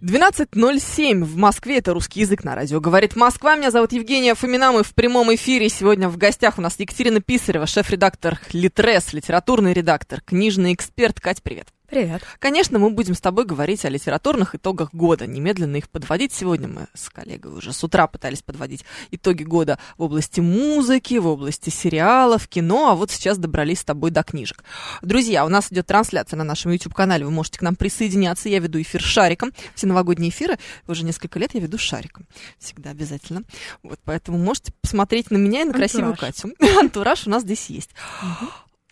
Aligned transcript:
12.07 0.00 1.24
в 1.24 1.36
Москве, 1.36 1.78
это 1.78 1.92
русский 1.92 2.20
язык 2.20 2.44
на 2.44 2.54
радио. 2.54 2.78
Говорит 2.80 3.16
Москва, 3.16 3.56
меня 3.56 3.72
зовут 3.72 3.92
Евгения 3.92 4.36
Фомина, 4.36 4.70
мы 4.70 4.84
в 4.84 4.94
прямом 4.94 5.34
эфире. 5.34 5.68
Сегодня 5.68 6.08
в 6.08 6.16
гостях 6.16 6.58
у 6.58 6.60
нас 6.60 6.78
Екатерина 6.78 7.20
Писарева, 7.20 7.66
шеф-редактор 7.66 8.38
Литрес, 8.52 9.12
литературный 9.12 9.72
редактор, 9.72 10.20
книжный 10.20 10.72
эксперт. 10.72 11.20
Кать, 11.20 11.42
привет. 11.42 11.68
Привет. 11.88 12.22
Конечно, 12.38 12.78
мы 12.78 12.90
будем 12.90 13.14
с 13.14 13.20
тобой 13.22 13.46
говорить 13.46 13.86
о 13.86 13.88
литературных 13.88 14.54
итогах 14.54 14.92
года, 14.92 15.26
немедленно 15.26 15.76
их 15.76 15.88
подводить. 15.88 16.34
Сегодня 16.34 16.68
мы 16.68 16.86
с 16.92 17.08
коллегой 17.08 17.54
уже 17.54 17.72
с 17.72 17.82
утра 17.82 18.06
пытались 18.06 18.42
подводить 18.42 18.84
итоги 19.10 19.42
года 19.42 19.78
в 19.96 20.02
области 20.02 20.40
музыки, 20.40 21.14
в 21.14 21.26
области 21.26 21.70
сериалов, 21.70 22.46
кино, 22.46 22.90
а 22.90 22.94
вот 22.94 23.10
сейчас 23.10 23.38
добрались 23.38 23.80
с 23.80 23.84
тобой 23.86 24.10
до 24.10 24.22
книжек. 24.22 24.64
Друзья, 25.00 25.46
у 25.46 25.48
нас 25.48 25.72
идет 25.72 25.86
трансляция 25.86 26.36
на 26.36 26.44
нашем 26.44 26.72
YouTube-канале, 26.72 27.24
вы 27.24 27.30
можете 27.30 27.58
к 27.58 27.62
нам 27.62 27.74
присоединяться. 27.74 28.50
Я 28.50 28.58
веду 28.58 28.78
эфир 28.82 29.00
шариком, 29.00 29.54
все 29.74 29.86
новогодние 29.86 30.28
эфиры, 30.28 30.58
уже 30.86 31.06
несколько 31.06 31.38
лет 31.38 31.54
я 31.54 31.60
веду 31.60 31.78
шариком, 31.78 32.26
всегда 32.58 32.90
обязательно. 32.90 33.44
Вот, 33.82 33.98
поэтому 34.04 34.36
можете 34.36 34.74
посмотреть 34.82 35.30
на 35.30 35.38
меня 35.38 35.62
и 35.62 35.64
на 35.64 35.72
красивую 35.72 36.10
Антураж. 36.10 36.34
Катю. 36.34 36.54
Антураж 36.80 37.26
у 37.26 37.30
нас 37.30 37.44
здесь 37.44 37.70
есть. 37.70 37.92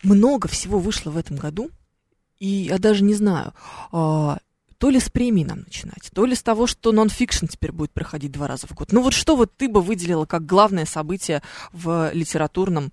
Много 0.01 0.47
всего 0.47 0.79
вышло 0.79 1.11
в 1.11 1.17
этом 1.17 1.37
году, 1.37 1.69
и 2.39 2.47
я 2.47 2.77
даже 2.77 3.03
не 3.03 3.13
знаю, 3.13 3.53
а, 3.91 4.37
то 4.77 4.89
ли 4.89 4.99
с 4.99 5.09
премии 5.09 5.43
нам 5.43 5.59
начинать, 5.59 6.09
то 6.13 6.25
ли 6.25 6.35
с 6.35 6.43
того, 6.43 6.67
что 6.67 6.91
нон-фикшн 6.91 7.47
теперь 7.47 7.71
будет 7.71 7.91
проходить 7.91 8.31
два 8.31 8.47
раза 8.47 8.67
в 8.67 8.73
год. 8.73 8.91
Ну 8.91 9.01
вот 9.01 9.13
что 9.13 9.35
вот 9.35 9.51
ты 9.57 9.67
бы 9.69 9.81
выделила 9.81 10.25
как 10.25 10.45
главное 10.45 10.85
событие 10.85 11.41
в 11.71 12.11
литературном 12.13 12.91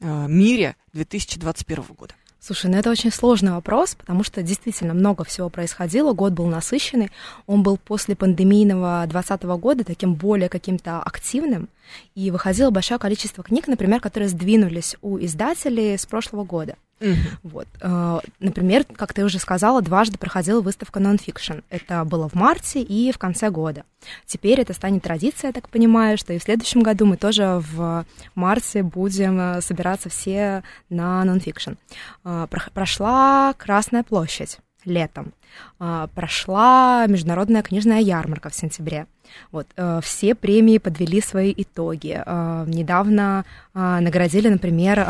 э, 0.00 0.26
мире 0.28 0.76
2021 0.92 1.84
года? 1.96 2.14
Слушай, 2.44 2.72
ну 2.72 2.76
это 2.76 2.90
очень 2.90 3.12
сложный 3.12 3.52
вопрос, 3.52 3.94
потому 3.94 4.24
что 4.24 4.42
действительно 4.42 4.94
много 4.94 5.22
всего 5.22 5.48
происходило, 5.48 6.12
год 6.12 6.32
был 6.32 6.46
насыщенный, 6.46 7.12
он 7.46 7.62
был 7.62 7.76
после 7.76 8.16
пандемийного 8.16 9.04
2020 9.06 9.42
года 9.60 9.84
таким 9.84 10.14
более 10.14 10.48
каким-то 10.48 11.00
активным, 11.00 11.68
и 12.16 12.32
выходило 12.32 12.70
большое 12.70 12.98
количество 12.98 13.44
книг, 13.44 13.68
например, 13.68 14.00
которые 14.00 14.28
сдвинулись 14.28 14.96
у 15.02 15.18
издателей 15.18 15.96
с 15.96 16.04
прошлого 16.04 16.42
года. 16.42 16.74
Вот. 17.42 17.66
э, 17.80 18.18
Например, 18.40 18.84
как 18.84 19.12
ты 19.12 19.24
уже 19.24 19.38
сказала, 19.38 19.82
дважды 19.82 20.18
проходила 20.18 20.60
выставка 20.60 21.00
Nonfiction. 21.00 21.62
Это 21.70 22.04
было 22.04 22.28
в 22.28 22.34
марте 22.34 22.80
и 22.82 23.12
в 23.12 23.18
конце 23.18 23.50
года. 23.50 23.84
Теперь 24.26 24.60
это 24.60 24.72
станет 24.72 25.02
традицией, 25.02 25.48
я 25.48 25.52
так 25.52 25.68
понимаю, 25.68 26.18
что 26.18 26.32
и 26.32 26.38
в 26.38 26.42
следующем 26.42 26.82
году 26.82 27.06
мы 27.06 27.16
тоже 27.16 27.62
в 27.72 28.04
марте 28.34 28.82
будем 28.82 29.38
э, 29.40 29.60
собираться 29.62 30.08
все 30.08 30.62
на 30.90 31.22
Nonfiction. 31.24 31.76
Про- 32.22 32.48
Прошла 32.74 33.54
Красная 33.58 34.02
площадь 34.02 34.58
летом. 34.84 35.32
Э, 35.80 36.08
Прошла 36.14 37.06
международная 37.06 37.62
книжная 37.62 38.00
ярмарка 38.00 38.50
в 38.50 38.54
сентябре. 38.54 39.06
Вот, 39.50 39.66
э, 39.76 40.00
все 40.02 40.34
премии 40.34 40.78
подвели 40.78 41.20
свои 41.20 41.52
итоги. 41.56 42.22
Э, 42.24 42.64
недавно 42.66 43.44
э, 43.74 43.98
наградили, 44.00 44.48
например, 44.48 45.02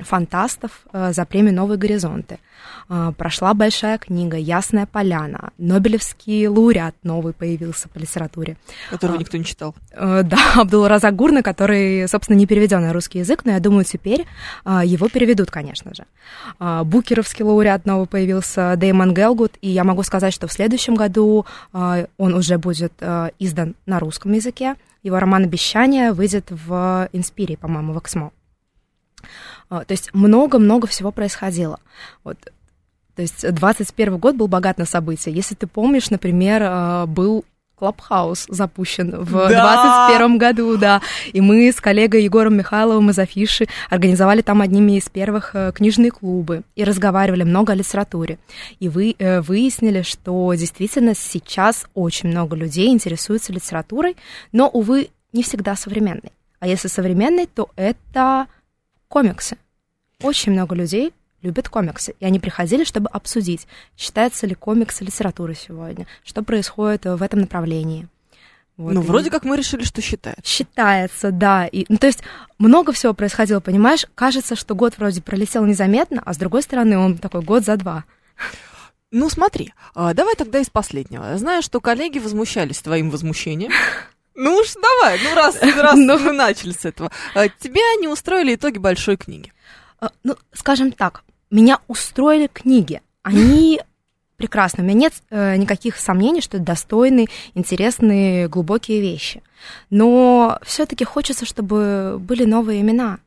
фантастов 0.00 0.86
за 0.92 1.24
премию 1.24 1.54
«Новые 1.54 1.78
горизонты». 1.78 2.38
Прошла 3.16 3.54
большая 3.54 3.98
книга 3.98 4.36
«Ясная 4.36 4.86
поляна». 4.86 5.50
Нобелевский 5.58 6.48
лауреат 6.48 6.94
новый 7.02 7.32
появился 7.32 7.88
по 7.88 7.98
литературе. 7.98 8.56
Которого 8.90 9.16
А. 9.16 9.20
никто 9.20 9.38
не 9.38 9.44
читал. 9.44 9.74
Да, 9.94 10.38
Абдул 10.56 10.88
Разак 10.88 11.14
Гурна, 11.14 11.42
который, 11.42 12.08
собственно, 12.08 12.36
не 12.36 12.46
переведен 12.46 12.80
на 12.80 12.92
русский 12.92 13.20
язык, 13.20 13.44
но 13.44 13.52
я 13.52 13.60
думаю, 13.60 13.84
теперь 13.84 14.26
а, 14.64 14.84
его 14.84 15.08
переведут, 15.08 15.50
конечно 15.50 15.94
же. 15.94 16.04
А, 16.58 16.84
Букеровский 16.84 17.44
лауреат 17.44 17.86
новый 17.86 18.06
появился, 18.06 18.74
Дэймон 18.76 19.14
Гелгут, 19.14 19.56
и 19.62 19.69
я 19.70 19.84
могу 19.84 20.02
сказать, 20.02 20.32
что 20.32 20.46
в 20.46 20.52
следующем 20.52 20.94
году 20.94 21.46
а, 21.72 22.06
он 22.16 22.34
уже 22.34 22.58
будет 22.58 22.92
а, 23.00 23.30
издан 23.38 23.74
на 23.86 23.98
русском 23.98 24.32
языке. 24.32 24.76
Его 25.02 25.18
роман 25.18 25.44
«Обещание» 25.44 26.12
выйдет 26.12 26.46
в 26.50 27.08
Инспире, 27.12 27.56
по-моему, 27.56 27.92
в 27.92 27.98
Эксмо. 27.98 28.32
А, 29.68 29.84
То 29.84 29.92
есть 29.92 30.12
много-много 30.14 30.86
всего 30.86 31.12
происходило. 31.12 31.80
Вот. 32.24 32.38
То 33.16 33.22
есть 33.22 33.50
21 33.50 34.18
год 34.18 34.36
был 34.36 34.48
богат 34.48 34.78
на 34.78 34.86
события. 34.86 35.30
Если 35.30 35.54
ты 35.54 35.66
помнишь, 35.66 36.10
например, 36.10 37.06
был 37.06 37.44
Клабхаус 37.80 38.44
запущен 38.50 39.24
в 39.24 39.32
Да! 39.48 40.08
21 40.10 40.36
году, 40.36 40.76
да. 40.76 41.00
И 41.32 41.40
мы 41.40 41.72
с 41.72 41.80
коллегой 41.80 42.24
Егором 42.24 42.58
Михайловым 42.58 43.08
из 43.08 43.18
Афиши 43.18 43.68
организовали 43.88 44.42
там 44.42 44.60
одними 44.60 44.98
из 44.98 45.08
первых 45.08 45.54
э, 45.54 45.72
книжные 45.74 46.10
клубы 46.10 46.62
и 46.76 46.84
разговаривали 46.84 47.42
много 47.42 47.72
о 47.72 47.76
литературе. 47.76 48.38
И 48.80 48.90
вы 48.90 49.16
э, 49.18 49.40
выяснили, 49.40 50.02
что 50.02 50.52
действительно 50.52 51.14
сейчас 51.14 51.86
очень 51.94 52.28
много 52.28 52.54
людей 52.54 52.88
интересуются 52.88 53.50
литературой, 53.50 54.14
но, 54.52 54.68
увы, 54.68 55.08
не 55.32 55.42
всегда 55.42 55.74
современной. 55.74 56.32
А 56.58 56.68
если 56.68 56.88
современной, 56.88 57.46
то 57.46 57.70
это 57.76 58.46
комиксы. 59.08 59.56
Очень 60.22 60.52
много 60.52 60.74
людей 60.74 61.14
любят 61.42 61.68
комиксы, 61.68 62.14
и 62.20 62.24
они 62.24 62.38
приходили, 62.38 62.84
чтобы 62.84 63.08
обсудить, 63.08 63.66
считается 63.96 64.46
ли 64.46 64.54
комикс 64.54 65.00
литературой 65.00 65.56
сегодня, 65.56 66.06
что 66.24 66.42
происходит 66.42 67.04
в 67.04 67.22
этом 67.22 67.40
направлении. 67.40 68.08
Вот, 68.76 68.94
ну, 68.94 69.02
и 69.02 69.04
вроде 69.04 69.30
как 69.30 69.44
мы 69.44 69.56
решили, 69.58 69.84
что 69.84 70.00
считает. 70.00 70.38
Считается, 70.44 71.30
да. 71.30 71.66
И, 71.66 71.84
ну, 71.90 71.98
то 71.98 72.06
есть 72.06 72.22
много 72.58 72.92
всего 72.92 73.12
происходило, 73.12 73.60
понимаешь? 73.60 74.06
Кажется, 74.14 74.56
что 74.56 74.74
год 74.74 74.96
вроде 74.96 75.20
пролетел 75.20 75.66
незаметно, 75.66 76.22
а 76.24 76.32
с 76.32 76.38
другой 76.38 76.62
стороны 76.62 76.96
он 76.96 77.18
такой 77.18 77.42
год 77.42 77.64
за 77.64 77.76
два. 77.76 78.04
Ну, 79.10 79.28
смотри, 79.28 79.74
а, 79.94 80.14
давай 80.14 80.34
тогда 80.34 80.60
из 80.60 80.70
последнего. 80.70 81.24
Я 81.24 81.36
знаю, 81.36 81.62
что 81.62 81.80
коллеги 81.80 82.18
возмущались 82.18 82.80
твоим 82.80 83.10
возмущением. 83.10 83.70
Ну 84.36 84.54
уж 84.56 84.72
давай, 84.74 85.18
ну 85.22 85.34
раз, 85.34 85.60
раз 85.60 85.96
Ну. 85.98 86.18
мы 86.18 86.32
начали 86.32 86.72
с 86.72 86.86
этого. 86.86 87.10
А, 87.34 87.48
Тебя 87.48 87.82
не 88.00 88.08
устроили 88.08 88.54
итоги 88.54 88.78
большой 88.78 89.18
книги. 89.18 89.52
А, 90.00 90.12
Ну, 90.24 90.36
скажем 90.54 90.92
так, 90.92 91.24
меня 91.50 91.78
устроили 91.88 92.46
книги. 92.46 93.02
Они 93.22 93.80
прекрасны. 94.36 94.82
У 94.82 94.86
меня 94.86 94.94
нет 94.94 95.12
э, 95.30 95.56
никаких 95.56 95.96
сомнений, 95.96 96.40
что 96.40 96.56
это 96.56 96.66
достойные, 96.66 97.28
интересные, 97.54 98.48
глубокие 98.48 99.00
вещи. 99.00 99.42
Но 99.90 100.58
все-таки 100.62 101.04
хочется, 101.04 101.44
чтобы 101.44 102.16
были 102.18 102.44
новые 102.44 102.80
имена. 102.80 103.18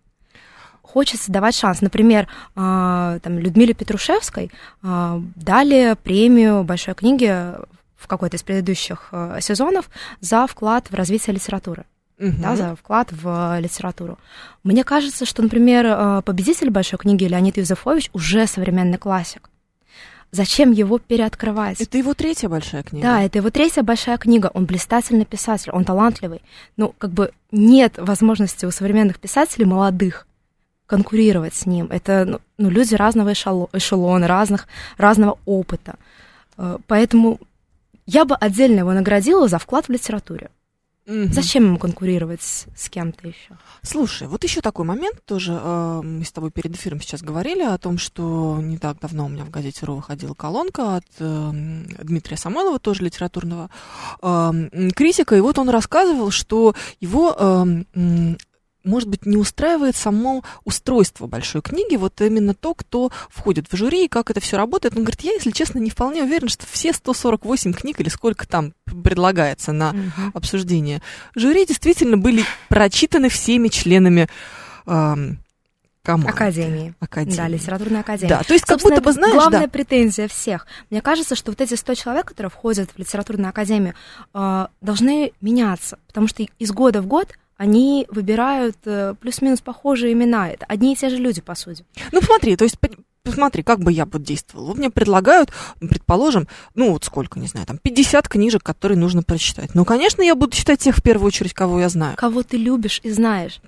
Хочется 0.81 1.31
давать 1.31 1.56
шанс. 1.56 1.81
Например, 1.81 2.28
а, 2.56 3.19
там, 3.19 3.39
Людмиле 3.39 3.73
Петрушевской 3.73 4.51
а, 4.84 5.22
дали 5.35 5.95
премию 6.03 6.63
большой 6.63 6.94
книги 6.94 7.28
в 7.95 8.07
какой-то 8.07 8.38
из 8.38 8.44
предыдущих 8.44 9.09
э, 9.11 9.38
сезонов 9.40 9.90
за 10.19 10.45
вклад 10.45 10.91
в 10.91 10.94
развитие 10.94 11.35
литературы 11.35 11.85
да, 12.31 12.47
Мгм. 12.50 12.56
за 12.57 12.75
вклад 12.75 13.11
в 13.11 13.56
э, 13.57 13.61
литературу. 13.61 14.17
Мне 14.63 14.84
кажется, 14.84 15.25
что, 15.25 15.41
например, 15.41 15.85
э, 15.85 16.22
победитель 16.23 16.69
большой 16.69 17.00
книги 17.00 17.25
Леонид 17.25 17.57
Юзефович 17.57 18.09
уже 18.13 18.47
современный 18.47 18.97
классик. 18.97 19.50
Зачем 20.31 20.72
его 20.72 20.97
переоткрывать? 20.97 21.79
Это 21.79 21.97
его 21.97 22.13
третья 22.16 22.50
большая 22.50 22.81
книга. 22.81 23.06
Да, 23.07 23.22
это 23.22 23.38
его 23.38 23.51
третья 23.51 23.84
большая 23.84 24.17
книга. 24.17 24.50
Он 24.53 24.66
блистательный 24.66 25.25
писатель, 25.25 25.72
он 25.72 25.85
талантливый. 25.85 26.41
Ну, 26.75 26.96
как 26.97 27.11
бы 27.11 27.31
нет 27.52 27.96
возможности 27.99 28.66
у 28.66 28.72
современных 28.72 29.19
писателей 29.19 29.66
молодых 29.66 30.26
конкурировать 30.87 31.53
с 31.53 31.66
ним. 31.67 31.87
Это 31.91 32.26
ну, 32.26 32.40
ну, 32.58 32.69
люди 32.72 32.96
разного 32.96 33.29
эшело- 33.34 33.69
эшелона, 33.73 34.28
разных, 34.28 34.67
разного 34.97 35.37
опыта. 35.46 35.96
Э, 36.58 36.78
Поэтому 36.87 37.40
я 38.08 38.26
бы 38.26 38.35
отдельно 38.35 38.79
его 38.79 38.91
наградила 38.93 39.47
за 39.47 39.59
вклад 39.59 39.85
в 39.87 39.91
литературе. 39.91 40.49
Мгм. 41.05 41.34
Зачем 41.34 41.66
ему 41.66 41.78
конкурировать 41.78 42.41
с, 42.41 42.66
с 42.76 42.90
кем-то 42.90 43.28
еще? 43.28 43.58
Слушай, 43.82 44.28
вот 44.28 44.44
еще 44.44 44.61
такой 44.61 44.85
момент 44.85 45.23
тоже. 45.26 45.59
э, 45.61 46.02
Мы 46.02 46.23
с 46.23 46.32
тобой 46.32 46.50
перед 46.52 46.76
эфиром 46.76 47.02
сейчас 47.02 47.22
говорили 47.22 47.61
о 47.64 47.78
том, 47.78 47.97
что 47.97 48.59
не 48.61 48.78
так 48.78 49.00
давно 49.00 49.26
у 49.26 49.29
меня 49.29 49.44
в 49.44 49.50
газете 49.50 49.85
РУ 49.85 49.96
выходила 49.96 50.34
колонка 50.34 50.96
от 50.97 51.05
э, 51.20 51.52
Дмитрия 52.03 52.38
Самойлова, 52.38 52.79
тоже 52.79 53.03
литературного 53.03 53.70
э, 54.22 54.52
критика, 54.96 55.35
и 55.35 55.41
вот 55.41 55.59
он 55.59 55.70
рассказывал, 55.70 56.32
что 56.32 56.73
его 57.02 57.35
э, 57.38 58.35
может 58.84 59.09
быть, 59.09 59.26
не 59.26 59.38
устраивает 59.38 59.96
само 59.96 60.44
устройство 60.64 61.28
большой 61.28 61.62
книги, 61.62 61.96
вот 61.96 62.20
именно 62.22 62.53
то, 62.53 62.74
кто 62.74 63.12
входит 63.30 63.72
в 63.72 63.76
жюри 63.76 64.06
и 64.06 64.09
как 64.09 64.30
это 64.30 64.40
все 64.40 64.58
работает. 64.58 64.96
Он 64.96 65.03
говорит, 65.03 65.22
я, 65.22 65.34
если 65.34 65.52
честно, 65.52 65.80
не 65.80 65.90
вполне 65.90 66.24
уверен, 66.24 66.50
что 66.50 66.66
все 66.66 66.94
148 66.94 67.74
книг 67.74 68.00
или 68.00 68.09
сколько 68.09 68.47
там 68.47 68.74
предлагается 68.85 69.72
на 69.72 69.96
обсуждение 70.34 71.02
жюри 71.35 71.66
действительно 71.66 72.18
были 72.18 72.44
прочитаны 72.70 73.30
всеми 73.30 73.70
членами 73.70 74.28
эм, 74.86 75.40
команды. 76.03 76.32
Академии. 76.32 76.94
Академии. 77.00 77.38
Да, 77.38 77.47
литературная 77.47 78.02
академия. 78.02 78.38
Да, 78.38 78.44
то 78.44 78.53
есть 78.53 78.66
как 78.66 78.79
будто 78.82 79.02
бы, 79.02 79.12
знаешь, 79.14 79.34
главная 79.34 79.62
да. 79.62 79.68
претензия 79.68 80.28
всех. 80.28 80.68
Мне 80.90 81.02
кажется, 81.02 81.36
что 81.36 81.52
вот 81.52 81.62
эти 81.62 81.76
100 81.76 81.96
человек, 81.96 82.26
которые 82.28 82.50
входят 82.50 82.91
в 82.91 83.00
литературную 83.00 83.50
академию, 83.50 83.96
э, 84.34 84.68
должны 84.82 85.32
меняться, 85.41 85.97
потому 86.08 86.28
что 86.28 86.44
из 86.44 86.72
года 86.72 87.02
в 87.02 87.08
год 87.08 87.34
они 87.58 88.05
выбирают 88.09 88.78
э, 88.85 89.16
плюс-минус 89.20 89.61
похожие 89.61 90.14
имена. 90.14 90.50
Это 90.50 90.66
одни 90.66 90.94
и 90.94 90.96
те 90.96 91.09
же 91.09 91.17
люди, 91.17 91.41
по 91.41 91.55
сути. 91.55 91.85
Ну, 92.11 92.20
посмотри, 92.20 92.55
то 92.55 92.64
есть, 92.66 92.79
по- 92.79 92.90
посмотри, 93.23 93.64
как 93.64 93.79
бы 93.79 93.91
я 93.91 94.05
вот 94.05 94.23
действовала. 94.23 94.67
Вот 94.67 94.78
Мне 94.78 94.90
предлагают, 94.90 95.52
предположим, 95.79 96.47
ну, 96.76 96.91
вот 96.91 97.03
сколько, 97.05 97.40
не 97.40 97.47
знаю, 97.47 97.66
там, 97.66 97.78
50 97.78 98.28
книжек, 98.28 98.64
которые 98.64 98.97
нужно 98.97 99.23
прочитать. 99.23 99.76
Ну, 99.76 99.85
конечно, 99.85 100.22
я 100.22 100.35
буду 100.35 100.55
читать 100.55 100.79
тех, 100.79 100.96
в 100.97 101.02
первую 101.03 101.28
очередь, 101.28 101.53
кого 101.53 101.79
я 101.79 101.90
знаю. 101.90 102.16
Кого 102.17 102.44
ты 102.44 102.58
любишь 102.58 103.00
и 103.03 103.11
знаешь. 103.11 103.59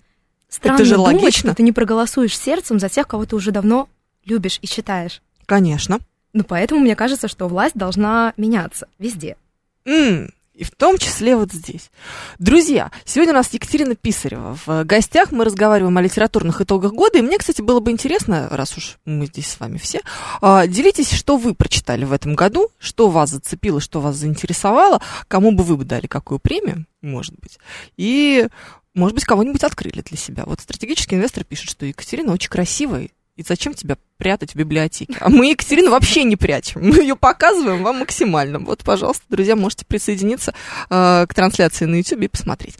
Странно 0.49 0.85
же 0.85 0.95
думать, 0.95 1.15
логично. 1.15 1.49
что 1.51 1.55
ты 1.55 1.63
не 1.63 1.71
проголосуешь 1.71 2.37
сердцем 2.37 2.79
за 2.79 2.89
тех, 2.89 3.07
кого 3.07 3.25
ты 3.25 3.35
уже 3.35 3.51
давно 3.51 3.89
любишь 4.25 4.59
и 4.61 4.67
читаешь. 4.67 5.21
Конечно. 5.45 5.99
Ну, 6.33 6.43
поэтому 6.43 6.81
мне 6.81 6.95
кажется, 6.95 7.27
что 7.27 7.47
власть 7.47 7.75
должна 7.75 8.33
меняться 8.37 8.87
везде. 8.99 9.37
М, 9.85 10.31
И 10.55 10.63
в 10.63 10.71
том 10.71 10.97
числе 10.97 11.35
вот 11.35 11.51
здесь. 11.51 11.91
Друзья, 12.39 12.89
сегодня 13.03 13.33
у 13.33 13.35
нас 13.35 13.51
Екатерина 13.51 13.93
Писарева. 13.93 14.57
В 14.65 14.85
гостях 14.85 15.33
мы 15.33 15.43
разговариваем 15.43 15.97
о 15.97 16.01
литературных 16.01 16.61
итогах 16.61 16.93
года. 16.93 17.17
И 17.17 17.21
мне, 17.21 17.37
кстати, 17.37 17.61
было 17.61 17.81
бы 17.81 17.91
интересно, 17.91 18.47
раз 18.49 18.77
уж 18.77 18.97
мы 19.03 19.25
здесь 19.25 19.47
с 19.47 19.59
вами 19.59 19.77
все, 19.77 19.99
а, 20.39 20.65
делитесь, 20.65 21.11
что 21.11 21.35
вы 21.35 21.55
прочитали 21.55 22.05
в 22.05 22.13
этом 22.13 22.35
году, 22.35 22.69
что 22.79 23.09
вас 23.09 23.31
зацепило, 23.31 23.81
что 23.81 23.99
вас 23.99 24.15
заинтересовало, 24.15 25.01
кому 25.27 25.51
бы 25.51 25.65
вы 25.65 25.75
бы 25.75 25.83
дали 25.83 26.07
какую 26.07 26.39
премию, 26.39 26.85
может 27.01 27.37
быть. 27.37 27.59
И, 27.97 28.47
может 28.93 29.13
быть, 29.13 29.25
кого-нибудь 29.25 29.63
открыли 29.65 30.01
для 30.01 30.17
себя. 30.17 30.43
Вот 30.45 30.61
стратегический 30.61 31.15
инвестор 31.15 31.43
пишет, 31.43 31.69
что 31.69 31.85
Екатерина 31.85 32.31
очень 32.31 32.49
красивая, 32.49 33.09
и 33.35 33.43
зачем 33.43 33.73
тебя 33.73 33.97
прятать 34.17 34.53
в 34.53 34.55
библиотеке? 34.55 35.17
А 35.19 35.29
мы 35.29 35.49
Екатерину 35.49 35.91
вообще 35.91 36.23
не 36.23 36.35
прячем. 36.35 36.81
Мы 36.87 37.01
ее 37.01 37.15
показываем 37.15 37.83
вам 37.83 37.99
максимально. 37.99 38.59
Вот, 38.59 38.83
пожалуйста, 38.83 39.23
друзья, 39.29 39.55
можете 39.55 39.85
присоединиться 39.85 40.53
э, 40.89 41.25
к 41.27 41.33
трансляции 41.33 41.85
на 41.85 41.95
YouTube 41.95 42.21
и 42.21 42.27
посмотреть. 42.27 42.77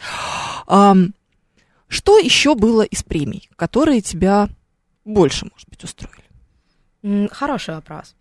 Ам, 0.67 1.13
что 1.87 2.17
еще 2.17 2.55
было 2.55 2.83
из 2.83 3.03
премий, 3.03 3.49
которые 3.55 4.01
тебя 4.01 4.49
больше, 5.03 5.45
может 5.51 5.69
быть, 5.69 5.83
устроили? 5.83 7.29
Хороший 7.31 7.75
вопрос. 7.75 8.15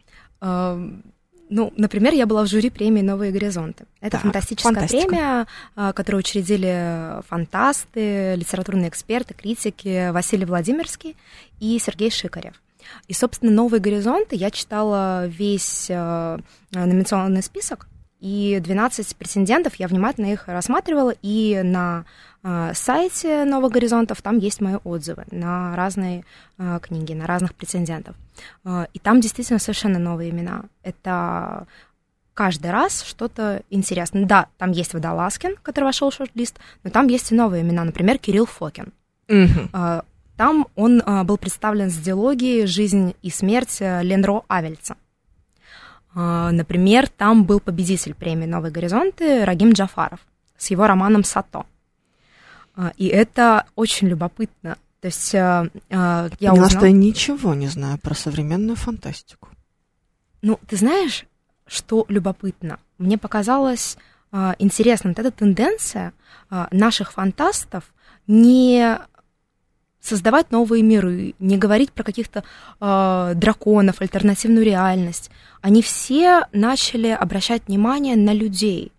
Ну, 1.51 1.73
например, 1.77 2.15
я 2.15 2.27
была 2.27 2.43
в 2.43 2.47
жюри 2.47 2.71
премии 2.71 3.03
«Новые 3.03 3.31
горизонты». 3.31 3.85
Это 4.01 4.13
Так, 4.13 4.23
фантастическая 4.23 4.73
фантастика. 4.73 5.07
премия, 5.07 5.47
а, 5.77 5.93
которую 5.93 6.21
учредили 6.21 7.23
фантасты, 7.29 8.35
литературные 8.35 8.89
эксперты, 8.89 9.35
критики 9.35 10.11
Василий 10.11 10.47
Владимирский 10.47 11.17
и 11.61 11.79
Сергей 11.79 12.11
Шикарев. 12.11 12.55
И, 13.09 13.13
собственно, 13.13 13.53
«Новые 13.53 13.81
горизонты» 13.81 14.37
я 14.37 14.51
читала 14.51 15.27
весь 15.27 15.87
э, 15.89 16.39
номинационный 16.73 17.43
список, 17.43 17.89
и 18.21 18.59
12 18.63 19.17
претендентов, 19.17 19.75
я 19.77 19.87
внимательно 19.87 20.33
их 20.33 20.49
рассматривала, 20.49 21.15
и 21.21 21.61
на 21.63 22.01
э, 22.01 22.34
сайте 22.75 23.45
«Новых 23.45 23.73
горизонтов» 23.73 24.21
там 24.21 24.39
есть 24.39 24.61
мои 24.61 24.77
отзывы 24.85 25.25
на 25.31 25.75
разные 25.77 26.25
э, 26.59 26.79
книги, 26.83 27.15
на 27.15 27.27
разных 27.27 27.55
претендентов. 27.55 28.15
Э, 28.65 28.87
И 28.93 28.99
там 28.99 29.21
действительно 29.21 29.59
совершенно 29.59 29.99
новые 29.99 30.31
имена. 30.31 30.65
Это 30.83 31.67
каждый 32.35 32.71
раз 32.71 33.03
что-то 33.03 33.63
интересное. 33.71 34.27
Да, 34.27 34.49
там 34.59 34.73
есть 34.73 34.93
Водолазкин, 34.93 35.57
который 35.63 35.85
вошел 35.85 36.11
в 36.11 36.15
шорт-лист, 36.15 36.59
но 36.83 36.91
там 36.91 37.07
есть 37.09 37.33
и 37.33 37.35
новые 37.35 37.63
имена, 37.63 37.85
например, 37.85 38.19
Кирилл 38.19 38.47
Фокин. 38.47 38.93
Э, 39.73 40.03
Там 40.37 40.67
он 40.75 41.01
э, 41.01 41.23
был 41.23 41.39
представлен 41.39 41.91
с 41.91 41.97
диалогией 41.97 42.67
«Жизнь 42.67 43.15
и 43.23 43.31
смерть» 43.31 43.79
э, 43.81 44.03
Ленро 44.03 44.43
Авельца. 44.49 44.97
Э, 46.15 46.51
Например, 46.51 47.09
там 47.09 47.45
был 47.45 47.61
победитель 47.61 48.15
премии 48.15 48.47
«Новые 48.47 48.73
горизонты» 48.73 49.45
Рагим 49.45 49.73
Джафаров 49.73 50.19
с 50.59 50.71
его 50.71 50.87
романом 50.87 51.25
«Сато». 51.25 51.65
Э, 52.77 52.91
И 52.97 53.07
это 53.07 53.67
очень 53.75 54.09
любопытно. 54.09 54.77
То 55.01 55.09
есть 55.09 55.35
э, 55.35 55.39
э, 55.39 55.71
я 55.91 56.31
Поняла, 56.51 56.53
узнала... 56.53 56.71
что 56.71 56.87
я 56.87 56.93
ничего 56.93 57.55
не 57.55 57.69
знаю 57.69 57.99
про 57.99 58.15
современную 58.15 58.77
фантастику. 58.77 59.49
Ну, 60.43 60.59
ты 60.69 60.77
знаешь, 60.77 61.27
что 61.67 62.05
любопытно? 62.09 62.79
Мне 62.99 63.19
показалось 63.19 63.97
а, 64.37 64.57
интересным 64.59 65.15
вот 65.17 65.25
эта 65.25 65.31
тенденция 65.31 66.13
а, 66.51 66.67
наших 66.73 67.13
фантастов 67.13 67.85
не 68.27 68.99
создавать 70.01 70.51
новые 70.51 70.83
миры, 70.83 71.35
не 71.39 71.57
говорить 71.57 71.93
про 71.93 72.03
каких-то 72.03 72.43
а, 72.81 73.35
драконов, 73.35 74.01
альтернативную 74.01 74.65
реальность. 74.65 75.31
Они 75.63 75.83
все 75.83 76.47
начали 76.53 77.09
обращать 77.09 77.69
внимание 77.69 78.17
на 78.17 78.35
людей. 78.35 78.91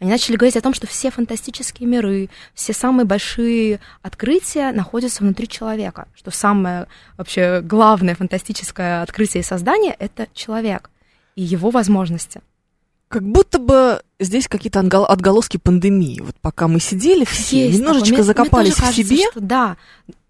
Они 0.00 0.10
начали 0.10 0.36
говорить 0.36 0.56
о 0.56 0.62
том, 0.62 0.72
что 0.72 0.86
все 0.86 1.10
фантастические 1.10 1.86
миры, 1.86 2.30
все 2.54 2.72
самые 2.72 3.04
большие 3.04 3.80
открытия 4.00 4.72
находятся 4.72 5.22
внутри 5.22 5.46
человека, 5.46 6.08
что 6.14 6.30
самое 6.30 6.86
вообще 7.18 7.60
главное 7.60 8.14
фантастическое 8.14 9.02
открытие 9.02 9.42
и 9.42 9.44
создание— 9.44 9.94
это 9.98 10.26
человек 10.32 10.90
и 11.36 11.42
его 11.42 11.68
возможности. 11.70 12.40
Как 13.08 13.22
будто 13.22 13.58
бы 13.58 14.00
здесь 14.18 14.48
какие-то 14.48 14.80
отгол- 14.80 15.04
отголоски 15.06 15.58
пандемии. 15.58 16.20
Вот 16.20 16.36
пока 16.40 16.66
мы 16.66 16.80
сидели 16.80 17.24
все, 17.26 17.66
Есть 17.66 17.78
немножечко 17.80 18.04
такое. 18.04 18.10
Мне- 18.10 18.16
мне 18.16 18.24
закопались 18.24 18.74
тоже 18.74 18.82
в 18.82 18.86
кажется, 18.86 19.14
себе. 19.14 19.30
что 19.30 19.40
да. 19.40 19.76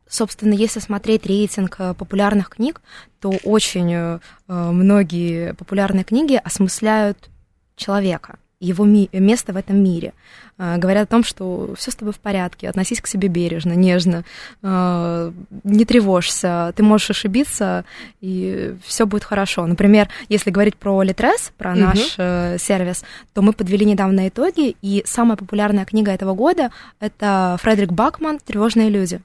Собственно, 0.08 0.54
если 0.54 0.80
смотреть 0.80 1.26
рейтинг 1.26 1.76
э, 1.78 1.94
популярных 1.94 2.50
книг, 2.50 2.80
то 3.20 3.30
очень 3.44 3.92
э, 3.92 4.18
многие 4.48 5.54
популярные 5.54 6.02
книги 6.02 6.40
осмысляют 6.42 7.30
человека, 7.76 8.38
его 8.60 8.84
ми- 8.84 9.08
место 9.12 9.52
в 9.52 9.56
этом 9.56 9.82
мире. 9.82 10.12
Э, 10.58 10.76
Говорят 10.76 11.04
о 11.04 11.10
том, 11.10 11.24
что 11.24 11.74
все 11.76 11.90
с 11.90 11.94
тобой 11.96 12.12
в 12.12 12.18
порядке, 12.18 12.68
относись 12.68 13.00
к 13.00 13.06
себе 13.06 13.28
бережно, 13.28 13.72
нежно, 13.72 14.24
э, 14.62 15.32
не 15.64 15.84
тревожься, 15.86 16.72
ты 16.76 16.82
можешь 16.82 17.10
ошибиться, 17.10 17.84
и 18.20 18.74
все 18.84 19.06
будет 19.06 19.24
хорошо. 19.24 19.66
Например, 19.66 20.08
если 20.28 20.50
говорить 20.50 20.76
про 20.76 21.02
Литрес, 21.02 21.52
про 21.56 21.70
Мгм. 21.72 21.80
наш 21.80 22.14
э, 22.18 22.58
сервис, 22.58 23.02
то 23.32 23.40
мы 23.42 23.54
подвели 23.54 23.84
недавно 23.86 24.28
итоги, 24.28 24.76
и 24.82 25.02
самая 25.06 25.36
популярная 25.38 25.86
книга 25.86 26.12
этого 26.12 26.34
года 26.34 26.70
это 27.00 27.56
Фредерик 27.62 27.92
Бакман 27.92 28.38
«Тревожные 28.44 28.90
люди». 28.90 29.20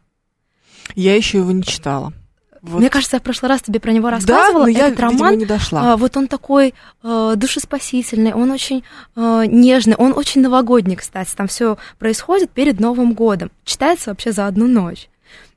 Я 0.96 1.16
еще 1.16 1.40
его 1.40 1.52
не 1.52 1.64
читала. 1.64 2.14
Вот. 2.66 2.80
Мне 2.80 2.90
кажется, 2.90 3.18
я 3.18 3.20
в 3.20 3.24
прошлый 3.24 3.50
раз 3.50 3.62
тебе 3.62 3.80
про 3.80 3.92
него 3.92 4.08
да, 4.10 4.16
рассказывала. 4.16 4.64
но 4.64 4.68
я, 4.70 4.88
Этот 4.88 5.00
видимо, 5.00 5.12
роман 5.12 5.38
не 5.38 5.46
дошла. 5.46 5.94
а, 5.94 5.98
вот 5.98 6.18
он 6.18 6.28
такой 6.28 6.74
э, 7.04 7.34
душеспасительный, 7.36 8.34
он 8.34 8.50
очень 8.50 8.84
э, 9.16 9.44
нежный, 9.48 9.96
он 9.96 10.14
очень 10.16 10.42
новогодний, 10.42 10.96
кстати. 10.96 11.36
Там 11.36 11.48
все 11.48 11.78
происходит 12.00 12.50
перед 12.50 12.80
Новым 12.80 13.14
годом. 13.14 13.52
Читается 13.66 14.10
вообще 14.10 14.32
за 14.32 14.48
одну 14.48 14.68
ночь. 14.68 15.10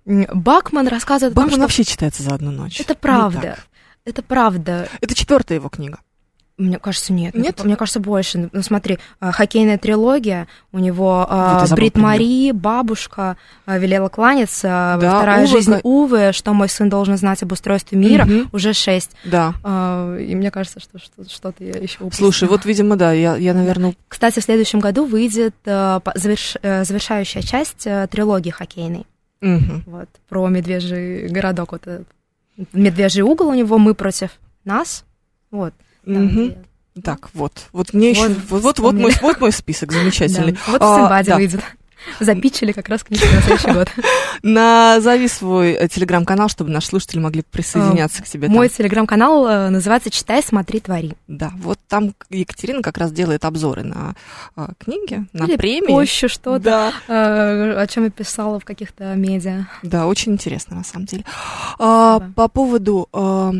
Бакман 0.05 0.89
рассказывает 0.89 1.33
о 1.33 1.35
том, 1.35 1.45
Бакман 1.45 1.59
что 1.59 1.61
вообще 1.63 1.85
читается 1.85 2.23
за 2.23 2.35
одну 2.35 2.51
ночь. 2.51 2.81
это 2.81 2.95
правда. 2.95 3.59
это 4.05 4.23
правда. 4.23 4.89
Это 5.01 5.15
четвертая 5.15 5.59
его 5.59 5.69
книга. 5.69 6.01
Мне 6.59 6.79
кажется, 6.81 7.13
нет. 7.13 7.35
Нет? 7.37 7.63
Мне 7.65 7.77
кажется, 7.77 8.01
больше. 8.01 8.51
Ну, 8.53 8.63
смотри, 8.63 8.99
э, 9.21 9.31
хоккейная 9.31 9.79
трилогия, 9.79 10.49
у 10.73 10.81
него 10.81 11.25
Вот 11.31 11.61
я 11.61 11.67
забыла 11.67 11.77
Брит. 11.77 11.97
Мари, 11.97 12.51
бабушка, 12.51 13.37
э, 13.67 13.79
велела 13.79 14.09
кланяться, 14.09 14.99
Да, 15.01 15.19
вторая 15.19 15.45
Уве, 15.45 15.47
жизнь 15.47 15.75
Увы, 15.85 16.33
что 16.33 16.53
мой 16.55 16.69
сын 16.69 16.89
должен 16.89 17.17
знать 17.17 17.43
об 17.45 17.53
устройстве 17.53 17.97
мира, 17.97 18.25
Мгм. 18.25 18.49
уже 18.53 18.73
шесть. 18.73 19.13
Да. 19.25 19.55
И 20.21 20.35
мне 20.35 20.51
кажется, 20.51 20.81
что 20.81 20.99
что- 20.99 21.29
что-то 21.31 21.63
я 21.63 21.75
еще 21.79 21.99
упустила. 22.01 22.27
Слушай, 22.31 22.49
вот, 22.49 22.65
видимо, 22.65 22.97
да, 22.97 23.13
я, 23.13 23.37
я 23.37 23.55
наверное, 23.55 23.95
Кстати, 24.09 24.41
в 24.41 24.45
следующем 24.45 24.81
году 24.81 25.05
выйдет 25.05 25.55
заверш- 25.65 26.59
э, 26.63 26.85
завершающая 26.85 27.43
часть 27.43 27.87
э, 27.87 28.09
трилогии 28.11 28.51
хоккейной. 28.51 29.07
мгм. 29.41 29.85
Вот, 29.87 30.09
про 30.29 30.49
медвежий 30.49 31.29
городок. 31.29 31.71
Вот 31.73 31.87
этот. 31.87 32.09
Медвежий 32.73 33.23
угол 33.23 33.47
у 33.51 33.55
него, 33.55 33.79
мы 33.79 33.95
против 33.95 34.31
нас. 34.65 35.05
Вот. 35.53 35.73
Я- 36.09 37.03
Так, 37.03 37.29
вот. 37.35 37.53
Вот 37.73 37.93
мне 37.95 38.11
еще. 38.11 38.29
Вот, 38.29 38.39
Вот, 38.49 38.63
вот, 38.63 38.79
вот, 38.81 38.95
мой, 38.95 39.13
вот 39.23 39.41
мой 39.41 39.53
список 39.53 39.93
замечательный. 39.93 40.53
Да. 40.53 40.59
Вот 40.67 40.83
А, 40.83 40.95
в 40.95 40.97
Симбаде 41.01 41.31
да. 41.31 41.37
выйдет. 41.37 41.61
Запичили 42.21 42.71
как 42.73 42.89
раз 42.89 43.03
книжку 43.03 43.27
на 43.35 43.43
следующий 43.43 43.73
год. 43.73 43.89
Назови 44.43 45.27
свой 45.29 45.73
э, 45.73 45.89
телеграм-канал, 45.89 46.49
чтобы 46.49 46.71
наши 46.71 46.87
слушатели 46.87 47.19
могли 47.19 47.43
присоединяться 47.43 48.23
к 48.23 48.27
тебе. 48.27 48.49
Мой 48.49 48.69
телеграм-канал 48.69 49.47
э, 49.47 49.69
называется 49.71 50.09
«Читай, 50.09 50.43
смотри, 50.43 50.79
твори». 50.81 51.15
Да, 51.27 51.53
вот 51.57 51.79
там 51.89 52.15
Екатерина 52.31 52.83
как 52.83 52.99
раз 52.99 53.11
делает 53.13 53.45
обзоры 53.45 53.83
на 53.83 54.15
а, 54.57 54.71
книги, 54.79 55.27
на 55.33 55.45
Или 55.45 55.57
премии. 55.57 55.89
позже 55.89 56.29
что-то, 56.29 56.61
Да, 56.61 56.93
э, 57.09 57.73
о 57.81 57.87
чем 57.89 58.05
я 58.05 58.11
писала 58.11 58.61
в 58.61 58.65
каких-то 58.65 59.15
медиа. 59.15 59.67
да, 59.83 60.07
очень 60.07 60.33
интересно 60.33 60.77
на 60.77 60.85
самом 60.85 61.07
деле. 61.07 61.25
А, 61.79 62.21
по 62.37 62.49
поводу, 62.49 63.09
а, 63.13 63.53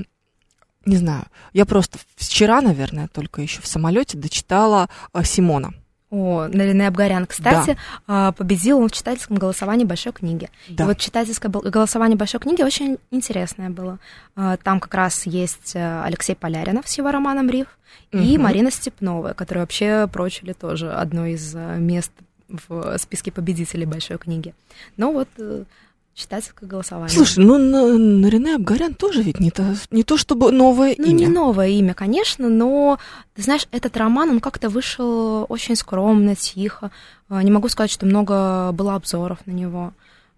не 0.89 0.97
знаю, 0.97 1.25
я 1.53 1.65
просто 1.67 1.99
вчера, 2.17 2.61
наверное, 2.61 3.09
только 3.09 3.43
еще 3.43 3.61
в 3.61 3.67
самолете 3.67 4.19
дочитала 4.19 4.89
а, 5.13 5.23
Симона. 5.25 5.73
О, 6.11 6.49
Нарине 6.49 6.89
Абгарян, 6.89 7.27
кстати, 7.27 7.77
а, 8.07 8.33
победил 8.33 8.79
он 8.79 8.89
в 8.89 8.93
читательском 8.93 9.37
голосовании 9.37 9.85
большой 9.85 10.13
книги. 10.13 10.49
Да. 10.69 10.85
И 10.85 10.87
вот 10.87 10.99
читательское 10.99 11.51
голосование 11.51 12.17
большой 12.17 12.41
книги 12.41 12.63
очень 12.63 12.97
интересное 13.11 13.69
было. 13.69 13.99
А, 14.35 14.57
Там 14.57 14.81
как 14.81 14.95
раз 14.95 15.27
есть 15.27 15.73
э, 15.77 16.03
Алексей 16.03 16.35
Поляринов 16.35 16.89
с 16.89 16.97
его 16.97 17.11
романом 17.11 17.51
«Риф» 17.51 17.67
и 18.11 18.17
Мгм. 18.17 18.43
Марина 18.43 18.71
Степнова, 18.71 19.35
которую 19.35 19.65
вообще 19.65 20.09
прочили 20.11 20.55
тоже 20.55 20.91
одно 20.93 21.27
из 21.27 21.55
э, 21.55 21.77
мест 21.79 22.13
в 22.49 22.97
списке 22.97 23.31
победителей 23.31 23.85
большой 23.85 24.17
книги. 24.17 24.55
Но 24.97 25.13
вот 25.13 25.29
э, 26.19 26.21
читательское 26.21 26.69
голосование. 26.69 27.15
Слушай, 27.17 27.45
ну 27.45 27.59
на, 27.59 27.97
Нарине 27.97 28.57
Абгарян 28.57 28.95
тоже 28.95 29.23
ведь 29.23 29.41
не 29.41 29.51
то, 29.51 29.65
не 29.91 30.03
то 30.03 30.17
чтобы 30.17 30.51
новое 30.53 30.95
Ну, 30.99 31.05
имя. 31.07 31.15
не 31.15 31.27
новое 31.29 31.69
имя, 31.69 31.95
конечно, 31.95 32.49
но, 32.49 32.99
ты 33.35 33.43
знаешь, 33.43 33.67
этот 33.71 33.97
роман, 33.97 34.31
он 34.31 34.41
как-то 34.41 34.69
вышел 34.69 35.47
очень 35.49 35.77
скромно, 35.77 36.35
тихо. 36.35 36.91
А, 37.29 37.43
Не 37.43 37.51
могу 37.51 37.69
сказать, 37.69 37.91
что 37.91 38.07
много 38.07 38.73
было 38.73 38.95
обзоров 38.95 39.39
на 39.47 39.53
него. 39.53 39.93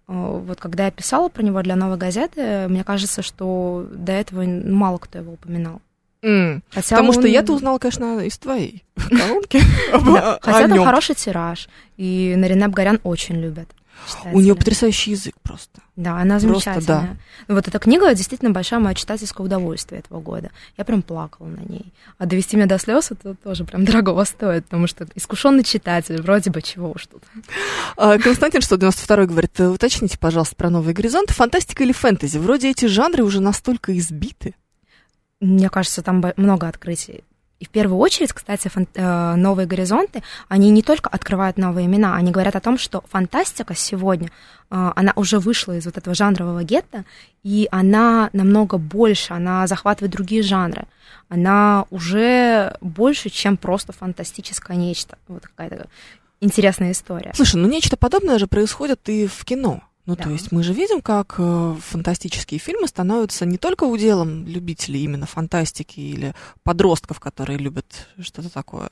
А, 0.07 0.13
Вот 0.39 0.59
когда 0.59 0.85
я 0.85 0.91
писала 0.91 1.29
про 1.29 1.43
него 1.43 1.61
для 1.61 1.75
новой 1.75 1.97
газеты, 1.97 2.67
мне 2.67 2.83
кажется, 2.83 3.21
что 3.21 3.87
до 3.93 4.11
этого 4.11 4.43
ну, 4.43 4.75
мало 4.75 4.97
кто 4.97 5.19
его 5.19 5.33
упоминал. 5.33 5.81
М, 6.23 6.61
Хотя 6.69 6.97
Потому 6.97 7.13
что 7.13 7.21
он- 7.21 7.27
я-то 7.29 7.53
узнала, 7.53 7.79
конечно, 7.79 8.19
из 8.19 8.37
твоей 8.37 8.83
колонки. 9.09 9.59
Хотя 10.41 10.67
там 10.67 10.83
хороший 10.83 11.15
тираж, 11.15 11.67
и 11.97 12.35
Нарине 12.37 12.65
Абгарян 12.65 12.99
очень 13.03 13.35
любят. 13.41 13.67
У 14.31 14.39
нее 14.39 14.55
потрясающий 14.55 15.11
язык 15.11 15.35
просто. 15.41 15.81
Да, 15.95 16.17
она 16.17 16.39
Просто 16.39 16.47
замечательная. 16.47 17.17
Ну, 17.47 17.55
Вот 17.55 17.67
эта 17.67 17.79
книга 17.79 18.13
действительно 18.13 18.51
большое 18.51 18.81
мое 18.81 18.95
читательское 18.95 19.45
удовольствие 19.45 19.99
этого 19.99 20.19
года. 20.19 20.51
Я 20.77 20.85
прям 20.85 21.01
плакала 21.01 21.47
на 21.47 21.61
ней. 21.61 21.93
А 22.17 22.25
довести 22.25 22.57
меня 22.57 22.65
до 22.65 22.79
слез 22.79 23.11
это 23.11 23.35
тоже 23.35 23.63
прям 23.63 23.85
дорогого 23.85 24.23
стоит, 24.23 24.65
потому 24.65 24.87
что 24.87 25.07
искушенный 25.15 25.63
читатель, 25.63 26.21
вроде 26.21 26.49
бы 26.49 26.61
чего 26.61 26.91
уж 26.91 27.07
тут. 27.07 27.23
А, 27.97 28.17
Константин 28.17 28.61
192 28.61 29.25
говорит, 29.25 29.59
«Э, 29.59 29.67
уточните, 29.67 30.17
пожалуйста, 30.17 30.55
про 30.55 30.69
новые 30.69 30.93
горизонты. 30.93 31.33
Фантастика 31.33 31.83
или 31.83 31.91
фэнтези? 31.91 32.37
Вроде 32.37 32.69
эти 32.71 32.85
жанры 32.85 33.23
уже 33.23 33.41
настолько 33.41 33.97
избиты. 33.97 34.55
Мне 35.39 35.69
кажется, 35.69 36.01
там 36.03 36.23
много 36.37 36.67
открытий. 36.67 37.23
И 37.61 37.65
в 37.65 37.69
первую 37.69 37.99
очередь, 37.99 38.33
кстати, 38.33 38.69
фан- 38.69 38.87
э, 38.95 39.35
новые 39.35 39.67
горизонты, 39.67 40.23
они 40.49 40.71
не 40.71 40.81
только 40.81 41.09
открывают 41.09 41.57
новые 41.57 41.85
имена, 41.85 42.15
они 42.15 42.31
говорят 42.31 42.55
о 42.55 42.59
том, 42.59 42.79
что 42.79 43.03
фантастика 43.07 43.75
сегодня, 43.75 44.29
э, 44.71 44.91
она 44.95 45.13
уже 45.15 45.37
вышла 45.37 45.77
из 45.77 45.85
вот 45.85 45.95
этого 45.95 46.15
жанрового 46.15 46.63
гетто, 46.63 47.05
и 47.43 47.67
она 47.71 48.31
намного 48.33 48.79
больше, 48.79 49.33
она 49.33 49.67
захватывает 49.67 50.11
другие 50.11 50.41
жанры. 50.41 50.85
Она 51.29 51.85
уже 51.91 52.75
больше, 52.81 53.29
чем 53.29 53.57
просто 53.57 53.93
фантастическое 53.93 54.75
нечто. 54.75 55.19
Вот 55.27 55.43
какая-то 55.43 55.85
интересная 56.41 56.93
история. 56.93 57.31
Слушай, 57.35 57.57
ну 57.57 57.67
нечто 57.67 57.95
подобное 57.95 58.39
же 58.39 58.47
происходит 58.47 59.07
и 59.07 59.27
в 59.27 59.45
кино. 59.45 59.81
Ну, 60.11 60.17
Да. 60.17 60.23
то 60.23 60.29
есть 60.29 60.51
мы 60.51 60.61
же 60.61 60.73
видим, 60.73 61.01
как 61.01 61.35
э, 61.37 61.75
фантастические 61.79 62.59
фильмы 62.59 62.87
становятся 62.89 63.45
не 63.45 63.57
только 63.57 63.85
уделом 63.85 64.45
любителей 64.45 65.03
именно 65.05 65.25
фантастики 65.25 66.01
или 66.01 66.35
подростков, 66.63 67.21
которые 67.21 67.57
любят 67.57 68.09
что-то 68.19 68.49
такое. 68.49 68.89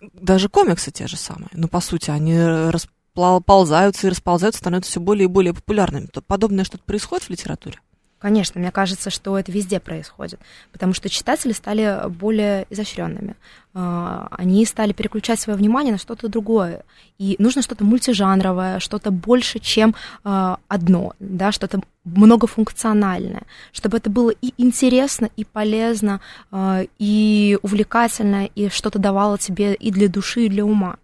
Даже 0.00 0.48
комиксы 0.48 0.90
те 0.90 1.06
же 1.06 1.16
самые. 1.16 1.50
Ну, 1.52 1.68
по 1.68 1.80
сути, 1.80 2.10
они 2.10 2.36
расползаются 2.36 4.08
и 4.08 4.10
расползаются, 4.10 4.58
становятся 4.58 4.90
все 4.90 5.00
более 5.00 5.26
и 5.26 5.28
более 5.28 5.54
популярными. 5.54 6.06
То 6.06 6.20
подобное 6.20 6.64
что-то 6.64 6.82
происходит 6.82 7.26
в 7.26 7.30
литературе? 7.30 7.78
Конечно, 8.24 8.58
мне 8.58 8.70
кажется, 8.70 9.10
что 9.10 9.38
это 9.38 9.52
везде 9.52 9.78
происходит, 9.80 10.40
потому 10.72 10.94
что 10.94 11.10
читатели 11.10 11.52
стали 11.52 12.08
более 12.08 12.66
изощренными. 12.70 13.36
А, 13.74 14.28
Они 14.30 14.64
стали 14.64 14.94
переключать 14.94 15.38
свое 15.38 15.58
внимание 15.58 15.92
на 15.92 15.98
что-то 15.98 16.28
другое. 16.28 16.84
И 17.18 17.36
нужно 17.38 17.60
что-то 17.60 17.84
мультижанровое, 17.84 18.78
что-то 18.78 19.10
больше, 19.10 19.58
чем 19.58 19.94
а, 20.24 20.58
одно, 20.68 21.12
да, 21.20 21.52
что-то 21.52 21.82
многофункциональное, 22.04 23.42
чтобы 23.72 23.98
это 23.98 24.08
было 24.08 24.30
и 24.30 24.54
интересно, 24.56 25.28
и 25.36 25.44
полезно, 25.44 26.22
а, 26.50 26.80
и 26.98 27.58
увлекательно, 27.60 28.46
и 28.46 28.70
что-то 28.70 28.98
давало 28.98 29.36
тебе 29.36 29.74
и 29.74 29.90
для 29.90 30.08
души, 30.08 30.46
и 30.46 30.48
для 30.48 30.64
ума. 30.64 30.96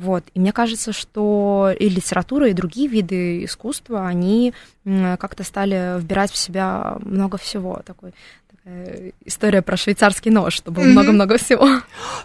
Вот. 0.00 0.22
И 0.34 0.40
мне 0.40 0.52
кажется, 0.52 0.92
что 0.92 1.72
и 1.78 1.88
литература, 1.88 2.48
и 2.48 2.52
другие 2.52 2.88
виды 2.88 3.44
искусства, 3.44 4.06
они 4.06 4.52
как-то 4.84 5.44
стали 5.44 5.98
вбирать 5.98 6.30
в 6.30 6.36
себя 6.36 6.98
много 7.00 7.38
всего. 7.38 7.80
Такой, 7.86 8.12
такая 8.50 9.12
история 9.24 9.62
про 9.62 9.78
швейцарский 9.78 10.30
нож, 10.30 10.52
что 10.54 10.70
было 10.70 10.82
Мгм. 10.84 10.92
много-много 10.92 11.38
всего. 11.38 11.66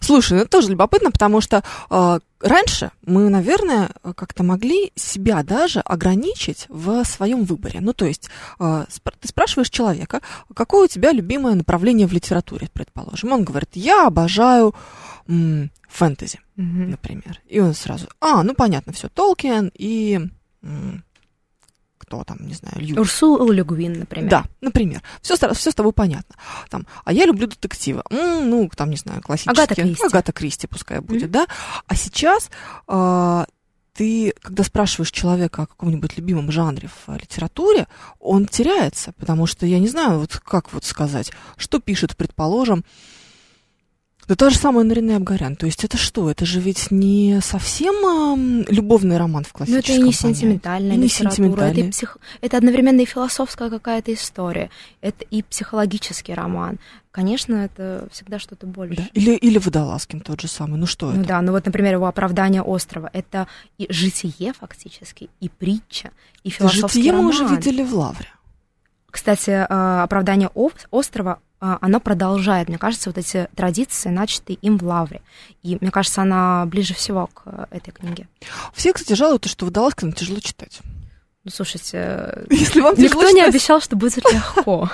Слушай, 0.02 0.34
ну 0.34 0.40
это 0.42 0.50
тоже 0.50 0.72
любопытно, 0.72 1.10
потому 1.12 1.40
что 1.40 1.64
э, 1.90 2.20
раньше 2.42 2.92
мы, 3.06 3.30
наверное, 3.30 3.92
как-то 4.16 4.44
могли 4.44 4.92
себя 4.96 5.42
даже 5.44 5.80
ограничить 5.80 6.66
в 6.68 7.04
своем 7.06 7.46
выборе. 7.46 7.80
Ну, 7.80 7.94
то 7.94 8.06
есть 8.06 8.30
э, 8.60 8.64
спр- 8.64 9.14
ты 9.22 9.28
спрашиваешь 9.30 9.70
человека, 9.70 10.20
какое 10.54 10.86
у 10.86 10.88
тебя 10.90 11.14
любимое 11.14 11.56
направление 11.56 12.08
в 12.08 12.12
литературе, 12.14 12.68
предположим. 12.74 13.32
Он 13.32 13.44
говорит, 13.46 13.70
я 13.76 14.06
обожаю 14.08 14.76
м, 15.30 15.72
фэнтези, 15.94 16.40
Мгм. 16.56 16.92
например. 16.92 17.40
И 17.48 17.60
он 17.60 17.74
сразу, 17.74 18.08
а, 18.20 18.44
ну 18.44 18.54
понятно, 18.56 18.94
все, 18.94 19.10
Толкин 19.10 19.72
и 19.74 20.20
кто 21.98 22.24
там, 22.26 22.38
не 22.46 22.54
знаю, 22.54 22.76
Льюис. 22.80 22.98
Урсул 23.00 23.50
Легуин, 23.50 24.00
например. 24.00 24.30
Да, 24.30 24.46
например. 24.62 25.02
Все, 25.22 25.36
все 25.54 25.72
с 25.72 25.76
тобой 25.76 25.94
понятно. 25.94 26.36
Там, 26.70 26.86
а 27.06 27.14
я 27.14 27.26
люблю 27.26 27.48
детективы. 27.48 28.04
М, 28.10 28.50
ну, 28.50 28.70
там, 28.76 28.90
не 28.90 28.98
знаю, 28.98 29.22
классические. 29.22 29.64
Агата 29.64 29.76
Кристи. 29.76 30.06
Агата 30.06 30.32
Кристи 30.34 30.68
пускай 30.68 31.00
будет, 31.00 31.24
Мгм. 31.24 31.32
да. 31.32 31.48
А 31.88 31.96
сейчас 31.96 32.50
а, 32.88 33.46
ты, 33.94 34.34
когда 34.42 34.64
спрашиваешь 34.64 35.12
человека 35.12 35.62
о 35.64 35.66
каком-нибудь 35.66 36.18
любимом 36.18 36.52
жанре 36.52 36.90
в 36.90 37.10
а, 37.10 37.18
литературе, 37.18 37.88
он 38.20 38.48
теряется, 38.48 39.14
потому 39.14 39.46
что 39.48 39.66
я 39.66 39.80
не 39.80 39.88
знаю, 39.88 40.20
вот 40.20 40.38
как 40.44 40.74
вот 40.74 40.84
сказать, 40.84 41.32
что 41.56 41.80
пишет, 41.80 42.18
предположим, 42.18 42.84
да 44.28 44.36
та 44.36 44.50
же 44.50 44.58
самая 44.58 44.86
Нарине 44.86 45.16
Абгарян. 45.18 45.56
То 45.56 45.66
есть 45.66 45.84
это 45.84 45.98
что? 45.98 46.30
Это 46.30 46.46
же 46.46 46.60
ведь 46.60 46.92
не 46.92 47.40
совсем 47.42 48.64
любовный 48.70 49.18
роман 49.18 49.44
в 49.44 49.52
классическом 49.54 49.84
это 49.84 49.92
и 49.94 49.96
не 49.98 50.02
понятии. 50.04 50.18
сентиментальная 50.18 50.96
И 50.96 50.98
не 51.00 51.04
литература, 51.06 51.28
это, 51.28 51.36
сентиментальная. 51.36 51.88
и 51.88 51.92
псих... 51.92 52.18
это 52.42 52.58
одновременно 52.58 53.02
и 53.02 53.06
философская 53.06 53.70
какая-то 53.70 54.14
история, 54.14 54.70
это 55.02 55.26
и 55.30 55.44
психологический 55.44 56.34
роман. 56.34 56.80
Конечно, 57.12 57.56
это 57.56 58.08
всегда 58.12 58.40
что-то 58.40 58.66
больше. 58.66 58.96
Да. 58.98 59.04
Или, 59.14 59.36
или 59.36 59.58
Водолазкин 59.60 60.22
тот 60.22 60.42
же 60.42 60.48
самый. 60.48 60.80
Ну 60.80 60.86
что 60.88 61.12
Ну 61.12 61.20
это? 61.20 61.28
да, 61.28 61.42
ну 61.42 61.52
вот, 61.52 61.66
например, 61.66 61.94
его 61.94 62.08
«Оправдание 62.08 62.62
острова»— 62.64 63.10
это 63.14 63.48
и 63.78 63.86
житие 63.92 64.54
фактически, 64.60 65.30
и 65.40 65.50
притча, 65.50 66.10
и 66.44 66.50
философский 66.50 67.00
Житие 67.00 67.12
роман. 67.12 67.26
мы 67.26 67.30
уже 67.32 67.46
видели 67.46 67.84
в 67.84 67.94
Лавре. 67.94 68.30
Кстати, 69.12 69.52
э, 69.52 69.66
«Оправдание 70.02 70.50
ос- 70.56 70.72
острова» 70.90 71.40
оно 71.82 72.00
продолжает, 72.00 72.68
мне 72.68 72.78
кажется, 72.78 73.10
вот 73.10 73.18
эти 73.18 73.48
традиции, 73.56 74.10
начатые 74.10 74.58
им 74.62 74.78
в 74.78 74.84
Лавре. 74.84 75.22
И 75.62 75.78
мне 75.80 75.92
кажется, 75.92 76.22
она 76.22 76.66
ближе 76.66 76.94
всего 76.94 77.28
к 77.28 77.44
э, 77.46 77.66
этой 77.72 77.92
книге. 77.92 78.28
Все, 78.74 78.92
кстати, 78.94 79.14
жалуются, 79.18 79.50
что 79.50 79.66
Водолазкина 79.66 80.12
тяжело 80.12 80.40
читать. 80.40 80.80
Ну, 81.44 81.52
слушайте, 81.52 81.92
э, 81.98 82.46
Если 82.50 82.82
вам 82.82 82.96
никто 82.98 83.20
тяжело 83.20 83.30
не 83.30 83.40
читать- 83.42 83.50
обещал, 83.50 83.82
что 83.82 83.96
будет 83.96 84.24
легко. 84.34 84.90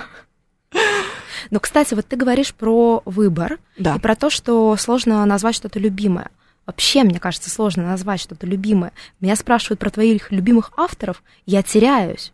Но, 1.52 1.60
кстати, 1.60 1.94
вот 1.94 2.06
ты 2.06 2.16
говоришь 2.16 2.54
про 2.54 3.02
выбор 3.06 3.58
Да. 3.78 3.96
и 3.96 4.00
про 4.00 4.16
то, 4.16 4.30
что 4.30 4.76
сложно 4.78 5.26
назвать 5.26 5.56
что-то 5.56 5.80
любимое. 5.80 6.30
Вообще, 6.66 7.04
мне 7.04 7.20
кажется, 7.20 7.50
сложно 7.50 7.84
назвать 7.84 8.20
что-то 8.20 8.46
любимое. 8.46 8.92
Меня 9.20 9.36
спрашивают 9.36 9.80
про 9.80 9.90
твоих 9.90 10.32
любимых 10.32 10.72
авторов, 10.78 11.24
я 11.48 11.64
теряюсь. 11.64 12.32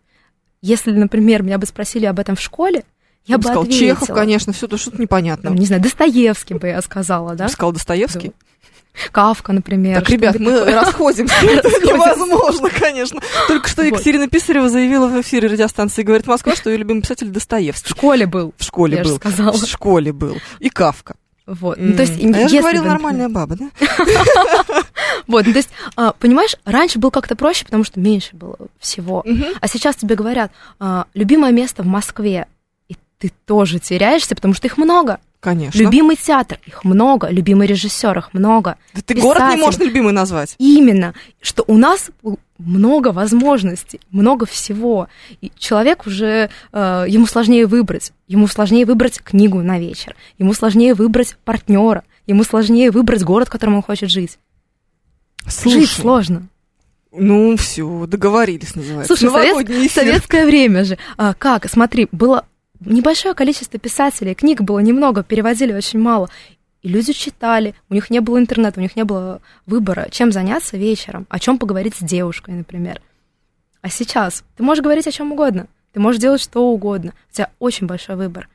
Если, 0.62 0.92
например, 0.92 1.44
меня 1.44 1.58
бы 1.58 1.66
спросили 1.66 2.06
об 2.06 2.20
этом 2.20 2.36
в 2.36 2.42
школе, 2.42 2.84
я 3.26 3.38
бы 3.38 3.44
сказал, 3.44 3.64
ответила. 3.64 3.88
Чехов, 3.96 4.08
конечно, 4.10 4.54
все 4.54 4.68
то 4.68 4.78
что-то 4.78 5.02
непонятно. 5.02 5.50
Там, 5.50 5.56
не 5.56 5.66
знаю, 5.66 5.82
Достоевский 5.82 6.54
бы 6.56 6.68
я 6.68 6.82
сказала, 6.82 7.36
да? 7.36 7.46
бы 7.46 7.52
сказал 7.52 7.72
Достоевский. 7.72 8.34
Кавка, 9.12 9.52
например. 9.52 10.00
Так, 10.00 10.10
ребят, 10.10 10.40
мы 10.40 10.52
такое. 10.58 10.82
расходимся. 10.82 11.36
Это 11.46 11.68
невозможно, 11.70 12.70
конечно. 12.70 13.22
Только 13.48 13.68
что. 13.68 13.84
Екатерина 13.84 14.28
Писарева 14.28 14.70
заявила 14.70 15.08
в 15.08 15.20
эфире 15.22 15.50
радиостанции 15.50 16.04
«Говорит 16.04 16.28
Москва», 16.28 16.56
что 16.56 16.70
ее 16.70 16.78
любимый 16.78 17.02
писатель 17.02 17.28
В 17.28 17.32
Достоевский. 17.32 17.90
школе 17.90 18.26
был. 18.26 18.54
В 18.58 18.64
школе 18.64 19.04
был. 19.04 19.18
сказала. 19.18 19.52
В 19.52 19.66
школе 19.66 20.14
был. 20.14 20.38
И 20.60 20.70
Кавка. 20.70 21.16
Вот. 21.46 21.78
Ну, 21.78 21.96
то 21.96 22.02
есть, 22.02 22.14
А 22.24 22.40
я 22.40 22.48
же 22.48 22.60
говорила 22.60 22.86
нормальная 22.86 23.30
баба, 23.30 23.56
да? 23.56 23.70
Вот, 25.28 25.46
ну, 25.46 25.54
то 25.54 25.58
есть, 25.58 25.70
а, 25.96 26.12
понимаешь, 26.14 26.56
раньше 26.66 27.00
было 27.00 27.10
как-то 27.10 27.36
проще, 27.36 27.66
потому 27.66 27.84
что 27.84 28.00
меньше 28.00 28.36
было 28.36 28.58
всего. 28.80 29.24
А 29.60 29.68
сейчас 29.68 29.96
тебе 29.96 30.16
говорят, 30.16 30.52
а, 30.80 31.06
любимое 31.14 31.52
место 31.52 31.84
в 31.84 31.88
Москве, 31.88 32.48
ты 33.18 33.32
тоже 33.46 33.80
теряешься, 33.80 34.36
потому 34.36 34.54
что 34.54 34.68
их 34.68 34.78
много. 34.78 35.20
Конечно. 35.40 35.78
Любимый 35.78 36.16
театр, 36.16 36.60
их 36.66 36.84
много. 36.84 37.30
Любимый 37.30 37.68
режиссер, 37.68 38.18
их 38.18 38.34
много. 38.34 38.78
Да 38.94 39.02
ты 39.06 39.14
город 39.14 39.42
не 39.42 39.46
писатель. 39.46 39.62
можешь 39.62 39.80
любимый 39.80 40.12
назвать. 40.12 40.56
Именно, 40.58 41.14
что 41.40 41.64
у 41.68 41.78
нас 41.78 42.10
много 42.58 43.10
возможностей, 43.12 44.00
много 44.10 44.48
всего. 44.48 45.08
И 45.42 45.52
человек 45.58 46.08
уже, 46.08 46.50
э, 46.72 47.06
ему 47.08 47.28
сложнее 47.28 47.68
выбрать. 47.68 48.12
Ему 48.28 48.48
сложнее 48.48 48.86
выбрать 48.86 49.22
книгу 49.22 49.62
на 49.62 49.78
вечер. 49.78 50.16
Ему 50.40 50.54
сложнее 50.54 50.96
выбрать 50.96 51.38
партнера. 51.46 52.04
Ему 52.26 52.44
сложнее 52.44 52.90
выбрать 52.90 53.24
город, 53.24 53.50
в 53.50 53.52
котором 53.52 53.76
он 53.76 53.84
хочет 53.84 54.10
жить. 54.10 54.40
Жить 55.46 55.54
Слушай, 55.54 55.86
сложно. 55.88 56.48
Ну, 57.12 57.56
все, 57.56 58.06
договорились, 58.08 58.76
называется. 58.76 59.16
Слушай, 59.16 59.32
совет- 59.32 59.70
эфир. 59.70 59.92
советское 59.92 60.46
время 60.46 60.84
же. 60.86 60.98
А, 61.18 61.34
как? 61.34 61.70
Смотри, 61.70 62.08
было 62.12 62.46
небольшое 62.80 63.34
количество 63.34 63.80
писателей, 63.80 64.34
книг 64.36 64.62
было 64.62 64.80
немного, 64.80 65.24
переводили 65.24 65.74
очень 65.74 66.00
мало. 66.00 66.30
И 66.82 66.88
люди 66.90 67.14
читали, 67.14 67.74
у 67.90 67.94
них 67.96 68.10
не 68.10 68.20
было 68.20 68.38
интернета, 68.38 68.80
у 68.80 68.84
них 68.84 68.96
не 68.96 69.04
было 69.04 69.42
выбора, 69.66 70.08
чем 70.12 70.32
заняться 70.32 70.78
вечером, 70.78 71.26
о 71.30 71.40
чем 71.40 71.58
поговорить 71.58 71.96
с 71.96 72.04
девушкой, 72.04 72.54
например. 72.54 73.02
А 73.82 73.90
сейчас 73.90 74.44
ты 74.56 74.64
можешь 74.64 74.84
говорить 74.84 75.08
о 75.08 75.12
чем 75.12 75.32
угодно, 75.32 75.68
ты 75.94 76.00
можешь 76.00 76.22
делать 76.22 76.42
что 76.42 76.68
угодно, 76.70 77.14
у 77.32 77.34
тебя 77.36 77.50
очень 77.60 77.88
большой 77.88 78.16
выбор. 78.16 78.50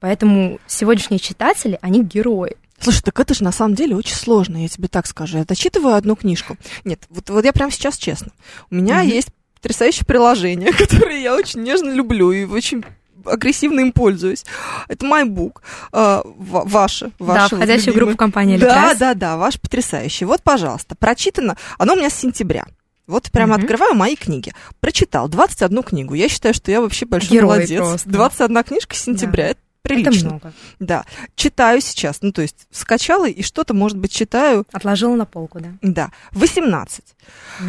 Поэтому 0.00 0.58
сегодняшние 0.66 1.18
читатели, 1.18 1.78
они 1.80 2.02
герои. 2.02 2.56
Слушай, 2.78 3.02
так 3.02 3.18
это 3.18 3.34
же 3.34 3.42
на 3.42 3.52
самом 3.52 3.74
деле 3.74 3.96
очень 3.96 4.14
сложно, 4.16 4.58
я 4.62 4.68
тебе 4.68 4.88
так 4.88 5.06
скажу. 5.06 5.38
Я 5.38 5.44
дочитываю 5.44 5.94
одну 5.94 6.14
книжку. 6.16 6.56
Нет, 6.84 7.00
вот, 7.08 7.30
вот 7.30 7.44
я 7.44 7.52
прямо 7.52 7.70
сейчас 7.72 7.96
честно. 7.96 8.32
У 8.70 8.74
меня 8.74 8.98
Мгм. 8.98 9.08
есть 9.08 9.28
потрясающее 9.54 10.04
приложение, 10.04 10.72
которое 10.78 11.20
я 11.20 11.34
очень 11.34 11.62
нежно 11.62 11.90
люблю 11.90 12.32
и 12.32 12.44
очень 12.44 12.84
агрессивно 13.28 13.80
им 13.80 13.92
пользуюсь. 13.92 14.44
Это 14.88 15.06
MyBook. 15.06 15.60
Ва- 15.92 16.22
ваше, 16.64 17.10
да, 17.18 17.48
входящую 17.48 17.94
группу 17.94 18.16
компании 18.16 18.56
Да, 18.58 18.94
да, 18.94 19.14
да, 19.14 19.36
ваш 19.36 19.60
потрясающий. 19.60 20.24
Вот, 20.24 20.42
пожалуйста, 20.42 20.94
прочитано. 20.94 21.56
Оно 21.78 21.94
у 21.94 21.96
меня 21.96 22.10
с 22.10 22.14
сентября. 22.14 22.66
Вот 23.06 23.30
прямо 23.30 23.54
Мгм. 23.54 23.62
открываю 23.62 23.94
мои 23.94 24.16
книги. 24.16 24.52
Прочитал 24.80 25.28
21 25.28 25.82
книгу. 25.84 26.14
Я 26.14 26.28
считаю, 26.28 26.54
что 26.54 26.70
я 26.72 26.80
вообще 26.80 27.06
большой 27.06 27.30
Герой 27.30 27.56
молодец. 27.58 27.78
просто. 27.78 28.08
21 28.10 28.62
книжка 28.64 28.96
с 28.96 28.98
сентября. 29.00 29.48
Это 29.50 29.60
прилично. 29.82 30.10
Это 30.18 30.26
много. 30.26 30.52
Да. 30.80 31.04
Читаю 31.36 31.80
сейчас. 31.80 32.18
Ну, 32.22 32.32
то 32.32 32.42
есть 32.42 32.66
скачала 32.72 33.28
и 33.28 33.42
что-то, 33.42 33.74
может 33.74 33.96
быть, 33.96 34.10
читаю. 34.10 34.66
Отложила 34.72 35.14
на 35.14 35.24
полку, 35.24 35.60
да. 35.60 35.68
Да. 35.82 36.10
18. 36.32 37.04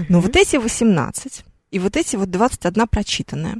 Но 0.10 0.18
Мгм. 0.18 0.22
вот 0.22 0.36
эти 0.36 0.56
18 0.56 1.44
и 1.70 1.78
вот 1.78 1.96
эти 1.98 2.16
вот 2.16 2.32
21 2.32 2.88
прочитанная. 2.88 3.58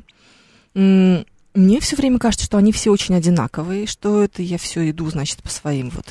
Мне 1.58 1.80
все 1.80 1.96
время 1.96 2.20
кажется, 2.20 2.46
что 2.46 2.58
они 2.60 2.72
все 2.72 2.92
очень 2.92 3.16
одинаковые, 3.16 3.88
что 3.88 4.22
это 4.24 4.44
я 4.44 4.60
все 4.60 4.88
иду, 4.92 5.10
значит, 5.10 5.42
по 5.42 5.50
своим 5.50 5.90
вот 5.90 6.06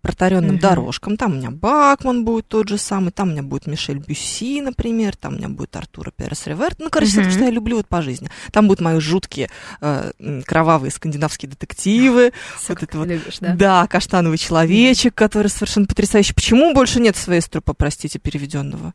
протаренным 0.00 0.52
Мгм. 0.52 0.58
дорожкам. 0.58 1.16
Там 1.18 1.32
у 1.32 1.34
меня 1.34 1.50
Бакман 1.50 2.24
будет 2.24 2.48
тот 2.48 2.68
же 2.68 2.78
самый, 2.78 3.10
там 3.10 3.28
у 3.28 3.32
меня 3.32 3.42
будет 3.42 3.66
Мишель 3.66 3.98
Бюсси, 3.98 4.62
например, 4.62 5.14
там 5.14 5.34
у 5.34 5.36
меня 5.36 5.50
будет 5.50 5.76
Артура 5.76 6.12
Перес 6.16 6.46
Реверт. 6.46 6.78
Ну, 6.78 6.88
короче, 6.88 7.12
Мгм. 7.20 7.24
все, 7.24 7.30
что 7.38 7.44
я 7.44 7.50
люблю 7.50 7.76
вот 7.76 7.88
по 7.88 8.00
жизни. 8.00 8.30
Там 8.52 8.68
будут 8.68 8.80
мои 8.80 8.98
жуткие 8.98 9.50
э, 9.82 10.12
кровавые 10.46 10.90
скандинавские 10.90 11.50
детективы. 11.50 12.32
Всё, 12.58 12.68
вот 12.74 12.82
это 12.82 12.98
вот 12.98 13.08
любишь, 13.08 13.36
да? 13.40 13.54
Да, 13.54 13.86
каштановый 13.88 14.38
человечек, 14.38 15.14
который 15.14 15.48
совершенно 15.48 15.86
потрясающий. 15.86 16.32
Почему 16.32 16.72
больше 16.72 17.00
нет 17.00 17.16
Свейструпа, 17.16 17.74
простите, 17.74 18.18
переведенного? 18.18 18.94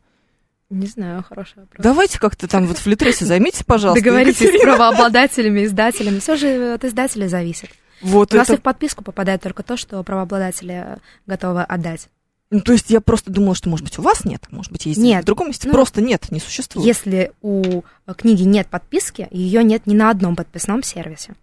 Не 0.72 0.86
знаю, 0.86 1.22
хороший 1.22 1.58
вопрос. 1.58 1.84
Давайте 1.84 2.18
как-то 2.18 2.48
там 2.48 2.66
вот 2.66 2.78
в 2.78 2.86
Литресе 2.86 3.26
займитесь, 3.26 3.62
пожалуйста. 3.62 4.02
Договоритесь 4.02 4.48
с 4.48 4.62
правообладателями, 4.62 5.64
издателями. 5.64 6.18
Все 6.18 6.36
же 6.36 6.72
от 6.72 6.84
издателя 6.84 7.28
зависит. 7.28 7.68
Вот 8.00 8.32
У 8.32 8.36
нас 8.36 8.48
и 8.48 8.56
в 8.56 8.62
подписку 8.62 9.04
попадает 9.04 9.42
только 9.42 9.62
то, 9.62 9.76
что 9.76 10.02
правообладатели 10.02 10.96
готовы 11.26 11.62
отдать. 11.62 12.08
Ну, 12.50 12.60
то 12.60 12.72
есть 12.72 12.90
я 12.90 13.00
просто 13.00 13.30
думала, 13.30 13.54
что, 13.54 13.68
может 13.68 13.84
быть, 13.84 13.98
у 13.98 14.02
вас 14.02 14.24
нет, 14.24 14.46
может 14.50 14.72
быть, 14.72 14.84
есть 14.84 15.00
Нет. 15.00 15.22
в 15.22 15.26
другом 15.26 15.48
месте. 15.48 15.68
Ну, 15.68 15.74
просто 15.74 16.02
нет, 16.02 16.30
не 16.30 16.40
существует. 16.40 16.86
Если 16.86 17.32
у 17.40 17.82
книги 18.16 18.42
нет 18.42 18.66
подписки, 18.68 19.28
ее 19.30 19.64
нет 19.64 19.86
ни 19.86 19.94
на 19.94 20.10
одном 20.10 20.36
подписном 20.36 20.82
сервисе. 20.82 21.34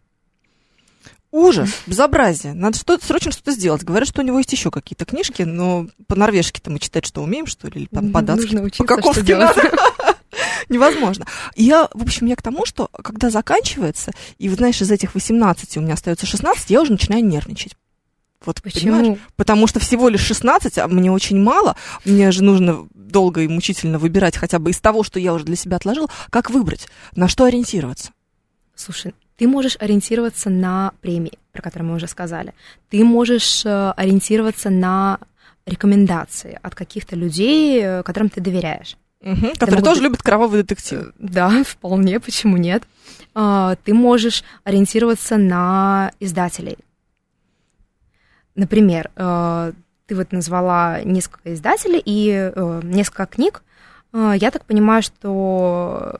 Ужас, 1.31 1.69
безобразие. 1.85 2.53
Надо 2.53 2.77
что 2.77 2.97
срочно 2.99 3.31
что-то 3.31 3.51
сделать. 3.51 3.83
Говорят, 3.83 4.09
что 4.09 4.21
у 4.21 4.25
него 4.25 4.39
есть 4.39 4.51
еще 4.51 4.71
какие-то 4.71 5.05
книжки, 5.05 5.43
но 5.43 5.87
по-норвежски-то 6.07 6.71
мы 6.71 6.79
читать 6.79 7.05
что 7.05 7.21
умеем, 7.21 7.45
что 7.45 7.67
ли? 7.67 7.81
Или 7.81 7.85
по- 7.87 8.01
по-датски? 8.01 8.45
Нужно 8.45 8.61
учиться, 8.63 8.83
По-каковски 8.83 9.19
что 9.19 9.25
делать. 9.27 9.55
Невозможно. 10.69 11.25
Я, 11.55 11.87
в 11.93 12.01
общем, 12.01 12.27
я 12.27 12.35
к 12.35 12.41
тому, 12.41 12.65
что 12.65 12.87
когда 12.91 13.29
заканчивается, 13.29 14.11
и, 14.37 14.49
вот, 14.49 14.57
знаешь, 14.57 14.81
из 14.81 14.89
этих 14.91 15.13
18 15.13 15.77
у 15.77 15.81
меня 15.81 15.93
остается 15.93 16.25
16, 16.25 16.69
я 16.69 16.81
уже 16.81 16.91
начинаю 16.91 17.23
нервничать. 17.23 17.75
Вот, 18.45 18.61
понимаешь? 18.61 18.99
Почему? 19.07 19.17
Потому 19.35 19.67
что 19.67 19.79
всего 19.79 20.09
лишь 20.09 20.21
16, 20.21 20.77
а 20.77 20.87
мне 20.87 21.11
очень 21.11 21.39
мало. 21.41 21.75
Мне 22.05 22.31
же 22.31 22.43
нужно 22.43 22.87
долго 22.93 23.41
и 23.41 23.47
мучительно 23.47 23.99
выбирать 23.99 24.37
хотя 24.37 24.59
бы 24.59 24.71
из 24.71 24.79
того, 24.79 25.03
что 25.03 25.19
я 25.19 25.33
уже 25.33 25.45
для 25.45 25.55
себя 25.55 25.77
отложила. 25.77 26.07
Как 26.29 26.49
выбрать? 26.49 26.87
На 27.15 27.27
что 27.27 27.45
ориентироваться? 27.45 28.11
Слушай, 28.75 29.13
ты 29.39 29.47
можешь 29.47 29.77
ориентироваться 29.79 30.49
на 30.49 30.91
премии, 31.01 31.39
про 31.53 31.61
которые 31.61 31.87
мы 31.89 31.95
уже 31.95 32.07
сказали. 32.07 32.53
Ты 32.89 33.03
можешь 33.05 33.65
э, 33.65 33.91
ориентироваться 33.97 34.69
на 34.69 35.17
рекомендации 35.65 36.59
от 36.61 36.75
каких-то 36.75 37.15
людей, 37.15 37.81
э, 37.81 38.03
которым 38.03 38.29
ты 38.29 38.41
доверяешь. 38.41 38.97
Мгм, 39.21 39.51
Которые 39.53 39.81
тоже 39.81 39.95
быть- 40.01 40.03
любят 40.03 40.21
кровавый 40.21 40.61
детектив. 40.61 40.99
Э, 40.99 41.11
Да, 41.19 41.63
вполне, 41.67 42.19
почему 42.19 42.57
нет? 42.57 42.83
А, 43.33 43.75
Ты 43.85 43.93
можешь 43.93 44.43
ориентироваться 44.65 45.37
на 45.37 46.11
издателей. 46.19 46.77
Например, 48.55 49.09
ты 49.15 50.15
вот 50.15 50.31
назвала 50.33 51.01
несколько 51.03 51.53
издателей 51.53 52.01
и 52.03 52.51
несколько 52.83 53.25
книг. 53.25 53.63
Я 54.13 54.51
так 54.51 54.65
понимаю, 54.65 55.01
что 55.03 56.17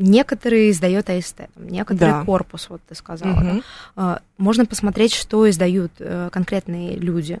некоторые 0.00 0.70
издает 0.70 1.08
АСТ, 1.10 1.42
некоторые 1.56 2.14
Да. 2.18 2.24
корпус, 2.24 2.66
вот 2.68 2.80
ты 2.88 2.94
сказала. 2.94 3.30
Мгм. 3.32 3.62
А, 3.96 4.20
Можно 4.38 4.66
посмотреть, 4.66 5.14
что 5.14 5.48
издают 5.48 5.92
э, 5.98 6.30
конкретные 6.32 6.96
люди. 6.96 7.38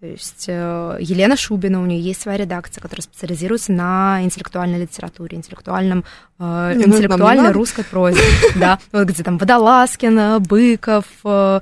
То 0.00 0.08
есть 0.08 0.44
э, 0.48 0.96
Елена 1.00 1.34
Шубина, 1.34 1.80
у 1.80 1.86
нее 1.86 1.98
есть 2.00 2.20
своя 2.20 2.36
редакция, 2.36 2.82
которая 2.82 3.02
специализируется 3.02 3.72
на 3.72 4.20
интеллектуальной 4.22 4.80
литературе, 4.82 5.38
интеллектуальном, 5.38 6.04
э, 6.38 6.74
Не, 6.76 6.84
ну 6.84 6.94
интеллектуальной 6.96 7.44
надо. 7.44 7.54
русской 7.54 7.84
прозе. 7.84 8.20
Да, 8.56 8.78
вот 8.92 9.08
где 9.08 9.22
там 9.22 9.38
Водолазкин, 9.38 10.18
э, 10.18 10.38
Быков, 10.40 11.06
э, 11.24 11.60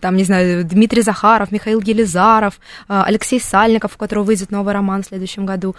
там, 0.00 0.16
не 0.16 0.24
знаю, 0.24 0.64
Дмитрий 0.64 1.02
Захаров, 1.02 1.52
Михаил 1.52 1.80
Елизаров, 1.80 2.58
э, 2.88 3.02
Алексей 3.06 3.40
Сальников, 3.40 3.94
у 3.94 3.98
которого 3.98 4.24
выйдет 4.24 4.50
новый 4.50 4.74
роман 4.74 5.02
в 5.02 5.06
следующем 5.06 5.46
году. 5.46 5.76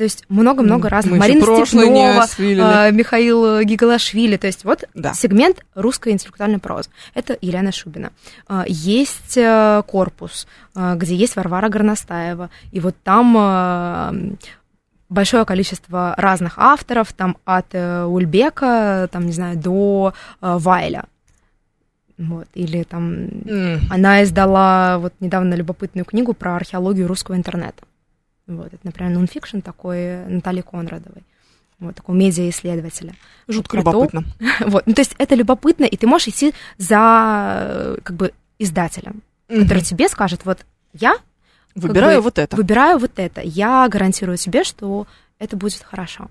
То 0.00 0.04
есть 0.04 0.24
много-много 0.30 0.88
разных. 0.88 1.12
мы 1.12 1.18
Марина 1.18 1.44
не 1.44 1.66
Степнова, 1.66 2.26
э, 2.38 2.90
Михаил 2.90 3.60
Гигалашвили. 3.60 4.38
То 4.38 4.46
есть 4.46 4.64
вот 4.64 4.84
Да. 4.94 5.12
сегмент 5.12 5.62
русской 5.74 6.14
интеллектуальной 6.14 6.58
прозы. 6.58 6.88
Это 7.12 7.36
Елена 7.42 7.70
Шубина. 7.70 8.10
А, 8.48 8.64
Есть 8.66 9.36
э, 9.36 9.82
корпус, 9.86 10.46
э, 10.74 10.94
где 10.96 11.14
есть 11.14 11.36
Варвара 11.36 11.68
Горностаева. 11.68 12.48
И 12.72 12.80
вот 12.80 12.96
там 13.04 13.36
э, 13.38 14.36
большое 15.10 15.44
количество 15.44 16.14
разных 16.16 16.54
авторов, 16.56 17.12
там 17.12 17.36
от 17.44 17.66
э, 17.72 18.04
Ульбека, 18.06 19.06
там, 19.12 19.26
не 19.26 19.32
знаю, 19.32 19.58
до 19.58 20.14
э, 20.40 20.56
Вайля. 20.58 21.04
Вот, 22.16 22.48
или 22.54 22.84
там 22.84 23.28
М. 23.46 23.80
она 23.90 24.22
издала 24.22 24.96
вот 24.96 25.12
недавно 25.20 25.52
любопытную 25.52 26.06
книгу 26.06 26.32
про 26.32 26.56
археологию 26.56 27.06
русского 27.06 27.34
интернета. 27.36 27.82
Вот, 28.46 28.66
это, 28.66 28.78
например, 28.82 29.12
нонфикшн 29.12 29.60
такой 29.60 30.24
Натальи 30.26 30.62
Конрадовой. 30.62 31.24
Вот, 31.78 31.94
такого 31.94 32.14
медиа-исследователя. 32.16 33.14
Жутко 33.48 33.76
Про 33.76 33.82
то- 33.84 33.90
любопытно. 33.92 34.24
Вот, 34.66 34.86
ну, 34.86 34.92
то 34.94 35.00
есть 35.00 35.14
это 35.18 35.34
любопытно, 35.34 35.84
и 35.84 35.96
ты 35.96 36.06
можешь 36.06 36.28
идти 36.28 36.52
за, 36.76 37.56
э, 37.60 37.96
как 38.02 38.16
бы, 38.16 38.32
издателем, 38.58 39.22
который 39.48 39.78
Мгм. 39.78 39.84
тебе 39.84 40.08
скажет, 40.08 40.44
вот 40.44 40.58
я 40.92 41.14
Выбираю 41.74 42.18
бы 42.18 42.24
вот 42.24 42.38
это. 42.38 42.56
выбираю 42.56 42.98
вот 42.98 43.12
это, 43.18 43.40
я 43.42 43.88
гарантирую 43.88 44.36
тебе, 44.36 44.64
что 44.64 45.06
это 45.38 45.56
будет 45.56 45.82
хорошо. 45.82 46.28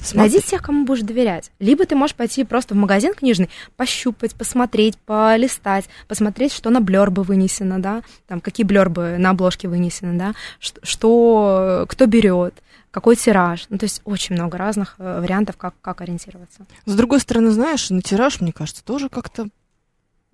Смотри. 0.00 0.18
Найди 0.18 0.40
тех, 0.40 0.62
кому 0.62 0.84
будешь 0.84 1.02
доверять. 1.02 1.50
Либо 1.58 1.84
ты 1.84 1.94
можешь 1.96 2.14
пойти 2.16 2.44
просто 2.44 2.74
в 2.74 2.76
магазин 2.76 3.14
книжный, 3.14 3.50
пощупать, 3.76 4.34
посмотреть, 4.34 4.96
полистать, 4.98 5.86
посмотреть, 6.06 6.52
что 6.52 6.70
на 6.70 6.80
блербы 6.80 7.22
вынесено, 7.24 7.80
да, 7.80 8.02
там, 8.26 8.40
какие 8.40 8.64
блербы 8.64 9.16
на 9.18 9.30
обложке 9.30 9.68
вынесены, 9.68 10.16
да, 10.18 10.34
что, 10.82 11.84
кто 11.88 12.06
берет, 12.06 12.54
какой 12.90 13.16
тираж. 13.16 13.66
Ну, 13.68 13.78
то 13.78 13.84
есть 13.84 14.00
очень 14.04 14.34
много 14.34 14.56
разных 14.56 14.94
э, 14.98 15.20
вариантов, 15.20 15.56
как, 15.56 15.74
как 15.80 16.00
ориентироваться. 16.00 16.64
С 16.86 16.94
другой 16.94 17.20
стороны, 17.20 17.50
знаешь, 17.50 17.90
на 17.90 18.00
тираж, 18.00 18.40
мне 18.40 18.52
кажется, 18.52 18.82
тоже 18.84 19.08
как-то 19.08 19.48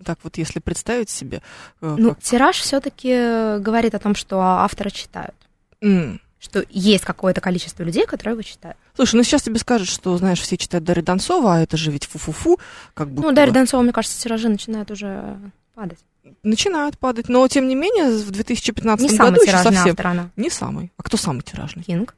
Так 0.05 0.19
вот, 0.23 0.37
если 0.39 0.61
представить 0.61 1.09
себе... 1.11 1.41
э, 1.81 1.95
Ну, 1.99 2.11
как- 2.11 2.21
тираж 2.23 2.57
все-таки 2.59 3.59
говорит 3.61 3.95
о 3.95 3.99
том, 3.99 4.15
что 4.15 4.41
автора 4.41 4.91
читают. 4.91 5.35
М. 5.81 6.21
Что 6.45 6.65
есть 6.69 7.05
какое-то 7.05 7.41
количество 7.41 7.83
людей, 7.83 8.05
которые 8.07 8.35
его 8.35 8.43
читают. 8.43 8.77
Слушай, 8.95 9.17
ну 9.17 9.23
сейчас 9.23 9.43
тебе 9.43 9.59
скажут, 9.59 9.89
что, 9.89 10.15
знаешь, 10.19 10.41
все 10.41 10.57
читают 10.59 10.85
Дарья 10.85 11.03
Донцова, 11.03 11.55
а 11.57 11.61
это 11.61 11.77
же 11.79 11.91
ведь 11.91 12.05
фу-фу-фу, 12.05 12.61
как 12.93 13.09
будто 13.09 13.29
Ну, 13.29 13.35
Дарья 13.35 13.51
бы. 13.51 13.55
Донцова, 13.55 13.81
мне 13.83 13.93
кажется, 13.93 14.21
тиражи 14.21 14.49
начинают 14.49 14.91
уже 14.91 15.39
падать. 15.75 15.99
начинают 16.43 16.99
падать. 16.99 17.29
Но, 17.31 17.49
тем 17.49 17.67
не 17.67 17.75
менее, 17.75 18.11
в 18.11 18.31
2015 18.31 19.11
Не 19.11 19.17
году 19.17 19.37
самый 19.37 19.47
еще 19.47 19.57
совсем... 19.63 19.91
автор 19.93 20.07
она. 20.07 20.31
Не 20.37 20.51
самый. 20.51 20.93
А 20.99 21.03
кто 21.03 21.17
самый 21.17 21.41
тиражный? 21.43 21.83
Кинг. 21.85 22.15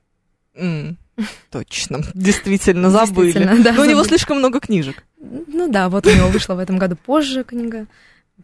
М, 0.57 0.97
Точно. 1.51 2.01
Действительно, 2.15 2.91
забыли. 2.91 3.33
Действительно, 3.33 3.63
да, 3.63 3.73
Но 3.73 3.83
у 3.83 3.85
него 3.85 4.03
слишком 4.05 4.39
много 4.39 4.59
книжек. 4.61 5.05
Ну 5.21 5.71
да, 5.71 5.89
вот 5.89 6.07
у 6.07 6.11
него 6.11 6.29
вышла 6.29 6.55
в 6.55 6.59
этом 6.59 6.79
году 6.79 6.97
позже 6.97 7.45
книга. 7.45 7.87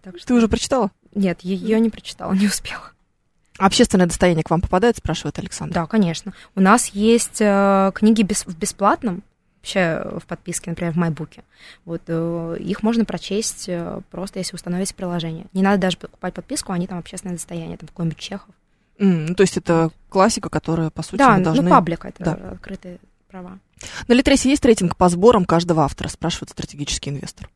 Так 0.02 0.16
что 0.18 0.28
Ты 0.28 0.34
уже 0.34 0.46
прочитала? 0.48 0.90
нет, 1.14 1.40
ее 1.42 1.78
не 1.80 1.90
прочитала, 1.90 2.32
не 2.32 2.46
успела. 2.46 2.92
Общественное 3.58 4.06
достояние 4.06 4.44
к 4.44 4.50
вам 4.50 4.60
попадает, 4.60 4.96
спрашивает 4.96 5.38
Александр. 5.38 5.74
Да, 5.74 5.86
конечно. 5.86 6.32
У 6.54 6.60
нас 6.60 6.88
есть 6.88 7.40
э, 7.40 7.92
книги 7.94 8.22
без, 8.22 8.46
в 8.46 8.56
бесплатном, 8.56 9.22
вообще 9.58 10.02
в 10.18 10.26
подписке, 10.26 10.70
например, 10.70 10.92
в 10.92 10.96
Майбуке. 10.96 11.44
Вот 11.84 12.02
э, 12.08 12.56
их 12.58 12.82
можно 12.82 13.04
прочесть 13.04 13.68
э, 13.68 14.00
просто, 14.10 14.38
если 14.40 14.56
установить 14.56 14.94
приложение. 14.94 15.46
Не 15.52 15.62
надо 15.62 15.78
даже 15.82 15.98
покупать 15.98 16.34
подписку, 16.34 16.72
они 16.72 16.86
там 16.86 16.98
общественное 16.98 17.36
достояние, 17.36 17.76
там 17.76 17.88
какой-нибудь 17.88 18.18
Чехов. 18.18 18.48
М, 18.98 19.26
ну, 19.26 19.34
то 19.34 19.42
есть 19.42 19.56
это 19.56 19.90
классика, 20.08 20.48
которая, 20.48 20.90
по 20.90 21.02
сути, 21.02 21.18
да, 21.18 21.36
мы 21.36 21.44
должны... 21.44 21.62
ну 21.62 21.70
паблик 21.70 22.04
это 22.04 22.24
Да. 22.24 22.32
открытые 22.52 22.98
права. 23.30 23.58
На 24.08 24.14
Литресе 24.14 24.48
есть 24.50 24.64
рейтинг 24.64 24.96
по 24.96 25.08
сборам 25.08 25.44
каждого 25.44 25.84
автора, 25.84 26.08
спрашивает 26.08 26.50
стратегический 26.50 27.10
инвестор. 27.10 27.48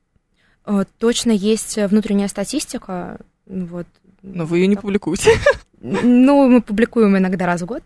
Э, 0.67 0.85
Точно 0.99 1.31
есть 1.33 1.77
внутренняя 1.77 2.29
статистика, 2.29 3.19
вот. 3.47 3.87
Но 4.23 4.45
вы 4.45 4.59
ее 4.59 4.67
не 4.67 4.77
публикуете. 4.77 5.33
Ну, 6.03 6.49
мы 6.49 6.61
публикуем 6.63 7.17
иногда 7.17 7.47
раз 7.47 7.63
в 7.63 7.67
год. 7.67 7.83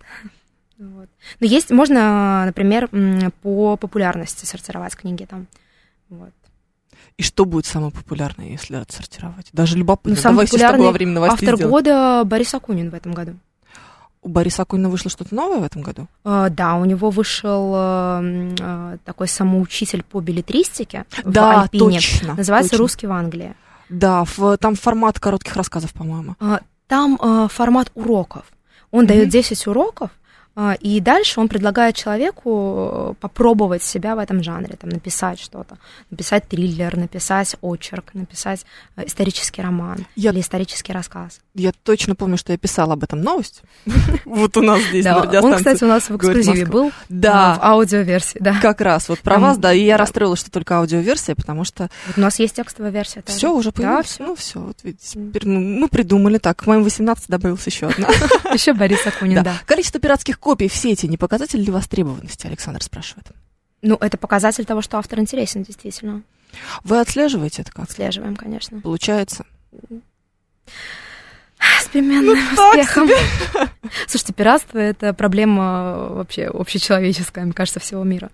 Вот. 0.78 1.08
Но 1.40 1.46
есть, 1.46 1.70
можно, 1.70 2.44
например, 2.46 2.88
по 3.42 3.76
популярности 3.76 4.46
сортировать 4.46 4.96
книги 4.96 5.24
там. 5.24 5.46
Вот. 6.08 6.30
И 7.18 7.22
что 7.22 7.44
будет 7.44 7.66
самое 7.66 7.92
популярное, 7.92 8.46
если 8.48 8.76
отсортировать? 8.76 9.48
Даже 9.52 9.76
любопытно. 9.76 10.16
Ну, 10.16 10.22
тобой 10.22 10.46
популярный 10.46 10.86
во 10.86 10.92
время 10.92 11.12
новостей 11.12 11.34
Автор 11.46 11.56
сделаем. 11.56 11.70
года 11.70 12.22
Борис 12.24 12.54
Акунин 12.54 12.90
в 12.90 12.94
этом 12.94 13.12
году. 13.12 13.34
У 14.22 14.28
Бориса 14.28 14.62
Акунина 14.62 14.88
вышло 14.90 15.10
что-то 15.10 15.34
новое 15.34 15.60
в 15.60 15.64
этом 15.64 15.80
году? 15.82 16.06
Э, 16.24 16.48
Да, 16.50 16.74
у 16.76 16.84
него 16.84 17.08
вышел 17.10 17.72
э, 17.74 18.98
такой 19.04 19.28
самоучитель 19.28 20.02
по 20.02 20.20
билетристике 20.20 21.04
в 21.24 21.30
да, 21.30 21.62
Альпине. 21.62 21.96
точно. 22.00 22.34
Называется 22.34 22.70
точно. 22.72 22.82
«Русский 22.82 23.06
в 23.06 23.12
Англии». 23.12 23.54
Да, 23.88 24.24
в- 24.24 24.56
там 24.58 24.74
формат 24.76 25.18
коротких 25.18 25.56
рассказов, 25.56 25.92
по-моему. 25.94 26.36
А, 26.38 26.60
Там 26.90 27.16
э, 27.22 27.48
формат 27.48 27.90
уроков. 27.94 28.42
Он 28.90 29.04
Мгм. 29.04 29.08
дает 29.08 29.28
10 29.28 29.66
уроков, 29.68 30.10
а, 30.56 30.74
и 30.74 31.00
дальше 31.00 31.40
он 31.40 31.46
предлагает 31.48 31.94
человеку 31.94 32.50
э, 32.50 33.14
попробовать 33.20 33.82
себя 33.84 34.16
в 34.16 34.18
этом 34.18 34.42
жанре, 34.42 34.74
там, 34.76 34.90
написать 34.90 35.38
что-то, 35.38 35.78
написать 36.10 36.48
триллер, 36.48 36.96
написать 36.96 37.54
очерк, 37.62 38.12
написать 38.14 38.66
э, 38.96 39.06
исторический 39.06 39.62
роман 39.62 39.98
Я- 40.16 40.30
или 40.32 40.40
исторический 40.40 40.92
рассказ. 40.92 41.40
Я 41.54 41.72
точно 41.82 42.14
помню, 42.14 42.36
что 42.36 42.52
я 42.52 42.58
писала 42.58 42.92
об 42.92 43.02
этом 43.02 43.20
новость. 43.22 43.62
Вот 44.24 44.56
у 44.56 44.62
нас 44.62 44.80
здесь 44.82 45.04
Да, 45.04 45.24
на 45.24 45.40
он, 45.42 45.56
кстати, 45.56 45.82
у 45.82 45.88
нас 45.88 46.08
в 46.08 46.16
«Говорит 46.16 46.42
эксклюзиве 46.42 46.64
Москва». 46.66 46.80
был 46.82 46.92
Да, 47.08 47.54
в 47.54 47.64
аудиоверсии, 47.64 48.38
да. 48.40 48.60
как 48.60 48.80
раз. 48.80 49.08
Вот 49.08 49.18
про 49.18 49.34
Там- 49.34 49.42
вас, 49.42 49.58
да. 49.58 49.72
И 49.72 49.82
я 49.84 49.94
да. 49.94 49.98
расстроилась, 50.04 50.38
что 50.38 50.50
только 50.52 50.78
аудиоверсия, 50.78 51.34
потому 51.34 51.64
что 51.64 51.90
Вот 52.06 52.18
у 52.18 52.20
нас 52.20 52.38
есть 52.38 52.54
текстовая 52.54 52.92
версия. 52.92 53.24
все 53.26 53.52
уже 53.52 53.70
Да, 53.70 53.76
появилось. 53.76 54.06
всё. 54.06 54.24
Ну, 54.26 54.34
все, 54.36 54.60
вот 54.60 54.78
видите. 54.84 55.04
Теперь 55.18 55.48
мы, 55.48 55.58
мы 55.60 55.88
придумали 55.88 56.38
так. 56.38 56.56
К 56.58 56.66
моим 56.66 56.84
18 56.84 57.28
добавилась 57.28 57.66
еще 57.66 57.88
одна. 57.88 58.08
Еще 58.54 58.72
Борис 58.72 59.04
Акунин, 59.06 59.36
Да. 59.36 59.42
да. 59.42 59.54
Количество 59.66 60.00
пиратских 60.00 60.38
копий 60.38 60.68
в 60.68 60.74
сети 60.74 61.06
не 61.06 61.16
показатель 61.16 61.60
ли 61.60 61.70
востребованности, 61.72 62.46
Александр 62.46 62.82
спрашивает. 62.84 63.26
Ну, 63.82 63.96
это 64.00 64.16
показатель 64.18 64.64
того, 64.64 64.82
что 64.82 64.98
автор 64.98 65.18
интересен, 65.18 65.64
действительно. 65.64 66.22
Вы 66.84 67.00
отслеживаете 67.00 67.62
это 67.62 67.72
как? 67.72 67.84
Отслеживаем, 67.86 68.36
конечно. 68.36 68.80
Получается? 68.80 69.44
С 71.82 71.88
переменным 71.88 72.38
Ну, 72.56 72.68
успехом. 72.68 73.08
Слушайте, 74.06 74.32
пиратство— 74.32 74.78
это 74.78 75.12
проблема 75.12 76.08
вообще 76.10 76.46
общечеловеческая, 76.46 77.44
мне 77.44 77.52
кажется, 77.52 77.80
всего 77.80 78.02
мира. 78.04 78.30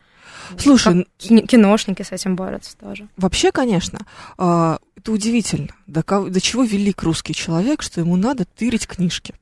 Слушай, 0.59 1.05
Как 1.05 1.07
кино- 1.19 1.41
киношники 1.43 2.03
с 2.03 2.13
этим 2.13 2.37
борются 2.37 2.77
тоже. 2.77 3.09
Вообще, 3.17 3.51
конечно, 3.51 3.99
а, 4.39 4.79
это 4.97 5.11
удивительно. 5.13 5.69
До, 5.89 6.03
кого- 6.05 6.29
до 6.29 6.41
чего 6.41 6.63
велик 6.63 7.03
русский 7.03 7.35
человек, 7.35 7.83
что 7.83 8.01
ему 8.01 8.17
надо 8.17 8.45
тырить 8.45 8.87
книжки. 8.87 9.35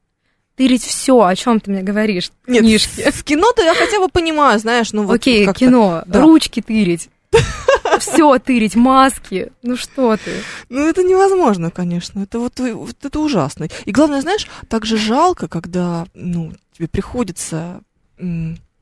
Тырить 0.57 0.83
все, 0.85 1.21
о 1.21 1.35
чем 1.37 1.61
ты 1.61 1.71
мне 1.71 1.83
говоришь, 1.83 2.31
Нет, 2.47 2.61
книжки. 2.63 3.11
В 3.11 3.23
кино-то 3.25 3.63
я 3.63 3.75
хотя 3.75 3.99
бы 3.99 4.09
понимаю, 4.09 4.59
знаешь, 4.61 4.93
ну 4.93 5.03
вот 5.03 5.15
Окей, 5.17 5.47
кино, 5.53 6.05
да. 6.07 6.21
ручки 6.23 6.63
тырить. 6.63 7.11
Все 8.13 8.39
тырить, 8.39 8.77
маски. 8.77 9.53
Ну 9.63 9.77
что 9.77 10.17
ты? 10.17 10.33
Ну, 10.69 10.87
это 10.89 11.03
невозможно, 11.03 11.71
конечно. 11.71 12.21
Это 12.21 12.39
вот, 12.39 12.59
вот 12.59 12.97
это 13.03 13.21
ужасно. 13.21 13.69
И 13.85 13.93
главное, 13.93 14.21
знаешь, 14.21 14.47
так 14.69 14.85
же 14.85 14.97
жалко, 14.97 15.49
когда, 15.49 16.07
ну, 16.15 16.53
тебе 16.77 16.89
приходится 16.89 17.81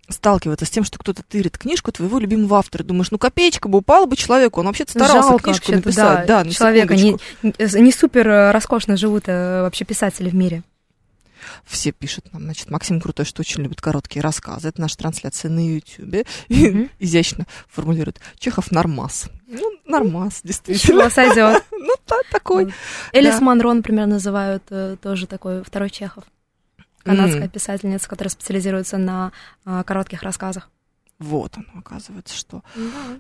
сталкиваться 0.09 0.67
с 0.67 0.71
тем, 0.71 0.85
что 0.85 0.99
кто-то 0.99 1.23
тырит 1.23 1.59
книжку 1.59 1.91
твоего 1.91 2.19
любимого 2.19 2.59
автора. 2.59 2.83
Думаешь, 2.83 3.11
ну, 3.11 3.19
копеечка 3.19 3.69
бы 3.69 3.79
упала 3.79 4.07
бы 4.07 4.17
человеку, 4.17 4.61
он 4.61 4.67
вообще-то 4.67 4.93
старался 4.93 5.29
Жалко 5.29 5.45
книжку 5.45 5.73
написать. 5.73 6.27
да, 6.27 6.45
на 6.45 6.51
человека. 6.51 6.95
Не, 6.95 7.17
не 7.43 7.93
супер 7.93 8.29
э, 8.29 8.51
роскошно 8.51 8.97
живут 8.97 9.25
э, 9.27 9.63
вообще 9.63 9.85
писатели 9.85 10.29
в 10.29 10.35
мире. 10.35 10.63
Все 11.65 11.93
пишут 11.93 12.33
нам, 12.33 12.43
значит, 12.43 12.71
Максим 12.71 13.01
Крутой, 13.01 13.25
что 13.25 13.41
очень 13.41 13.63
любит 13.63 13.81
короткие 13.81 14.23
рассказы. 14.23 14.69
Это 14.69 14.81
наша 14.81 14.97
трансляция 14.99 15.51
на 15.51 15.61
Ютьюбе. 15.77 16.25
Мгм. 16.49 16.91
изящно 16.99 17.47
формулирует. 17.69 18.21
Чехов 18.39 18.71
нормас. 18.71 19.29
Ну, 19.47 19.73
нормас, 19.87 20.41
действительно. 20.45 21.01
Чего 21.01 21.11
сойдет? 21.11 21.63
Ну, 21.85 21.95
та- 22.07 22.23
такой. 22.31 22.73
Элис 23.13 23.35
Да. 23.35 23.41
Монро, 23.41 23.73
например, 23.73 24.07
называют 24.07 24.63
э, 24.71 24.97
тоже 25.03 25.27
такой 25.27 25.65
второй 25.65 25.91
Чехов. 25.91 26.25
Канадская 27.03 27.49
писательница, 27.49 28.09
которая 28.09 28.31
специализируется 28.31 28.99
на 28.99 29.33
э, 29.67 29.83
коротких 29.85 30.23
рассказах. 30.23 30.71
Вот 31.19 31.57
оно, 31.57 31.81
оказывается, 31.81 32.37
что. 32.37 32.63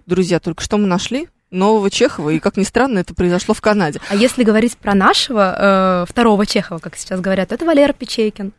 Друзья, 0.06 0.38
только 0.40 0.62
что 0.62 0.78
мы 0.78 0.86
нашли 0.86 1.28
нового 1.52 1.90
Чехова, 1.90 2.30
и, 2.30 2.38
как 2.38 2.56
ни 2.56 2.64
странно, 2.64 2.98
это 2.98 3.14
произошло 3.14 3.54
в 3.54 3.60
Канаде. 3.60 4.00
А 4.08 4.16
если 4.16 4.42
говорить 4.42 4.76
про 4.76 4.94
нашего 4.94 6.02
э, 6.04 6.10
второго 6.10 6.46
Чехова, 6.46 6.78
как 6.78 6.96
сейчас 6.96 7.20
говорят, 7.20 7.50
то 7.50 7.54
это 7.54 7.64
Валера 7.64 7.92
Печейкин. 7.92 8.52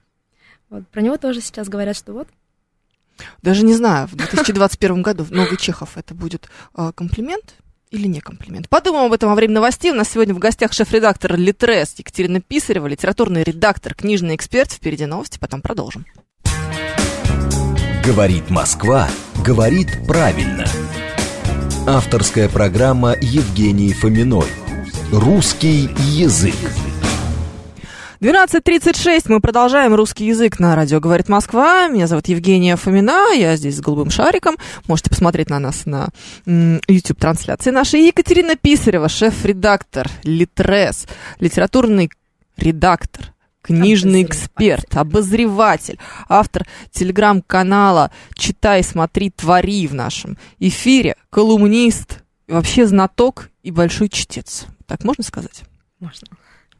Вот, 0.69 0.87
про 0.87 1.01
него 1.01 1.17
тоже 1.17 1.41
сейчас 1.41 1.67
говорят, 1.67 1.97
что 1.97 2.13
вот. 2.13 2.27
Даже 3.41 3.63
не 3.63 3.73
знаю, 3.73 4.07
в 4.07 4.15
2021 4.15 5.01
году 5.01 5.25
новый 5.29 5.57
Чехов 5.57 5.97
это 5.97 6.15
будет 6.15 6.49
а, 6.73 6.91
комплимент 6.91 7.55
или 7.91 8.07
не 8.07 8.21
комплимент. 8.21 8.69
Подумаем 8.69 9.05
об 9.05 9.13
этом 9.13 9.29
во 9.29 9.35
время 9.35 9.53
новостей. 9.53 9.91
У 9.91 9.95
нас 9.95 10.09
сегодня 10.09 10.33
в 10.33 10.39
гостях 10.39 10.73
шеф-редактор 10.73 11.37
Литрес 11.37 11.93
Екатерина 11.97 12.41
Писарева, 12.41 12.87
литературный 12.87 13.43
редактор, 13.43 13.93
книжный 13.93 14.35
эксперт. 14.35 14.71
Впереди 14.71 15.05
новости, 15.05 15.37
потом 15.37 15.61
продолжим. 15.61 16.05
Говорит 18.03 18.49
Москва, 18.49 19.07
говорит 19.45 20.05
правильно. 20.07 20.65
Авторская 21.85 22.47
программа 22.47 23.13
Евгении 23.19 23.91
Фоминой. 23.91 24.45
Русский 25.11 25.89
язык. 25.97 26.55
12.36. 28.21 29.23
Мы 29.27 29.41
продолжаем 29.41 29.93
русский 29.93 30.25
язык 30.27 30.61
на 30.61 30.77
радио 30.77 31.01
«Говорит 31.01 31.27
Москва». 31.27 31.89
Меня 31.89 32.07
зовут 32.07 32.29
Евгения 32.29 32.77
Фомина. 32.77 33.33
Я 33.33 33.57
здесь 33.57 33.75
с 33.75 33.81
голубым 33.81 34.11
шариком. 34.11 34.55
Можете 34.87 35.09
посмотреть 35.09 35.49
на 35.49 35.59
нас 35.59 35.85
на 35.85 36.07
YouTube-трансляции 36.45 37.71
нашей. 37.71 38.07
Екатерина 38.07 38.55
Писарева, 38.55 39.09
шеф-редактор 39.09 40.09
Литрес, 40.23 41.05
литературный 41.41 42.09
редактор, 42.55 43.32
книжный 43.63 44.21
эксперт, 44.23 44.95
обозреватель, 44.95 45.97
автор 46.29 46.67
телеграм-канала 46.91 48.11
«Читай, 48.35 48.83
смотри, 48.83 49.31
твори» 49.31 49.87
в 49.87 49.95
нашем 49.95 50.37
эфире, 50.59 51.15
колумнист, 51.31 52.19
вообще 52.47 52.85
знаток 52.85 53.49
и 53.63 53.71
большой 53.71 54.09
чтец. 54.09 54.65
Так 54.85 55.03
можно 55.03 55.23
сказать? 55.23 55.63
Можно. 55.99 56.27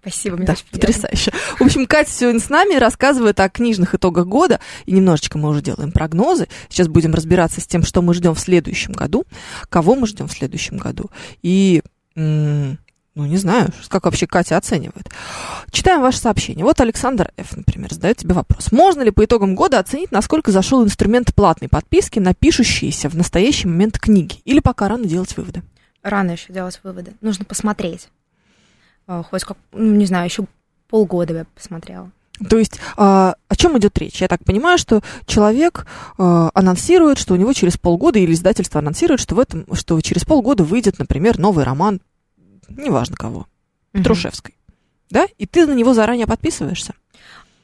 Спасибо, 0.02 0.36
мне 0.36 0.46
Да, 0.46 0.52
очень 0.52 0.65
приятно. 0.65 0.80
потрясающе. 0.93 1.32
В 1.58 1.62
общем, 1.62 1.86
Катя 1.88 2.12
сегодня 2.12 2.41
с 2.41 2.50
нами 2.50 2.76
рассказывает 2.76 3.39
о 3.39 3.48
книжных 3.48 3.96
итогах 3.96 4.28
года. 4.28 4.60
И 4.86 4.91
немножечко 4.91 5.38
мы 5.38 5.48
уже 5.48 5.62
делаем 5.62 5.93
прогнозы. 5.93 6.50
Сейчас 6.67 6.89
будем 6.89 7.13
разбираться 7.13 7.62
с 7.62 7.67
тем, 7.67 7.84
что 7.84 8.02
мы 8.02 8.13
ждем 8.13 8.36
в 8.36 8.39
следующем 8.41 8.91
году, 8.91 9.24
кого 9.69 9.96
мы 9.96 10.06
ждем 10.06 10.28
в 10.28 10.34
следующем 10.34 10.76
году. 10.76 11.10
И, 11.41 11.82
ну, 13.15 13.26
не 13.26 13.38
знаю, 13.38 13.69
как 13.89 14.06
вообще 14.06 14.26
Катя 14.26 14.58
оценивает. 14.58 15.10
Читаем 15.69 16.02
ваше 16.02 16.17
сообщение. 16.17 16.65
Вот 16.65 16.82
Александр 16.82 17.32
Ф., 17.38 17.56
например, 17.56 17.93
задает 17.93 18.17
тебе 18.17 18.34
вопрос. 18.34 18.71
Можно 18.71 19.04
ли 19.04 19.12
по 19.12 19.23
итогам 19.23 19.54
года 19.54 19.78
оценить, 19.78 20.12
насколько 20.12 20.52
зашел 20.52 20.84
инструмент 20.84 21.34
платной 21.36 21.69
подписки 21.69 22.17
на 22.17 22.34
пишущиеся 22.34 23.10
в 23.10 23.15
настоящий 23.15 23.67
момент 23.67 23.99
книги? 23.99 24.38
Или 24.45 24.60
пока 24.60 24.88
рано 24.88 25.06
делать 25.06 25.38
выводы? 25.38 25.62
Рано 26.02 26.32
еще 26.32 26.52
делать 26.52 26.80
выводы. 26.84 27.13
Нужно 27.21 27.45
посмотреть. 27.45 28.10
э, 29.08 29.21
хоть 29.30 29.43
как, 29.43 29.58
ну, 29.73 29.93
не 29.93 30.08
знаю, 30.08 30.26
еще 30.26 30.45
полгода 30.89 31.34
я 31.34 31.45
посмотрела. 31.56 32.12
То 32.49 32.58
есть 32.58 32.80
а, 32.97 33.36
о 33.47 33.56
чем 33.56 33.78
идет 33.78 33.95
речь? 33.99 34.19
Я 34.19 34.28
так 34.28 34.43
понимаю, 34.43 34.80
что 34.80 35.02
человек 35.28 35.86
а, 36.17 36.49
анонсирует, 36.56 37.19
что 37.19 37.36
у 37.36 37.38
него 37.38 37.54
через 37.54 37.78
полгода, 37.78 38.17
или 38.17 38.34
издательство 38.34 38.80
анонсирует, 38.80 39.19
что 39.19 39.36
в 39.36 39.39
этом, 39.39 39.67
что 39.76 40.02
через 40.02 40.26
полгода 40.26 40.63
выйдет, 40.63 40.97
например, 40.97 41.38
новый 41.38 41.63
роман, 41.63 42.02
неважно 42.69 43.15
кого, 43.15 43.47
Петрушевской. 43.91 44.56
Да? 45.10 45.28
И 45.38 45.45
ты 45.45 45.65
на 45.67 45.73
него 45.73 45.93
заранее 45.93 46.26
подписываешься. 46.28 46.93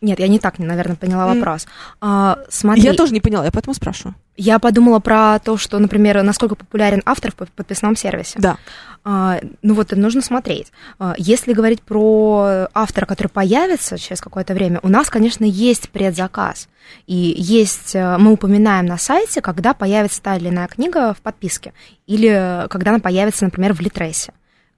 Нет, 0.01 0.19
я 0.19 0.29
не 0.29 0.39
так, 0.39 0.59
наверное, 0.59 0.95
поняла 0.95 1.27
вопрос. 1.33 1.67
А, 1.99 2.39
смотри, 2.47 2.83
Я 2.83 2.93
тоже 2.93 3.11
не 3.11 3.19
поняла, 3.19 3.43
я 3.43 3.51
поэтому 3.51 3.73
спрашиваю. 3.73 4.15
я 4.37 4.57
подумала 4.57 4.99
про 4.99 5.39
то, 5.39 5.57
что, 5.57 5.77
например, 5.77 6.23
насколько 6.23 6.55
популярен 6.55 7.01
автор 7.05 7.31
в 7.33 7.35
под- 7.35 7.51
подписном 7.51 7.97
сервисе. 7.97 8.39
Да. 8.39 8.55
А, 9.03 9.41
ну 9.61 9.73
вот, 9.73 9.91
нужно 9.91 10.21
смотреть. 10.21 10.71
А, 10.99 11.15
Если 11.17 11.51
говорить 11.51 11.81
про 11.81 12.67
автора, 12.73 13.05
который 13.05 13.27
появится 13.27 13.97
через 13.97 14.21
какое-то 14.21 14.53
время, 14.53 14.79
у 14.83 14.87
нас, 14.87 15.09
конечно, 15.09 15.43
есть 15.43 15.89
предзаказ. 15.89 16.69
И 17.05 17.35
есть, 17.37 17.93
э, 17.93 18.17
мы 18.19 18.31
упоминаем 18.31 18.85
на 18.85 18.97
сайте, 18.97 19.41
когда 19.41 19.73
появится 19.73 20.21
та 20.21 20.37
или 20.37 20.47
иная 20.47 20.67
книга 20.67 21.13
в 21.13 21.21
подписке. 21.21 21.73
Или 22.07 22.29
э, 22.29 22.67
когда 22.69 22.91
она 22.91 22.99
появится, 22.99 23.43
например, 23.43 23.73
в 23.73 23.81
Литресе. 23.81 24.31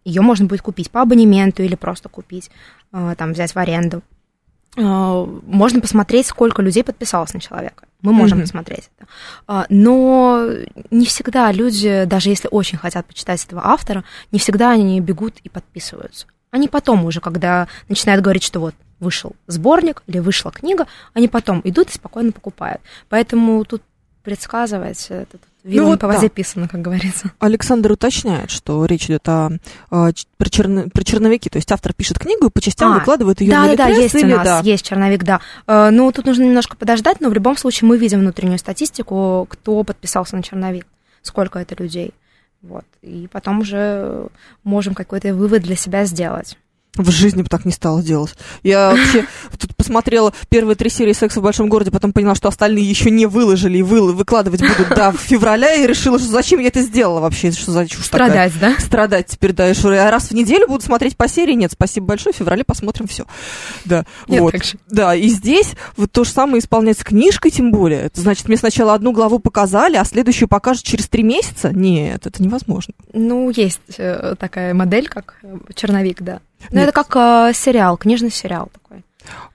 Ее 0.04 0.22
можно 0.22 0.46
будет 0.46 0.62
купить 0.62 0.90
по 0.92 1.02
абонементу 1.02 1.64
или 1.64 1.76
просто 1.76 2.10
купить, 2.10 2.50
э, 2.92 3.16
там, 3.18 3.34
взять 3.34 3.54
в 3.54 3.58
аренду. 3.58 4.02
Э, 4.78 5.26
Можно 5.46 5.82
посмотреть, 5.82 6.28
сколько 6.28 6.62
людей 6.62 6.84
подписалось 6.84 7.34
на 7.34 7.40
человека. 7.42 7.86
Мы 8.02 8.14
можем 8.14 8.38
Мгм. 8.38 8.46
посмотреть 8.48 8.90
это. 8.98 9.08
А, 9.48 9.66
Но 9.70 10.48
не 10.90 11.06
всегда 11.06 11.52
люди, 11.52 12.06
даже 12.06 12.30
если 12.30 12.48
очень 12.50 12.78
хотят 12.78 13.06
почитать 13.06 13.44
этого 13.46 13.62
автора, 13.66 14.04
не 14.32 14.40
всегда 14.40 14.72
они 14.72 15.00
бегут 15.02 15.36
и 15.44 15.50
подписываются. 15.50 16.26
Они 16.52 16.68
потом 16.68 17.06
уже, 17.06 17.20
когда 17.20 17.68
начинают 17.90 18.24
говорить, 18.24 18.44
что 18.44 18.60
вот 18.60 18.76
вышел 19.00 19.36
сборник 19.48 20.04
или 20.08 20.20
вышла 20.20 20.52
книга, 20.52 20.88
они 21.14 21.28
потом 21.28 21.62
идут 21.64 21.90
и 21.90 21.94
спокойно 21.94 22.32
покупают. 22.32 22.82
Поэтому 23.10 23.64
тут 23.66 23.82
предсказывать, 24.24 25.06
это 25.10 25.38
тут 25.38 25.42
вилами 25.64 25.90
вот 25.92 26.00
по 26.00 26.08
воде 26.08 26.22
да. 26.22 26.30
писано, 26.30 26.68
как 26.68 26.82
говорится. 26.82 27.32
Александр 27.40 27.92
уточняет, 27.92 28.50
что 28.50 28.84
речь 28.86 29.06
идет 29.06 29.28
о, 29.30 29.52
а, 29.90 30.12
ч- 30.14 30.26
про, 30.38 30.50
черно- 30.50 30.90
про 30.90 31.04
черновики. 31.04 31.50
То 31.50 31.58
есть 31.58 31.72
автор 31.72 31.94
пишет 31.94 32.18
книгу 32.20 32.48
и 32.48 32.50
по 32.50 32.62
частям 32.62 32.92
А, 32.94 33.00
выкладывает 33.00 33.42
ее 33.42 33.52
Да, 33.52 33.62
на 33.62 33.68
да, 33.76 33.76
да, 33.76 33.88
есть 33.90 34.16
или 34.16 34.34
у 34.34 34.38
нас, 34.38 34.46
да. 34.46 34.60
есть 34.64 34.86
черновик, 34.86 35.24
да. 35.24 35.40
Э, 35.68 35.90
Ну, 35.92 36.12
тут 36.12 36.26
нужно 36.26 36.44
немножко 36.44 36.76
подождать, 36.76 37.20
но 37.22 37.30
в 37.30 37.34
любом 37.34 37.58
случае 37.58 37.88
мы 37.88 37.98
видим 37.98 38.20
внутреннюю 38.20 38.58
статистику, 38.60 39.46
кто 39.50 39.84
подписался 39.84 40.36
на 40.36 40.44
черновик, 40.44 40.86
сколько 41.22 41.60
это 41.60 41.76
людей. 41.76 42.12
Вот. 42.62 42.86
И 43.02 43.28
потом 43.32 43.60
уже 43.60 44.28
можем 44.64 44.94
какой-то 44.96 45.34
вывод 45.34 45.62
для 45.64 45.76
себя 45.76 46.06
сделать. 46.06 46.58
В 46.98 47.10
жизни 47.10 47.42
бы 47.42 47.48
так 47.48 47.64
не 47.64 47.72
стала 47.72 48.04
делать. 48.04 48.36
Я 48.64 48.92
вообще 48.96 49.26
тут 49.58 49.76
посмотрела 49.78 50.34
первые 50.50 50.76
три 50.76 50.90
серии 50.90 51.14
«Секса 51.14 51.40
в 51.40 51.44
большом 51.44 51.70
городе», 51.70 51.90
потом 51.90 52.12
поняла, 52.12 52.36
что 52.36 52.50
остальные 52.50 52.84
еще 52.84 53.10
не 53.10 53.26
выложили 53.26 53.78
и 53.78 53.82
вы- 53.82 54.14
выкладывать 54.14 54.62
будут 54.62 54.90
до 54.90 55.12
февраля, 55.18 55.74
и 55.76 55.88
решила, 55.88 56.20
что 56.20 56.28
зачем 56.28 56.60
я 56.60 56.68
это 56.68 56.82
сделала 56.82 57.22
вообще, 57.22 57.52
что 57.52 57.72
за 57.72 57.88
чушь 57.88 58.10
такая. 58.10 58.50
Страдать, 58.50 58.60
да? 58.60 58.80
Страдать 58.86 59.28
теперь, 59.28 59.54
да, 59.54 59.74
что 59.74 59.94
я 59.94 60.12
раз 60.12 60.30
в 60.30 60.32
неделю 60.34 60.68
буду 60.68 60.84
смотреть 60.84 61.16
по 61.16 61.28
серии, 61.30 61.54
нет, 61.54 61.72
спасибо 61.72 62.08
большое, 62.08 62.34
в 62.34 62.38
феврале 62.38 62.64
посмотрим 62.66 63.08
все. 63.08 63.26
Да, 63.86 64.06
Нет, 64.28 64.42
вот. 64.42 64.54
Да, 64.90 65.16
и 65.16 65.30
здесь 65.30 65.72
вот 65.96 66.12
то 66.12 66.26
же 66.26 66.30
самое 66.32 66.60
исполнять 66.60 67.00
с 67.00 67.04
книжкой, 67.04 67.52
тем 67.52 67.72
более. 67.72 68.02
Это 68.02 68.20
значит, 68.20 68.48
мне 68.50 68.58
сначала 68.58 68.94
одну 68.94 69.14
главу 69.14 69.40
показали, 69.40 69.96
а 69.96 70.04
следующую 70.04 70.50
покажут 70.50 70.84
через 70.84 71.08
три 71.08 71.24
месяца? 71.24 71.72
Нет, 71.74 72.28
это 72.28 72.44
невозможно. 72.44 72.94
Ну, 73.14 73.50
есть 73.50 73.80
э, 73.98 74.36
такая 74.38 74.74
модель, 74.74 75.08
как 75.08 75.36
э, 75.44 75.58
черновик, 75.74 76.22
да. 76.22 76.42
Нет. 76.72 76.90
это 76.90 76.92
как 76.92 77.16
э, 77.16 77.54
сериал, 77.56 77.98
книжный 77.98 78.32
сериал 78.32 78.70
такой. 78.74 79.04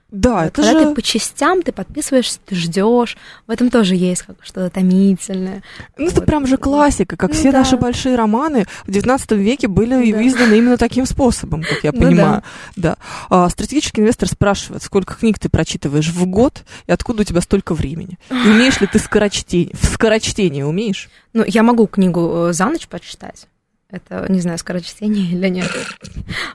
Да, 0.09 0.35
Вот 0.35 0.43
это 0.45 0.61
когда 0.61 0.79
же... 0.79 0.85
ты 0.85 0.95
по 0.95 1.01
частям, 1.01 1.61
ты 1.63 1.73
подписываешься, 1.73 2.39
ты 2.45 2.55
ждешь. 2.55 3.17
В 3.45 3.51
этом 3.51 3.69
тоже 3.69 3.93
есть 3.95 4.21
как 4.21 4.37
что-то 4.41 4.69
томительное. 4.69 5.63
Ну, 5.97 6.05
это 6.07 6.21
Вот. 6.21 6.25
прям 6.25 6.47
же 6.47 6.55
классика, 6.55 7.17
как 7.17 7.31
Ну 7.31 7.35
все 7.35 7.51
да. 7.51 7.59
наши 7.59 7.75
большие 7.75 8.15
романы 8.15 8.67
в 8.85 8.89
XIX 8.89 9.35
веке 9.35 9.67
были 9.67 10.09
Да. 10.13 10.25
изданы 10.25 10.53
именно 10.59 10.77
таким 10.77 11.05
способом, 11.05 11.61
как 11.61 11.83
я 11.83 11.91
Ну 11.93 11.99
понимаю. 11.99 12.41
да. 12.77 12.95
А, 13.29 13.49
стратегический 13.49 13.99
инвестор 13.99 14.29
спрашивает, 14.29 14.81
сколько 14.81 15.13
книг 15.15 15.39
ты 15.39 15.49
прочитываешь 15.49 16.07
в 16.09 16.25
год 16.25 16.63
и 16.87 16.91
откуда 16.93 17.23
у 17.23 17.25
тебя 17.25 17.41
столько 17.41 17.73
времени? 17.73 18.17
И 18.31 18.33
умеешь 18.33 18.79
ли 18.79 18.87
ты 18.87 18.99
скорочтение? 18.99 19.75
В 19.75 19.85
скорочтение 19.87 20.65
умеешь? 20.65 21.09
Ну, 21.33 21.43
я 21.45 21.63
могу 21.63 21.85
книгу 21.85 22.47
э, 22.47 22.53
за 22.53 22.67
ночь 22.67 22.87
почитать. 22.87 23.47
Это, 23.89 24.25
не 24.29 24.41
знаю, 24.41 24.57
скорочтение 24.57 25.25
или 25.31 25.47
нет. 25.47 25.71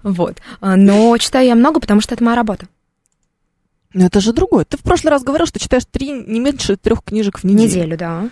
Вот. 0.03 0.39
А, 0.61 0.77
Но 0.77 1.17
читаю 1.19 1.47
я 1.47 1.55
много, 1.55 1.81
потому 1.81 2.01
что 2.01 2.15
это 2.15 2.25
моя 2.25 2.37
работа. 2.37 2.67
Но 3.95 4.07
это 4.07 4.21
же 4.21 4.33
другое. 4.33 4.65
Ты 4.65 4.79
в 4.79 4.83
прошлый 4.83 5.11
раз 5.11 5.23
говорил, 5.23 5.47
что 5.47 5.59
читаешь 5.59 5.85
три, 5.91 6.11
не 6.13 6.41
меньше 6.41 6.77
трех 6.77 7.03
книжек 7.05 7.39
в 7.39 7.45
неделю. 7.45 7.65
Неделю, 7.67 7.99
да. 7.99 8.29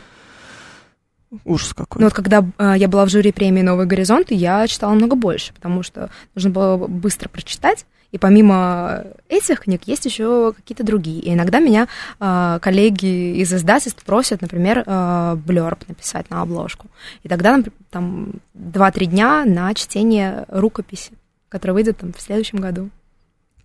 Ужас 1.44 1.74
какой. 1.74 2.00
Ну 2.00 2.06
вот 2.06 2.14
когда 2.14 2.44
э, 2.58 2.74
я 2.76 2.88
была 2.88 3.04
в 3.04 3.10
жюри 3.10 3.30
премии 3.30 3.62
«Новый 3.62 3.86
горизонт», 3.86 4.30
я 4.30 4.66
читала 4.66 4.94
много 4.94 5.14
больше, 5.14 5.52
потому 5.54 5.82
что 5.82 6.10
нужно 6.34 6.50
было 6.50 6.76
быстро 6.76 7.28
прочитать. 7.28 7.86
И 8.12 8.18
помимо 8.18 9.04
этих 9.28 9.60
книг 9.60 9.82
есть 9.86 10.04
еще 10.04 10.52
какие-то 10.52 10.82
другие. 10.84 11.20
И 11.20 11.32
иногда 11.32 11.60
меня 11.60 11.86
э, 12.18 12.58
коллеги 12.60 13.36
из 13.40 13.52
издательств 13.54 14.02
просят, 14.04 14.40
например, 14.42 14.82
э, 14.84 15.36
блерб 15.36 15.86
написать 15.88 16.28
на 16.30 16.42
обложку. 16.42 16.88
И 17.22 17.28
тогда 17.28 17.56
напр- 17.56 17.72
там 17.90 18.32
2-3 18.54 19.06
дня 19.06 19.44
на 19.46 19.72
чтение 19.74 20.44
рукописи, 20.48 21.12
которая 21.48 21.74
выйдет 21.74 21.98
там, 21.98 22.12
в 22.12 22.20
следующем 22.20 22.58
году. 22.58 22.90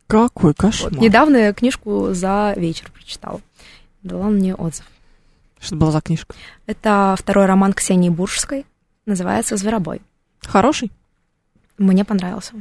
Какой 0.07 0.49
Вот. 0.51 0.57
кошмар. 0.57 0.93
Недавно 0.95 1.37
я 1.37 1.53
книжку 1.53 2.09
за 2.13 2.53
вечер 2.55 2.91
прочитала. 2.91 3.41
Дала 4.03 4.27
мне 4.27 4.53
отзыв. 4.53 4.85
Что 5.59 5.75
была 5.75 5.91
за 5.91 6.01
книжка? 6.01 6.35
Это 6.67 7.15
второй 7.17 7.47
роман 7.47 7.73
Ксении 7.73 8.09
Буржской. 8.09 8.67
Называется 9.07 9.57
«Зверобой». 9.57 10.01
Хороший? 10.43 10.91
Мне 11.79 12.05
понравился. 12.05 12.53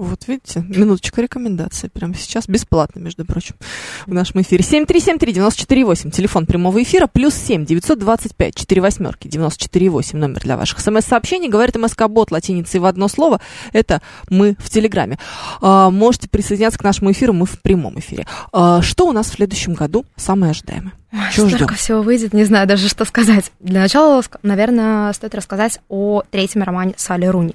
Вот 0.00 0.28
видите, 0.28 0.64
минуточка 0.66 1.20
рекомендации 1.20 1.88
прямо 1.88 2.14
сейчас, 2.14 2.48
бесплатно, 2.48 3.00
между 3.00 3.26
прочим, 3.26 3.56
в 4.06 4.14
нашем 4.14 4.40
эфире. 4.40 4.64
7373948, 4.64 6.10
телефон 6.10 6.46
прямого 6.46 6.82
эфира, 6.82 7.06
плюс 7.06 7.34
7 7.34 7.66
925 7.66 8.54
4 8.54 8.80
восьмерки 8.80 9.28
948, 9.28 10.18
номер 10.18 10.40
для 10.40 10.56
ваших 10.56 10.80
смс-сообщений. 10.80 11.50
Говорит 11.50 11.76
МСК-бот 11.76 12.30
латиницей 12.30 12.80
в 12.80 12.86
одно 12.86 13.08
слово, 13.08 13.42
это 13.74 14.00
мы 14.30 14.56
в 14.58 14.70
Телеграме. 14.70 15.18
А, 15.60 15.90
можете 15.90 16.30
присоединяться 16.30 16.78
к 16.78 16.82
нашему 16.82 17.12
эфиру, 17.12 17.34
мы 17.34 17.44
в 17.44 17.60
прямом 17.60 17.98
эфире. 17.98 18.26
А, 18.52 18.80
что 18.80 19.06
у 19.06 19.12
нас 19.12 19.28
в 19.28 19.34
следующем 19.34 19.74
году 19.74 20.06
самое 20.16 20.52
ожидаемое? 20.52 20.94
Чего 21.34 21.46
Столько 21.46 21.74
ждем? 21.74 21.76
всего 21.76 22.00
выйдет, 22.00 22.32
не 22.32 22.44
знаю 22.44 22.66
даже, 22.66 22.88
что 22.88 23.04
сказать. 23.04 23.52
Для 23.60 23.82
начала, 23.82 24.22
наверное, 24.42 25.12
стоит 25.12 25.34
рассказать 25.34 25.78
о 25.90 26.22
третьем 26.30 26.62
романе 26.62 26.94
Салли 26.96 27.26
Руни, 27.26 27.54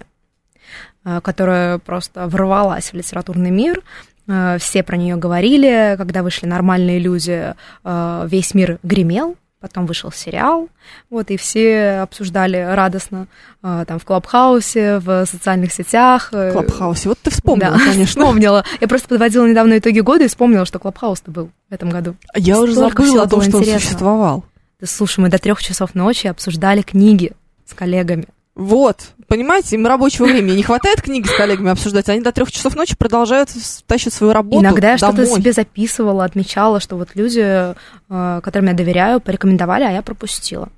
которая 1.24 1.78
просто 1.78 2.28
ворвалась 2.28 2.92
в 2.92 2.94
литературный 2.96 3.52
мир. 3.52 3.82
Э, 4.28 4.58
Все 4.60 4.84
про 4.84 4.98
нее 4.98 5.16
говорили, 5.16 5.96
когда 5.98 6.24
вышли 6.24 6.48
нормальные 6.48 7.00
люди, 7.00 7.54
э, 7.84 8.28
весь 8.30 8.54
мир 8.54 8.80
гремел. 8.84 9.36
Потом 9.62 9.88
вышел 9.88 10.12
сериал, 10.12 10.70
вот, 11.10 11.32
и 11.32 11.38
все 11.38 12.02
обсуждали 12.04 12.58
радостно 12.58 13.26
э, 13.64 13.86
там 13.88 13.98
в 13.98 14.06
Клабхаусе, 14.06 15.00
в 15.00 15.26
социальных 15.26 15.72
сетях. 15.74 16.30
э, 16.34 16.50
В 16.52 16.54
Клабхаусе. 16.54 17.10
Вот 17.10 17.18
ты 17.20 17.32
вспомнила, 17.32 17.72
да, 17.72 17.80
конечно. 17.86 18.06
вспомнила. 18.06 18.64
Я 18.80 18.88
просто 18.88 19.08
подводила 19.08 19.48
недавно 19.48 19.80
итоги 19.80 20.02
года 20.02 20.26
и 20.26 20.28
вспомнила, 20.28 20.66
что 20.66 20.78
Клабхаус-то 20.78 21.32
был 21.32 21.50
в 21.70 21.74
этом 21.74 21.90
году. 21.90 22.16
Я 22.36 22.60
уже 22.60 22.74
Столько 22.74 23.04
забыла 23.04 23.08
всего 23.08 23.24
о 23.24 23.28
том, 23.28 23.42
что 23.42 23.58
он 23.58 23.64
существовал. 23.66 24.46
Да, 24.80 24.86
слушай, 24.86 25.20
мы 25.22 25.30
до 25.30 25.40
трех 25.40 25.64
часов 25.64 25.96
ночи 25.96 26.28
обсуждали 26.28 26.84
книги 26.84 27.32
с 27.66 27.74
коллегами. 27.74 28.26
Вот, 28.56 29.12
понимаете, 29.28 29.76
им 29.76 29.86
рабочего 29.86 30.26
времени 30.26 30.56
не 30.56 30.64
хватает 30.64 31.02
книги 31.02 31.28
с 31.28 31.36
коллегами 31.36 31.72
обсуждать, 31.72 32.08
они 32.08 32.22
до 32.22 32.32
трех 32.32 32.50
часов 32.52 32.74
ночи 32.76 32.96
продолжают 32.96 33.50
тащить 33.86 34.14
свою 34.14 34.32
работу 34.32 34.62
Иногда 34.64 34.92
я 34.92 34.98
что-то 34.98 35.26
себе 35.26 35.52
записывала, 35.52 36.24
отмечала, 36.24 36.80
что 36.80 36.96
вот 36.96 37.10
люди, 37.16 37.42
э, 37.42 38.42
которым 38.42 38.68
я 38.70 38.74
доверяю, 38.74 39.20
порекомендовали, 39.20 39.84
а 39.84 39.92
я 39.92 40.02
пропустила. 40.02 40.70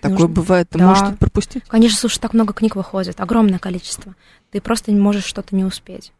Такое 0.00 0.10
нужно- 0.10 0.28
бывает, 0.28 0.68
ты 0.68 0.78
Да. 0.78 0.86
можешь 0.86 1.04
что-то 1.04 1.16
пропустить. 1.18 1.62
Конечно, 1.68 1.96
слушай, 1.96 2.18
так 2.18 2.34
много 2.34 2.52
книг 2.52 2.74
выходит, 2.74 3.20
огромное 3.20 3.60
количество. 3.60 4.14
Ты 4.50 4.60
просто 4.60 4.90
не 4.90 4.98
можешь 4.98 5.24
что-то 5.24 5.54
не 5.54 5.64
успеть. 5.64 6.12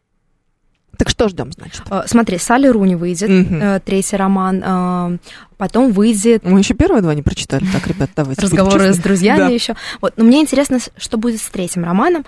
Так 0.97 1.09
что 1.09 1.29
ждем, 1.29 1.51
значит? 1.51 1.83
Э, 1.89 2.03
Смотри, 2.07 2.37
Салли 2.37 2.67
Руни 2.67 2.95
выйдет, 2.95 3.29
э, 3.29 3.79
третий 3.85 4.15
роман, 4.15 4.63
э, 4.65 5.17
потом 5.57 5.91
выйдет 5.91 6.43
Мы 6.43 6.59
еще 6.59 6.73
первые 6.73 7.01
два 7.01 7.13
не 7.13 7.21
прочитали. 7.21 7.65
Так, 7.71 7.87
ребят, 7.87 8.09
давайте. 8.15 8.41
разговоры 8.41 8.93
с 8.93 8.97
друзьями 8.97 9.37
Да. 9.39 9.47
еще. 9.47 9.75
Вот. 10.01 10.13
Но 10.17 10.23
мне 10.23 10.41
интересно, 10.41 10.79
что 10.97 11.17
будет 11.17 11.39
с 11.41 11.49
третьим 11.49 11.83
романом. 11.83 12.25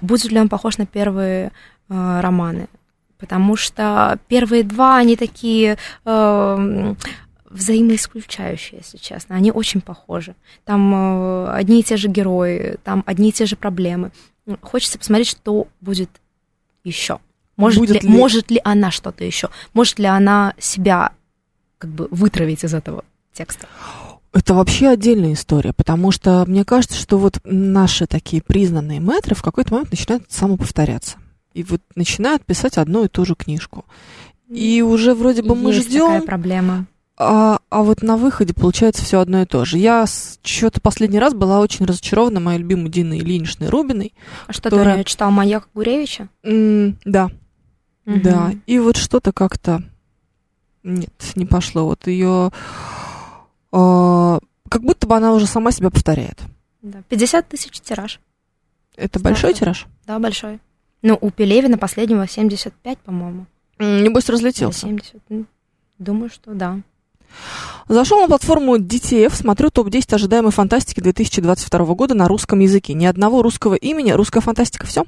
Будет 0.00 0.30
ли 0.30 0.38
он 0.38 0.48
похож 0.48 0.78
на 0.78 0.86
первые 0.86 1.52
романы? 1.88 2.68
Потому 3.18 3.56
что 3.56 4.18
первые 4.28 4.62
два, 4.62 4.98
они 4.98 5.16
такие 5.16 5.78
взаимоисключающие, 7.48 8.80
если 8.84 8.98
честно. 8.98 9.36
Они 9.36 9.50
очень 9.50 9.80
похожи. 9.80 10.34
Там 10.64 11.46
одни 11.48 11.80
и 11.80 11.82
те 11.82 11.96
же 11.96 12.08
герои, 12.08 12.76
там 12.84 13.02
одни 13.06 13.30
и 13.30 13.32
те 13.32 13.46
же 13.46 13.56
проблемы. 13.56 14.10
Хочется 14.60 14.98
посмотреть, 14.98 15.28
что 15.28 15.66
будет 15.80 16.10
еще? 16.84 17.18
Может, 17.56 17.78
Будет 17.80 18.02
ли, 18.02 18.08
ли- 18.08 18.14
может 18.16 18.50
ли 18.50 18.60
она 18.64 18.90
что-то 18.90 19.24
еще? 19.24 19.48
Может 19.72 19.98
ли 19.98 20.06
она 20.06 20.54
себя 20.58 21.12
как 21.78 21.90
бы 21.90 22.08
вытравить 22.10 22.64
из 22.64 22.74
этого 22.74 23.04
текста? 23.32 23.66
Это 24.32 24.52
вообще 24.54 24.88
отдельная 24.88 25.32
история, 25.32 25.72
потому 25.72 26.10
что 26.10 26.44
мне 26.46 26.64
кажется, 26.66 26.98
что 26.98 27.16
вот 27.18 27.38
наши 27.44 28.06
такие 28.06 28.42
признанные 28.42 29.00
мэтры 29.00 29.34
в 29.34 29.42
какой-то 29.42 29.72
момент 29.72 29.90
начинают 29.90 30.24
самоповторяться. 30.30 31.16
И 31.54 31.62
вот 31.62 31.80
начинают 31.94 32.44
писать 32.44 32.76
одну 32.76 33.04
и 33.04 33.08
ту 33.08 33.24
же 33.24 33.34
книжку. 33.34 33.86
И 34.50 34.82
уже 34.82 35.14
вроде 35.14 35.42
бы 35.42 35.54
мы 35.54 35.72
Есть 35.72 35.90
такая 35.90 36.18
ждем, 36.18 36.26
проблема. 36.26 36.86
а, 37.16 37.60
а 37.70 37.82
вот 37.82 38.02
на 38.02 38.18
выходе 38.18 38.52
получается 38.52 39.02
все 39.02 39.20
одно 39.20 39.40
и 39.40 39.46
то 39.46 39.64
же. 39.64 39.78
Я 39.78 40.04
что-то 40.42 40.82
последний 40.82 41.18
раз 41.18 41.32
была 41.32 41.60
очень 41.60 41.86
разочарована 41.86 42.38
моей 42.40 42.58
любимой 42.58 42.90
Диной 42.90 43.20
Ильиничной 43.20 43.70
Рубиной. 43.70 44.12
А 44.46 44.52
что 44.52 44.64
Которая- 44.68 44.98
ты 44.98 45.04
читал 45.04 45.30
«Маньяка 45.30 45.66
Гуревича»? 45.72 46.28
М, 46.44 46.98
да, 47.06 47.30
Мгм. 48.06 48.22
да. 48.22 48.52
И 48.66 48.78
вот 48.78 48.96
что-то 48.96 49.32
как-то 49.32 49.82
нет, 50.82 51.12
не 51.34 51.44
пошло. 51.44 51.84
Вот 51.84 52.06
ее 52.06 52.50
как 53.70 54.82
будто 54.82 55.06
бы 55.06 55.16
она 55.16 55.32
уже 55.34 55.46
сама 55.46 55.70
себя 55.72 55.90
повторяет. 55.90 56.40
Да. 56.82 57.02
50 57.08 57.48
тысяч 57.48 57.80
тираж. 57.80 58.20
Это 58.96 59.18
большой 59.20 59.50
Страшно. 59.54 59.58
тираж? 59.58 59.86
Да, 60.06 60.18
большой. 60.18 60.60
Ну, 61.02 61.18
у 61.20 61.30
Пелевина 61.30 61.76
последнего 61.78 62.26
75, 62.26 62.98
по-моему. 62.98 63.46
Небось, 63.78 64.28
разлетелся. 64.28 64.80
70. 64.80 65.20
М, 65.28 65.46
Думаю, 65.98 66.30
что 66.30 66.52
да. 66.54 66.80
Зашел 67.88 68.20
на 68.20 68.28
платформу 68.28 68.76
DTF, 68.78 69.34
смотрю 69.34 69.70
топ-10 69.70 70.14
ожидаемой 70.14 70.52
фантастики 70.52 71.00
2022 71.00 71.94
года 71.94 72.14
на 72.14 72.28
русском 72.28 72.60
языке. 72.60 72.94
Ни 72.94 73.04
одного 73.06 73.42
русского 73.42 73.74
имени, 73.74 74.12
русская 74.12 74.40
фантастика, 74.40 74.86
все? 74.86 75.04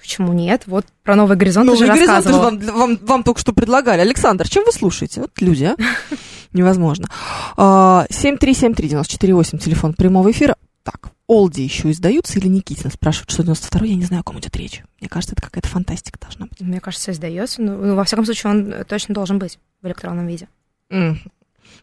Почему 0.00 0.32
нет? 0.32 0.62
Вот 0.66 0.86
про 1.04 1.14
«Новый 1.14 1.36
горизонт» 1.36 1.66
Ну, 1.66 1.74
уже 1.74 1.86
горизонты 1.86 2.30
же 2.30 2.34
вам, 2.38 2.58
вам, 2.58 2.98
вам 3.02 3.22
только 3.22 3.40
что 3.40 3.52
предлагали. 3.52 4.00
Александр, 4.00 4.48
чем 4.48 4.64
вы 4.64 4.72
слушаете? 4.72 5.20
Вот 5.20 5.30
люди, 5.40 5.64
а? 5.64 5.76
Невозможно. 6.52 7.08
А, 7.56 8.06
7373948, 8.10 9.58
телефон 9.58 9.94
прямого 9.94 10.30
эфира. 10.30 10.56
Так, 10.82 11.10
Олди 11.28 11.62
еще 11.62 11.90
издаются 11.90 12.38
или 12.38 12.48
Никитин? 12.48 12.90
Спрашивают, 12.90 13.30
что 13.30 13.42
92 13.42 13.86
я 13.86 13.94
не 13.94 14.04
знаю, 14.04 14.20
о 14.20 14.24
ком 14.24 14.38
идет 14.38 14.56
речь. 14.56 14.82
Мне 15.00 15.08
кажется, 15.08 15.34
это 15.34 15.42
какая-то 15.42 15.68
фантастика 15.68 16.18
должна 16.18 16.46
быть. 16.46 16.60
Мне 16.60 16.80
кажется, 16.80 17.12
издается. 17.12 17.60
Ну, 17.62 17.76
ну, 17.76 17.94
во 17.94 18.04
всяком 18.04 18.24
случае, 18.24 18.50
он 18.52 18.74
точно 18.88 19.14
должен 19.14 19.38
быть 19.38 19.58
в 19.82 19.86
электронном 19.86 20.26
виде. 20.26 20.48
М, 20.88 21.20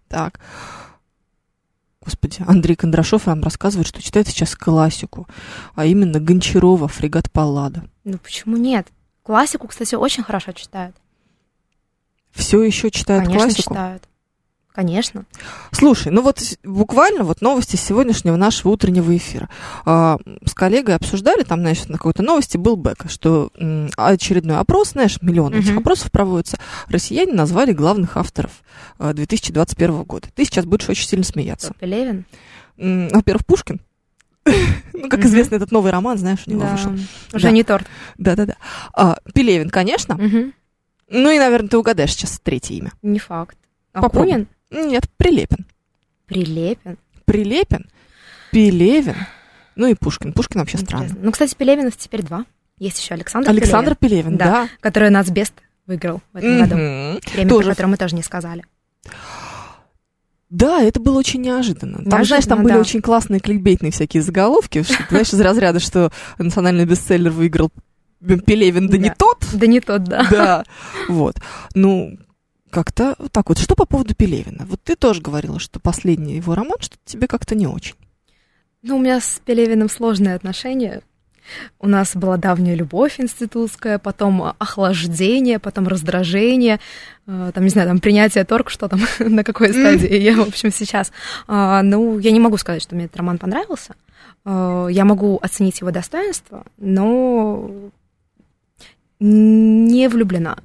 Так. 0.10 0.40
Господи, 2.08 2.42
Андрей 2.48 2.78
Кондрашов 2.78 3.26
нам 3.26 3.44
рассказывает, 3.44 3.86
что 3.86 4.02
читает 4.02 4.30
сейчас 4.30 4.56
классику, 4.56 5.28
а 5.76 5.84
именно 5.86 6.22
Гончарова 6.22 6.88
«Фрегат 6.88 7.30
Паллада». 7.30 7.84
Ну, 8.06 8.18
почему 8.18 8.56
нет? 8.56 8.88
Классику, 9.24 9.68
кстати, 9.68 9.94
очень 9.96 10.24
хорошо 10.24 10.54
читают. 10.54 10.96
Все 12.32 12.64
еще 12.64 12.92
читает 12.92 13.26
Конечно, 13.26 13.48
классику. 13.48 13.74
читают. 13.74 14.04
Конечно. 14.78 15.26
Слушай, 15.72 16.12
ну 16.12 16.22
вот 16.22 16.40
буквально 16.64 17.24
вот 17.24 17.42
новости 17.42 17.76
сегодняшнего 17.76 18.36
нашего 18.36 18.74
утреннего 18.74 19.18
эфира. 19.18 19.50
А, 19.86 20.20
с 20.46 20.54
коллегой 20.54 20.94
обсуждали, 20.94 21.42
там, 21.42 21.62
знаешь, 21.62 21.88
на 21.88 21.98
какой-то 21.98 22.22
новости 22.22 22.58
был 22.58 22.76
бэк, 22.76 23.10
что 23.10 23.52
очередной 23.98 24.60
опрос, 24.60 24.92
знаешь, 24.92 25.20
миллион 25.20 25.56
этих 25.56 25.78
опросов 25.78 26.12
проводится. 26.12 26.60
Россияне 26.90 27.34
назвали 27.34 27.72
главных 27.72 28.18
авторов 28.18 28.52
а, 29.00 29.14
2021 29.14 30.04
года. 30.04 30.28
Ты 30.36 30.46
сейчас 30.46 30.66
будешь 30.66 30.88
очень 30.88 31.08
сильно 31.08 31.26
смеяться. 31.26 31.70
Кто, 31.70 31.80
Пелевин? 31.80 32.26
Во-первых, 32.78 33.48
Пушкин. 33.48 33.82
Ну, 34.94 35.10
как 35.10 35.26
известно, 35.26 35.56
этот 35.56 35.72
новый 35.72 35.92
роман, 35.92 36.20
знаешь, 36.20 36.44
у 36.46 36.52
него 36.52 36.68
вышел. 36.68 36.92
Уже 37.34 37.52
не 37.52 37.64
торт. 37.64 37.88
Да-да-да. 38.20 38.58
А, 38.94 39.18
Пелевин, 39.34 39.72
конечно. 39.72 40.20
Ну 41.10 41.32
и, 41.32 41.40
наверное, 41.40 41.70
ты 41.70 41.80
угадаешь 41.80 42.14
сейчас 42.14 42.40
третье 42.44 42.76
имя. 42.76 42.92
Не 43.02 43.18
факт. 43.18 43.58
Акунин? 43.94 44.48
Нет, 44.72 45.06
Прилепин. 45.18 45.66
Прилепин. 46.26 46.98
Прилепин, 47.26 47.86
Пелевин, 48.52 49.16
ну 49.76 49.88
и 49.88 49.94
Пушкин. 49.96 50.34
Пушкин 50.34 50.60
вообще 50.62 50.78
странно. 50.78 51.04
Интересно. 51.06 51.26
Ну, 51.26 51.32
кстати, 51.32 51.56
Пелевинов 51.56 51.98
теперь 51.98 52.22
два. 52.24 52.46
Есть 52.80 53.02
еще 53.02 53.14
Александр, 53.16 53.50
Александр 53.50 53.96
Пелевин, 53.96 54.24
Пелевин, 54.24 54.38
Да. 54.38 54.46
да. 54.46 54.70
который 54.80 55.10
нацбест 55.10 55.54
выиграл 55.88 56.22
в 56.34 56.38
этом 56.38 56.58
году. 56.60 56.76
Премию, 56.76 57.50
Тоже. 57.50 57.66
про 57.66 57.72
которую 57.72 57.92
мы 57.92 57.98
тоже 57.98 58.16
не 58.16 58.24
сказали. 58.24 58.64
Да, 60.50 60.82
это 60.82 61.00
было 61.02 61.18
очень 61.20 61.42
неожиданно. 61.42 61.98
Там, 61.98 62.04
Неожиданно, 62.06 62.26
знаешь, 62.26 62.46
там 62.46 62.64
были 62.64 62.74
да. 62.74 62.80
очень 62.80 63.02
классные 63.02 63.42
кликбейтные 63.42 63.92
всякие 63.92 64.24
заголовки, 64.24 64.84
что, 64.84 64.96
знаешь, 65.10 65.34
из 65.34 65.42
разряда, 65.42 65.80
что 65.80 66.12
национальный 66.38 66.86
бестселлер 66.86 67.32
выиграл 67.32 67.70
Пелевин, 68.46 68.88
да, 68.88 68.98
не 68.98 69.10
Да. 69.10 69.16
тот. 69.18 69.46
Да 69.54 69.68
не 69.68 69.82
тот, 69.82 70.04
да. 70.06 70.26
Да, 70.32 70.64
вот. 71.10 71.36
Ну, 71.76 72.18
как-то 72.70 73.16
вот 73.20 73.32
так 73.32 73.50
вот. 73.50 73.58
Что 73.58 73.76
по 73.76 73.86
поводу 73.86 74.16
Пелевина? 74.16 74.66
Вот 74.66 74.82
ты 74.84 74.96
тоже 74.96 75.22
говорила, 75.22 75.60
что 75.60 75.80
последний 75.80 76.36
его 76.36 76.56
роман, 76.56 76.78
что 76.80 76.98
тебе 77.06 77.28
как-то 77.28 77.56
не 77.56 77.68
очень. 77.68 77.96
Ну, 78.84 78.98
у 78.98 79.00
меня 79.00 79.20
с 79.20 79.42
Пелевиным 79.46 79.90
сложные 79.90 80.36
отношения. 80.36 81.02
У 81.80 81.88
нас 81.88 82.16
была 82.16 82.38
давняя 82.38 82.76
любовь 82.76 83.20
институтская, 83.20 84.00
потом 84.00 84.54
охлаждение, 84.60 85.60
потом 85.60 85.88
раздражение, 85.88 86.80
э, 87.26 87.52
там, 87.54 87.64
не 87.64 87.70
знаю, 87.70 87.88
там 87.88 88.00
принятие 88.00 88.44
торг, 88.44 88.70
что 88.70 88.88
там, 88.90 89.00
на 89.20 89.44
какой 89.44 89.70
стадии 89.70 90.18
я, 90.18 90.36
в 90.36 90.48
общем, 90.48 90.72
сейчас. 90.72 91.12
А, 91.48 91.82
Ну, 91.84 92.20
я 92.20 92.32
не 92.32 92.40
могу 92.40 92.58
сказать, 92.58 92.82
что 92.82 92.96
мне 92.96 93.06
этот 93.06 93.18
роман 93.18 93.38
понравился. 93.38 93.96
Э, 94.46 94.88
Я 94.92 95.06
могу 95.06 95.40
оценить 95.42 95.80
его 95.80 95.92
достоинство, 95.92 96.66
но 96.78 97.72
не 99.20 100.10
влюблена. 100.10 100.58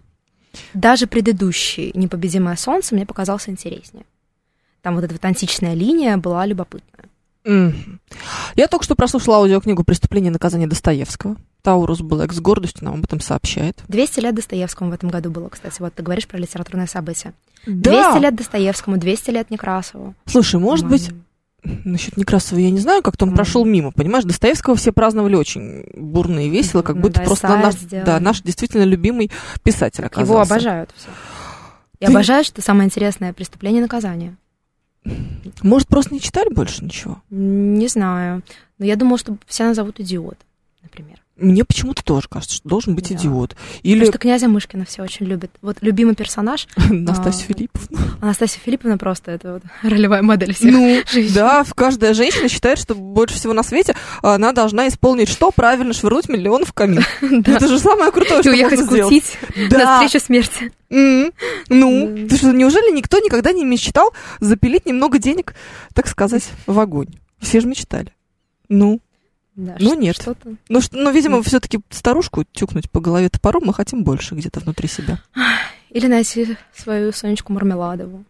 Даже 0.75 1.07
предыдущий 1.07 1.93
«Непобедимое 1.95 2.57
солнце» 2.57 2.95
мне 2.95 3.07
показался 3.07 3.51
интереснее. 3.51 4.05
Там 4.83 4.95
вот 4.97 5.05
эта 5.05 5.15
вот 5.15 5.25
античная 5.25 5.75
линия 5.75 6.17
была 6.17 6.45
любопытная. 6.47 7.07
Мгм. 7.45 8.01
Я 8.55 8.69
только 8.69 8.85
что 8.85 8.95
прослушала 8.95 9.39
аудиокнигу 9.39 9.85
«Преступление 9.85 10.31
и 10.31 10.33
наказание 10.33 10.69
Достоевского». 10.69 11.37
Таурус 11.63 12.01
Блэк 12.01 12.33
с 12.33 12.41
гордостью 12.41 12.85
нам 12.85 12.95
об 12.95 13.05
этом 13.05 13.21
сообщает. 13.21 13.83
200 13.87 14.21
лет 14.21 14.35
Достоевскому 14.35 14.91
в 14.91 14.95
этом 14.95 15.11
году 15.11 15.31
было, 15.31 15.49
кстати. 15.49 15.81
Вот 15.81 15.95
ты 15.95 16.03
говоришь 16.03 16.27
про 16.27 16.37
литературное 16.37 16.89
событие. 16.89 17.35
Да. 17.67 18.11
200 18.13 18.23
лет 18.23 18.35
Достоевскому, 18.35 18.97
200 18.97 19.31
лет 19.31 19.51
Некрасову. 19.51 20.15
Слушай, 20.27 20.59
может 20.59 20.89
быть. 20.89 21.11
Насчет 21.65 22.17
Некрасова 22.17 22.59
я 22.59 22.71
не 22.71 22.81
знаю, 22.81 23.03
как-то 23.03 23.25
он 23.25 23.31
Мгм. 23.31 23.37
прошел 23.37 23.65
мимо, 23.65 23.93
понимаешь? 23.93 24.25
Достоевского 24.25 24.75
все 24.77 24.93
праздновали 24.93 25.37
очень 25.37 25.85
бурно 25.97 26.47
и 26.47 26.51
весело, 26.51 26.83
как 26.83 26.97
Ну 26.97 27.03
будто 27.03 27.21
да, 27.21 27.25
просто 27.27 27.49
наш, 27.49 27.75
сделали. 27.77 28.07
да, 28.07 28.21
наш 28.21 28.43
действительно 28.43 28.83
любимый 28.85 29.31
писатель 29.63 30.03
Так 30.03 30.13
оказался. 30.13 30.33
Его 30.33 30.41
обожают 30.43 30.91
все. 30.97 31.09
И 32.01 32.07
Ты- 32.07 32.11
обожают, 32.11 32.47
что 32.47 32.63
самое 32.63 32.87
интересное 32.87 33.33
преступление 33.33 33.79
и 33.81 33.83
наказание. 33.83 34.37
Может, 35.63 35.89
просто 35.89 36.15
не 36.15 36.21
читали 36.21 36.53
больше 36.53 36.85
ничего? 36.85 37.21
Не 37.31 37.89
знаю. 37.89 38.43
Но 38.79 38.87
я 38.87 38.97
думала, 38.97 39.19
что 39.19 39.37
все 39.47 39.65
назовут 39.65 40.01
идиот, 40.01 40.39
например. 40.83 41.19
Мне 41.43 41.65
почему-то 41.65 42.05
тоже 42.05 42.29
кажется, 42.31 42.57
что 42.57 42.69
должен 42.69 42.95
быть 42.95 43.09
Да. 43.09 43.15
идиот. 43.17 43.57
Или 43.83 44.01
Потому 44.01 44.13
что 44.13 44.19
князя 44.19 44.49
Мышкина 44.49 44.85
все 44.85 45.03
очень 45.03 45.27
любят. 45.27 45.51
Вот 45.61 45.79
любимый 45.81 46.15
персонаж 46.15 46.67
Настасья 46.91 47.45
а, 47.49 47.53
Филипповна. 47.55 47.99
Анастасия 48.21 48.61
Филипповна 48.65 48.97
просто 48.99 49.33
это 49.33 49.55
вот 49.55 49.63
ролевая 49.83 50.23
модель 50.23 50.55
всех. 50.55 50.73
Ну, 50.73 51.03
женщин. 51.13 51.35
да, 51.35 51.65
каждая 51.75 52.15
женщина 52.15 52.49
считает, 52.49 52.79
что 52.79 52.95
больше 52.95 53.35
всего 53.35 53.53
на 53.53 53.63
свете 53.63 53.95
она 54.23 54.53
должна 54.53 54.89
исполнить 54.89 55.29
что? 55.29 55.51
Правильно 55.51 55.93
швырнуть 55.93 56.29
миллион 56.29 56.65
в 56.65 56.73
камин. 56.73 57.03
Да. 57.21 57.53
Это 57.57 57.69
же 57.69 57.79
самое 57.79 58.13
крутое, 58.13 58.41
И 58.41 58.43
что 58.43 58.51
уехать 58.53 58.79
можно 58.81 58.93
сделать. 58.97 59.09
кутить 59.49 59.71
на 59.73 59.79
Да. 59.79 60.01
встречу 60.03 60.25
смерти. 60.25 60.73
М, 60.91 61.33
Ну, 61.69 62.07
Да. 62.15 62.29
ты 62.29 62.37
что, 62.37 62.53
неужели 62.53 62.95
никто 62.95 63.19
никогда 63.19 63.53
не 63.53 63.65
мечтал 63.65 64.13
запилить 64.41 64.87
немного 64.87 65.19
денег, 65.19 65.55
так 65.95 66.07
сказать, 66.07 66.45
в 66.67 66.79
огонь? 66.79 67.09
Все 67.41 67.61
же 67.61 67.67
мечтали. 67.67 68.13
Ну, 68.69 69.01
Да, 69.55 69.77
Ну, 69.79 69.95
нет. 69.95 70.17
Что-то. 70.17 70.55
ну, 70.69 70.81
что- 70.81 70.97
ну 70.97 71.11
видимо, 71.13 71.37
Мгм. 71.37 71.45
все-таки 71.45 71.81
старушку 71.91 72.45
тюкнуть 72.53 72.91
по 72.91 73.01
голове 73.01 73.29
топором 73.29 73.63
мы 73.67 73.75
хотим 73.75 74.03
больше 74.03 74.35
где-то 74.35 74.61
внутри 74.61 74.89
себя. 74.89 75.21
Или 75.91 76.07
найти 76.07 76.57
свою 76.75 77.13
Сонечку 77.13 77.53
Мармеладову. 77.53 78.25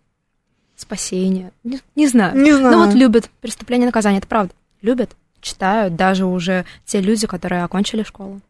Спасение. 0.76 1.52
Не, 1.62 1.80
не 1.94 2.08
знаю. 2.08 2.37
Не 2.37 2.52
знаю. 2.52 2.76
Ну 2.76 2.87
вот 2.87 2.94
любят 2.94 3.30
преступление 3.40 3.85
и 3.85 3.87
наказание, 3.87 4.18
это 4.18 4.26
правда. 4.26 4.52
Любят, 4.80 5.11
читают 5.40 5.94
даже 5.94 6.24
уже 6.26 6.64
те 6.85 7.00
люди, 7.00 7.26
которые 7.28 7.62
окончили 7.62 8.02
школу. 8.02 8.40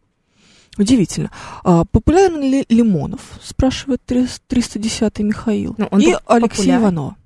Удивительно. 0.78 1.30
А, 1.64 1.84
популярен 1.84 2.40
ли 2.40 2.64
Лимонов? 2.70 3.20
Спрашивает 3.42 4.00
310-й 4.08 5.22
Михаил. 5.22 5.74
Ну, 5.76 5.86
И 5.98 6.14
Алексей 6.26 6.48
популярен. 6.48 6.82
Иванова. 6.82 7.16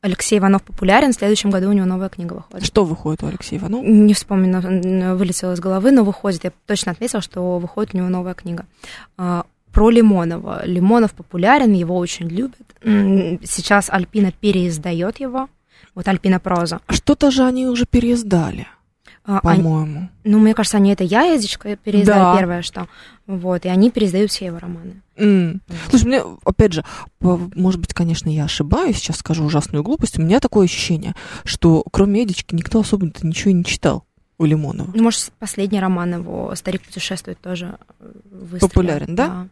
Алексей 0.00 0.38
Иванов 0.38 0.62
популярен, 0.62 1.12
в 1.12 1.16
следующем 1.16 1.50
году 1.50 1.70
у 1.70 1.72
него 1.72 1.86
новая 1.86 2.08
книга 2.08 2.34
выходит. 2.34 2.64
Что 2.66 2.84
выходит 2.84 3.22
у 3.24 3.26
Алексея 3.26 3.58
Иванова? 3.58 3.82
Не 3.82 4.14
вспомню, 4.14 5.16
вылетело 5.16 5.54
из 5.54 5.60
головы, 5.60 5.90
но 5.90 6.04
выходит. 6.04 6.44
Я 6.44 6.52
точно 6.66 6.92
отметила, 6.92 7.20
что 7.20 7.58
выходит 7.58 7.94
у 7.94 7.98
него 7.98 8.08
новая 8.08 8.34
книга. 8.34 8.64
А, 9.16 9.44
Про 9.72 9.90
Лимонова. 9.90 10.64
Лимонов 10.64 11.12
популярен, 11.14 11.72
его 11.72 11.96
очень 11.96 12.28
любят. 12.28 12.66
Сейчас 12.82 13.90
Альпина 13.90 14.30
переиздает 14.32 15.18
его. 15.20 15.48
Вот 15.94 16.06
Альпина 16.06 16.38
проза. 16.38 16.80
Что-то 16.88 17.30
же 17.32 17.42
они 17.44 17.66
уже 17.66 17.84
переиздали. 17.84 18.68
А, 19.30 19.40
они- 19.44 19.62
по-моему. 19.62 20.08
ну, 20.24 20.38
мне 20.38 20.54
кажется, 20.54 20.78
они 20.78 20.90
это 20.90 21.04
яедечко 21.04 21.76
переиздали 21.76 22.18
Да. 22.18 22.36
первое, 22.38 22.62
что. 22.62 22.88
Вот, 23.26 23.66
и 23.66 23.68
они 23.68 23.90
переиздают 23.90 24.30
все 24.30 24.46
его 24.46 24.58
романы. 24.58 25.02
М. 25.16 25.60
Слушай, 25.90 26.04
мне, 26.06 26.22
опять 26.46 26.72
же, 26.72 26.84
может 27.20 27.78
быть, 27.80 27.92
конечно, 27.92 28.30
я 28.30 28.44
ошибаюсь, 28.44 28.96
сейчас 28.96 29.18
скажу 29.18 29.44
ужасную 29.44 29.84
глупость, 29.84 30.18
у 30.18 30.22
меня 30.22 30.40
такое 30.40 30.64
ощущение, 30.64 31.14
что 31.44 31.84
кроме 31.92 32.24
Эдички 32.24 32.54
никто 32.54 32.80
особенно-то 32.80 33.26
ничего 33.26 33.50
и 33.50 33.54
не 33.54 33.64
читал 33.64 34.04
у 34.38 34.46
Лимонова. 34.46 34.90
Ну, 34.94 35.02
может, 35.02 35.30
последний 35.38 35.78
роман 35.80 36.14
его 36.14 36.54
«Старик 36.54 36.82
путешествует» 36.82 37.38
тоже 37.40 37.76
э, 38.00 38.12
выстрелил. 38.30 38.60
Популярен, 38.68 39.14
да? 39.14 39.26
М. 39.26 39.50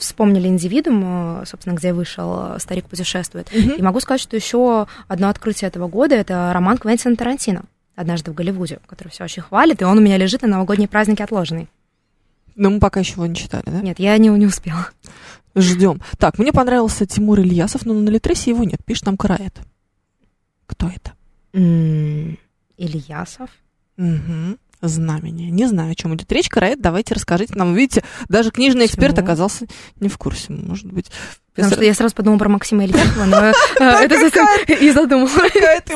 Вспомнили 0.00 0.48
индивидуум, 0.48 1.42
э, 1.42 1.46
собственно, 1.46 1.74
где 1.74 1.92
вышел 1.92 2.54
э, 2.54 2.58
«Старик 2.58 2.86
путешествует». 2.86 3.48
И 3.54 3.80
могу 3.80 4.00
сказать, 4.00 4.20
что 4.20 4.34
еще 4.34 4.86
одно 5.06 5.28
открытие 5.28 5.68
этого 5.68 5.86
года 5.86 6.16
это 6.16 6.50
роман 6.52 6.78
Квентина 6.78 7.14
Тарантино 7.14 7.62
однажды 7.98 8.30
в 8.30 8.34
Голливуде, 8.34 8.78
который 8.86 9.08
все 9.08 9.24
очень 9.24 9.42
хвалит, 9.42 9.82
и 9.82 9.84
он 9.84 9.98
у 9.98 10.00
меня 10.00 10.16
лежит 10.16 10.42
на 10.42 10.48
новогодние 10.48 10.88
праздники 10.88 11.20
отложенный. 11.20 11.68
Но 12.54 12.70
мы 12.70 12.78
пока 12.80 13.00
еще 13.00 13.14
его 13.14 13.26
не 13.26 13.34
читали, 13.34 13.64
да? 13.66 13.80
Нет, 13.80 13.98
я 13.98 14.16
не, 14.18 14.28
не 14.28 14.46
успела. 14.46 14.88
Ждем. 15.54 16.00
Так, 16.18 16.38
мне 16.38 16.52
понравился 16.52 17.06
Тимур 17.06 17.40
Ильясов, 17.40 17.84
но 17.86 17.94
на 17.94 18.08
Литресе 18.08 18.50
его 18.50 18.64
нет. 18.64 18.80
Пишет 18.84 19.06
нам 19.06 19.16
Караэт. 19.16 19.58
Кто 20.66 20.88
это? 20.88 21.12
М, 21.52 22.38
Ильясов. 22.76 23.50
Угу. 23.96 24.58
Знамение. 24.80 25.50
Не 25.50 25.66
знаю, 25.66 25.92
о 25.92 25.94
чем 25.94 26.14
идет 26.14 26.30
речь. 26.30 26.48
Караэт, 26.48 26.80
давайте 26.80 27.14
расскажите 27.14 27.54
нам. 27.54 27.74
Видите, 27.74 28.04
даже 28.28 28.50
книжный 28.50 28.86
эксперт 28.86 29.18
оказался 29.18 29.66
не 29.98 30.08
в 30.08 30.16
курсе. 30.18 30.52
Может 30.52 30.92
быть, 30.92 31.10
Потому 31.54 31.74
что 31.74 31.84
я 31.84 31.94
сразу 31.94 32.14
подумала 32.14 32.38
про 32.38 32.48
Максима 32.48 32.84
Ильяхова, 32.84 33.24
но 33.24 33.46
э, 33.46 33.52
это 33.80 34.14
совсем 34.20 34.46
и 34.68 34.90
задумала. 34.92 35.28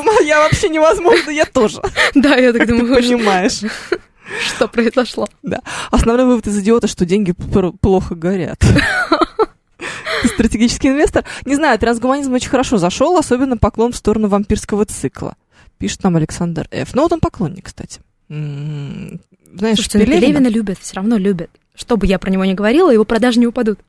моя 0.03 0.39
вообще 0.41 0.67
невозможно, 0.67 1.31
я 1.31 1.45
тоже. 1.45 1.81
Да, 2.15 2.35
я 2.35 2.51
так 2.51 2.67
думаю, 2.67 2.95
понимаешь. 2.95 3.61
что 4.45 4.67
произошло. 4.67 5.27
Основной 5.89 6.25
вывод 6.25 6.47
из 6.47 6.59
идиота, 6.59 6.87
что 6.87 7.05
деньги 7.05 7.33
плохо 7.81 8.15
горят. 8.15 8.61
Стратегический 10.25 10.89
инвестор. 10.89 11.23
Не 11.45 11.55
знаю, 11.55 11.79
трансгуманизм 11.79 12.33
очень 12.33 12.49
хорошо 12.49 12.77
зашел, 12.77 13.17
особенно 13.17 13.57
поклон 13.57 13.93
в 13.93 13.95
сторону 13.95 14.27
вампирского 14.27 14.85
цикла. 14.85 15.35
Пишет 15.77 16.03
нам 16.03 16.15
Александр 16.17 16.67
Ф. 16.71 16.93
Ну, 16.93 17.03
вот 17.03 17.13
он 17.13 17.19
поклонник, 17.19 17.65
кстати. 17.65 18.01
Знаешь, 18.29 19.75
Слушайте, 19.75 19.97
ну, 19.99 20.05
Пелевина- 20.05 20.19
Пелевина 20.21 20.47
любят, 20.47 20.79
все 20.79 20.95
равно 20.95 21.17
любят. 21.17 21.49
Что 21.75 21.97
бы 21.97 22.05
я 22.07 22.19
про 22.19 22.29
него 22.31 22.45
ни 22.45 22.53
говорила, 22.53 22.89
его 22.91 23.03
продажи 23.05 23.39
не 23.39 23.47
упадут. 23.47 23.79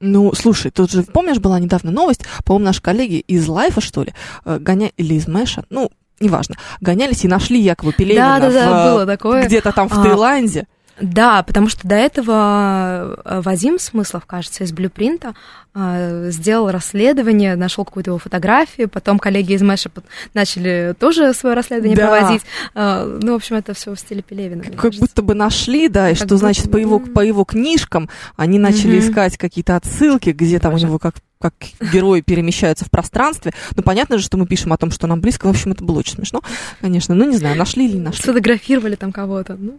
Ну, 0.00 0.32
слушай, 0.34 0.70
тут 0.70 0.90
же, 0.90 1.02
помнишь, 1.04 1.38
была 1.38 1.58
недавно 1.58 1.90
новость, 1.90 2.22
по-моему, 2.44 2.66
наши 2.66 2.82
коллеги 2.82 3.20
из 3.20 3.46
Лайфа, 3.48 3.80
что 3.80 4.02
ли, 4.02 4.12
э, 4.44 4.58
гоня... 4.58 4.90
или 4.96 5.14
из 5.14 5.26
Мэша, 5.28 5.64
ну, 5.70 5.90
неважно, 6.20 6.56
гонялись 6.80 7.24
и 7.24 7.28
нашли 7.28 7.58
якобы 7.60 7.92
Пелевина 7.92 8.38
Да, 8.38 8.50
да, 8.50 8.52
да, 8.52 8.68
в, 8.68 8.72
э, 8.88 8.92
было 8.92 9.06
такое. 9.06 9.46
где-то 9.46 9.72
там 9.72 9.88
в 9.88 9.92
А, 9.98 10.02
Таиланде. 10.02 10.66
Да, 11.00 11.42
потому 11.42 11.68
что 11.68 11.86
до 11.88 11.96
этого 11.96 13.20
э, 13.24 13.40
Вадим 13.40 13.78
Смыслов, 13.78 14.26
кажется, 14.26 14.62
из 14.64 14.72
Блюпринта 14.72 15.34
э, 15.74 16.30
сделал 16.30 16.70
расследование, 16.70 17.56
нашел 17.56 17.84
какую-то 17.84 18.10
его 18.10 18.18
фотографию, 18.18 18.88
потом 18.88 19.18
коллеги 19.18 19.54
из 19.54 19.62
Мэша 19.62 19.90
начали 20.34 20.94
тоже 20.98 21.34
свое 21.34 21.56
расследование 21.56 21.96
Да. 21.96 22.06
проводить. 22.08 22.42
Э, 22.74 23.18
Ну, 23.22 23.32
в 23.32 23.36
общем, 23.36 23.56
это 23.56 23.74
все 23.74 23.94
в 23.94 23.98
стиле 23.98 24.22
Пелевина. 24.22 24.62
Как 24.62 24.76
кажется. 24.76 25.00
будто 25.00 25.22
бы 25.22 25.34
нашли, 25.34 25.88
да, 25.88 26.10
и 26.10 26.14
Как 26.14 26.26
что, 26.26 26.36
значит, 26.36 26.70
по 26.70 26.76
его, 26.76 27.00
по 27.00 27.20
его 27.20 27.44
книжкам 27.44 28.08
они 28.36 28.58
начали 28.60 28.98
Мгм. 28.98 29.08
искать 29.08 29.36
какие-то 29.36 29.74
отсылки, 29.76 30.30
где 30.30 30.58
там 30.60 30.72
Боже. 30.72 30.86
у 30.86 30.88
него 30.88 30.98
как 30.98 31.14
как 31.40 31.52
герои 31.92 32.22
перемещаются 32.22 32.86
в 32.86 32.90
пространстве. 32.90 33.52
Ну, 33.76 33.82
понятно 33.82 34.16
же, 34.16 34.24
что 34.24 34.38
мы 34.38 34.46
пишем 34.46 34.72
о 34.72 34.78
том, 34.78 34.90
что 34.90 35.06
нам 35.06 35.20
близко. 35.20 35.44
В 35.46 35.50
общем, 35.50 35.72
это 35.72 35.84
было 35.84 35.98
очень 35.98 36.14
смешно, 36.14 36.40
конечно. 36.80 37.14
Ну, 37.14 37.28
не 37.28 37.36
знаю, 37.36 37.54
нашли 37.58 37.84
или 37.86 37.96
не 37.96 38.00
нашли. 38.00 38.22
Сфотографировали 38.22 38.94
там 38.94 39.12
кого-то. 39.12 39.54
Ну, 39.60 39.78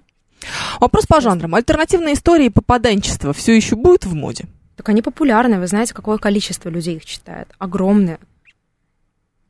Вопрос 0.79 1.05
по 1.07 1.21
жанрам. 1.21 1.55
Альтернативные 1.55 2.15
истории 2.15 2.47
и 2.47 2.49
попаданчество 2.49 3.33
все 3.33 3.55
еще 3.55 3.75
будет 3.75 4.05
в 4.05 4.13
моде? 4.13 4.45
так 4.75 4.89
они 4.89 5.01
популярны, 5.01 5.59
вы 5.59 5.67
знаете, 5.67 5.93
какое 5.93 6.17
количество 6.17 6.69
людей 6.69 6.97
их 6.97 7.05
читает? 7.05 7.47
Огромное. 7.57 8.19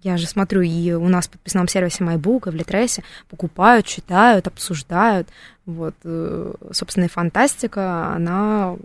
Я 0.02 0.18
же 0.18 0.28
смотрю, 0.28 0.62
и 0.62 0.94
у 0.94 1.10
нас 1.10 1.28
в 1.28 1.32
подписном 1.32 1.68
сервисе 1.68 2.04
MyBook, 2.04 2.48
и 2.48 2.52
в 2.52 2.56
Литресе 2.56 3.04
покупают, 3.28 3.86
читают, 3.86 4.48
обсуждают. 4.48 5.28
Вот, 5.66 5.96
э, 6.04 6.54
собственно, 6.72 7.06
и 7.06 7.10
фантастика, 7.10 8.14
она 8.14 8.78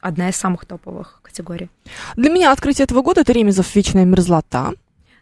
одна 0.00 0.28
из 0.28 0.36
самых 0.36 0.64
топовых 0.64 1.20
категорий. 1.22 1.68
Для 2.16 2.30
меня 2.30 2.52
открытие 2.52 2.84
этого 2.84 3.02
года 3.02 3.22
это 3.22 3.32
Ремезов 3.32 3.74
«Вечная 3.74 4.04
мерзлота». 4.04 4.72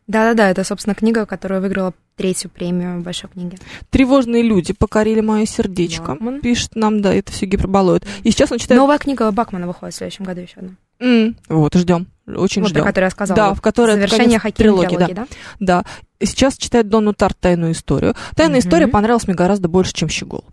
Да-да-да, 0.07 0.51
это, 0.51 0.65
собственно, 0.65 0.95
книга, 0.95 1.25
которая 1.25 1.61
выиграла 1.61 1.95
третью 2.17 2.51
премию 2.51 3.01
большой 3.01 3.31
книги. 3.31 3.57
Тревожные 3.91 4.43
люди 4.43 4.73
покорили 4.75 5.21
мое 5.21 5.47
сердечко. 5.47 6.13
Бакман. 6.13 6.41
Пишет 6.41 6.77
нам, 6.77 7.01
да, 7.01 7.15
это 7.15 7.33
все 7.33 7.47
гиперболоид. 7.47 8.05
И 8.23 8.31
сейчас 8.31 8.53
он 8.53 8.59
читает... 8.59 8.79
Новая 8.81 8.99
книга 8.99 9.31
Бакмана 9.33 9.67
выходит 9.67 9.95
в 9.95 9.99
следующем 9.99 10.25
году 10.25 10.43
еще 10.43 10.55
одна. 10.57 10.71
М, 11.01 11.37
вот, 11.49 11.75
ждем. 11.75 12.07
Очень 12.27 12.63
Вот, 12.63 12.71
ждем. 12.71 12.85
которую 12.85 13.07
я 13.07 13.11
сказала. 13.11 13.37
Да, 13.37 13.49
вот 13.49 13.59
в 13.59 13.61
которой 13.63 13.97
Завершение 13.97 14.39
Хакима 14.39 14.57
трилогии, 14.57 15.15
да? 15.15 15.27
Да. 15.59 15.85
И 16.21 16.27
сейчас 16.27 16.57
читает 16.57 16.89
Донну 16.89 17.13
Тарт 17.15 17.39
«Тайную 17.39 17.73
историю». 17.73 18.15
«Тайная 18.37 18.61
Мгм. 18.61 18.67
история» 18.69 18.87
понравилась 18.89 19.27
мне 19.27 19.35
гораздо 19.35 19.69
больше, 19.69 19.93
чем 19.95 20.09
«Щегол». 20.09 20.45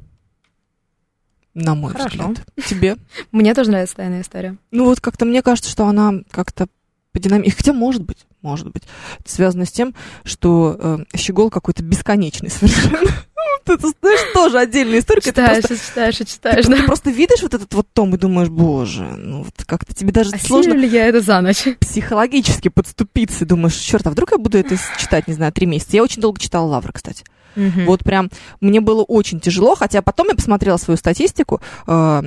На 1.53 1.75
мой 1.75 1.91
Хорошо. 1.91 2.29
взгляд. 2.29 2.45
Тебе? 2.65 2.95
Мне 3.33 3.53
тоже 3.53 3.71
нравится 3.71 3.97
тайная 3.97 4.21
история. 4.21 4.55
Ну 4.71 4.85
вот 4.85 5.01
как-то 5.01 5.25
мне 5.25 5.41
кажется, 5.41 5.69
что 5.69 5.85
она 5.85 6.13
как-то 6.31 6.67
по 7.11 7.19
динамике... 7.19 7.51
Хотя, 7.55 7.73
может 7.73 8.03
быть, 8.03 8.19
может 8.41 8.71
быть. 8.71 8.83
Это 9.19 9.31
связано 9.31 9.65
с 9.65 9.71
тем, 9.71 9.93
что 10.23 10.75
э, 10.79 11.17
«Щегол» 11.17 11.49
какой-то 11.49 11.83
бесконечный 11.83 12.49
совершенно. 12.49 13.09
Это, 13.65 13.77
знаешь, 13.99 14.33
тоже 14.33 14.57
отдельная 14.59 14.99
история. 14.99 15.21
ты 15.21 15.29
Читаешь, 15.29 15.63
просто- 15.65 15.85
читаешь, 15.87 16.17
Ты, 16.17 16.25
читаешь, 16.25 16.65
ты 16.65 16.77
да. 16.77 16.83
просто 16.83 17.11
видишь 17.11 17.41
вот 17.43 17.53
этот 17.53 17.71
вот 17.75 17.87
том 17.93 18.13
и 18.15 18.17
думаешь, 18.17 18.49
боже, 18.49 19.03
ну 19.03 19.43
вот 19.43 19.53
как-то 19.65 19.93
тебе 19.93 20.11
даже 20.11 20.31
А 20.33 20.39
сложно 20.39 20.73
ли 20.73 20.87
я 20.87 21.05
это 21.07 21.21
за 21.21 21.39
ночь? 21.41 21.63
психологически 21.79 22.69
подступиться. 22.69 23.45
Думаешь, 23.45 23.75
черт, 23.75 24.07
а 24.07 24.09
вдруг 24.09 24.31
я 24.31 24.37
буду 24.39 24.57
это 24.57 24.77
читать, 24.97 25.27
не 25.27 25.33
знаю, 25.35 25.51
три 25.53 25.67
месяца. 25.67 25.91
Я 25.95 26.03
очень 26.03 26.21
долго 26.21 26.39
читала 26.39 26.65
Лавра, 26.65 26.91
кстати. 26.91 27.23
Мгм. 27.55 27.85
Вот 27.85 28.03
прям 28.03 28.29
мне 28.59 28.81
было 28.81 29.03
очень 29.03 29.39
тяжело, 29.39 29.75
хотя 29.75 30.01
потом 30.01 30.27
я 30.29 30.35
посмотрела 30.35 30.77
свою 30.77 30.97
статистику 30.97 31.61
э, 31.87 32.21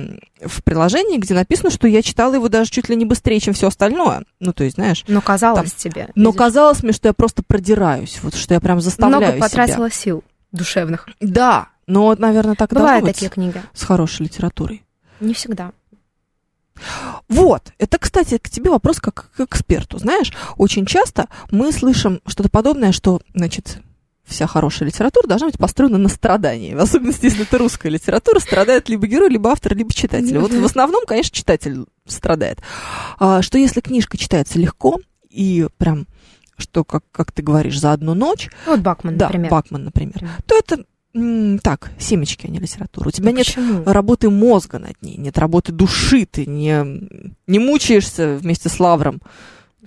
в 0.45 0.63
приложении, 0.63 1.17
где 1.17 1.33
написано, 1.33 1.69
что 1.69 1.87
я 1.87 2.01
читала 2.01 2.35
его 2.35 2.49
даже 2.49 2.69
чуть 2.71 2.89
ли 2.89 2.95
не 2.95 3.05
быстрее, 3.05 3.39
чем 3.39 3.53
все 3.53 3.67
остальное. 3.67 4.23
Ну, 4.39 4.53
то 4.53 4.63
есть, 4.63 4.75
знаешь. 4.75 5.03
Но 5.07 5.21
казалось 5.21 5.73
тебе. 5.73 6.09
Но 6.15 6.29
видишь, 6.29 6.37
казалось 6.37 6.83
мне, 6.83 6.91
что 6.91 7.07
я 7.07 7.13
просто 7.13 7.43
продираюсь, 7.43 8.19
вот 8.21 8.35
что 8.35 8.53
я 8.53 8.59
прям 8.59 8.81
заставляю 8.81 9.21
Много 9.21 9.37
себя. 9.37 9.43
потратила 9.47 9.91
сил 9.91 10.23
душевных. 10.51 11.07
Да, 11.19 11.69
но, 11.87 12.03
вот, 12.03 12.19
наверное, 12.19 12.55
так 12.55 12.71
Бывают 12.71 13.05
должно 13.05 13.07
быть 13.07 13.15
такие 13.15 13.29
книги. 13.29 13.61
с 13.73 13.83
хорошей 13.83 14.23
литературой. 14.23 14.83
Не 15.19 15.33
всегда. 15.33 15.71
Вот, 17.29 17.71
это, 17.77 17.97
кстати, 17.97 18.37
к 18.37 18.49
тебе 18.49 18.69
вопрос 18.69 18.99
как 18.99 19.29
к 19.35 19.39
эксперту. 19.39 19.97
Знаешь, 19.97 20.33
очень 20.57 20.85
часто 20.85 21.27
мы 21.49 21.71
слышим 21.71 22.21
что-то 22.27 22.49
подобное, 22.49 22.91
что, 22.91 23.21
значит, 23.33 23.79
вся 24.25 24.47
хорошая 24.47 24.87
литература 24.89 25.27
должна 25.27 25.47
быть 25.47 25.57
построена 25.57 25.97
на 25.97 26.09
страдании. 26.09 26.73
В 26.73 26.79
особенности, 26.79 27.25
если 27.25 27.43
это 27.43 27.57
русская 27.57 27.89
литература, 27.89 28.39
страдает 28.39 28.89
либо 28.89 29.07
герой, 29.07 29.29
либо 29.29 29.51
автор, 29.51 29.75
либо 29.75 29.93
читатель. 29.93 30.37
Вот 30.39 30.51
в 30.51 30.65
основном, 30.65 31.05
конечно, 31.05 31.35
читатель 31.35 31.85
страдает. 32.07 32.59
А, 33.19 33.41
что 33.41 33.57
если 33.57 33.81
книжка 33.81 34.17
читается 34.17 34.59
легко 34.59 34.99
и 35.29 35.67
прям, 35.77 36.07
что, 36.57 36.83
как, 36.83 37.03
как 37.11 37.31
ты 37.31 37.43
говоришь, 37.43 37.79
за 37.79 37.91
одну 37.93 38.13
ночь, 38.13 38.49
Вот 38.65 38.79
Бакман, 38.79 39.17
да, 39.17 39.25
например. 39.27 39.51
Бакман, 39.51 39.83
например, 39.85 40.29
то 40.45 40.57
это 40.57 40.85
так, 41.63 41.91
семечки, 41.97 42.45
а 42.45 42.49
не 42.49 42.59
литература. 42.59 43.07
У 43.07 43.11
тебя 43.11 43.31
Ну 43.31 43.37
нет 43.37 43.45
Почему? 43.45 43.83
работы 43.85 44.29
мозга 44.29 44.79
над 44.79 45.01
ней, 45.01 45.15
нет 45.15 45.37
работы 45.37 45.71
души, 45.71 46.25
ты 46.25 46.45
не, 46.45 47.07
не 47.47 47.59
мучаешься 47.59 48.35
вместе 48.35 48.67
с 48.67 48.79
Лавром. 48.81 49.21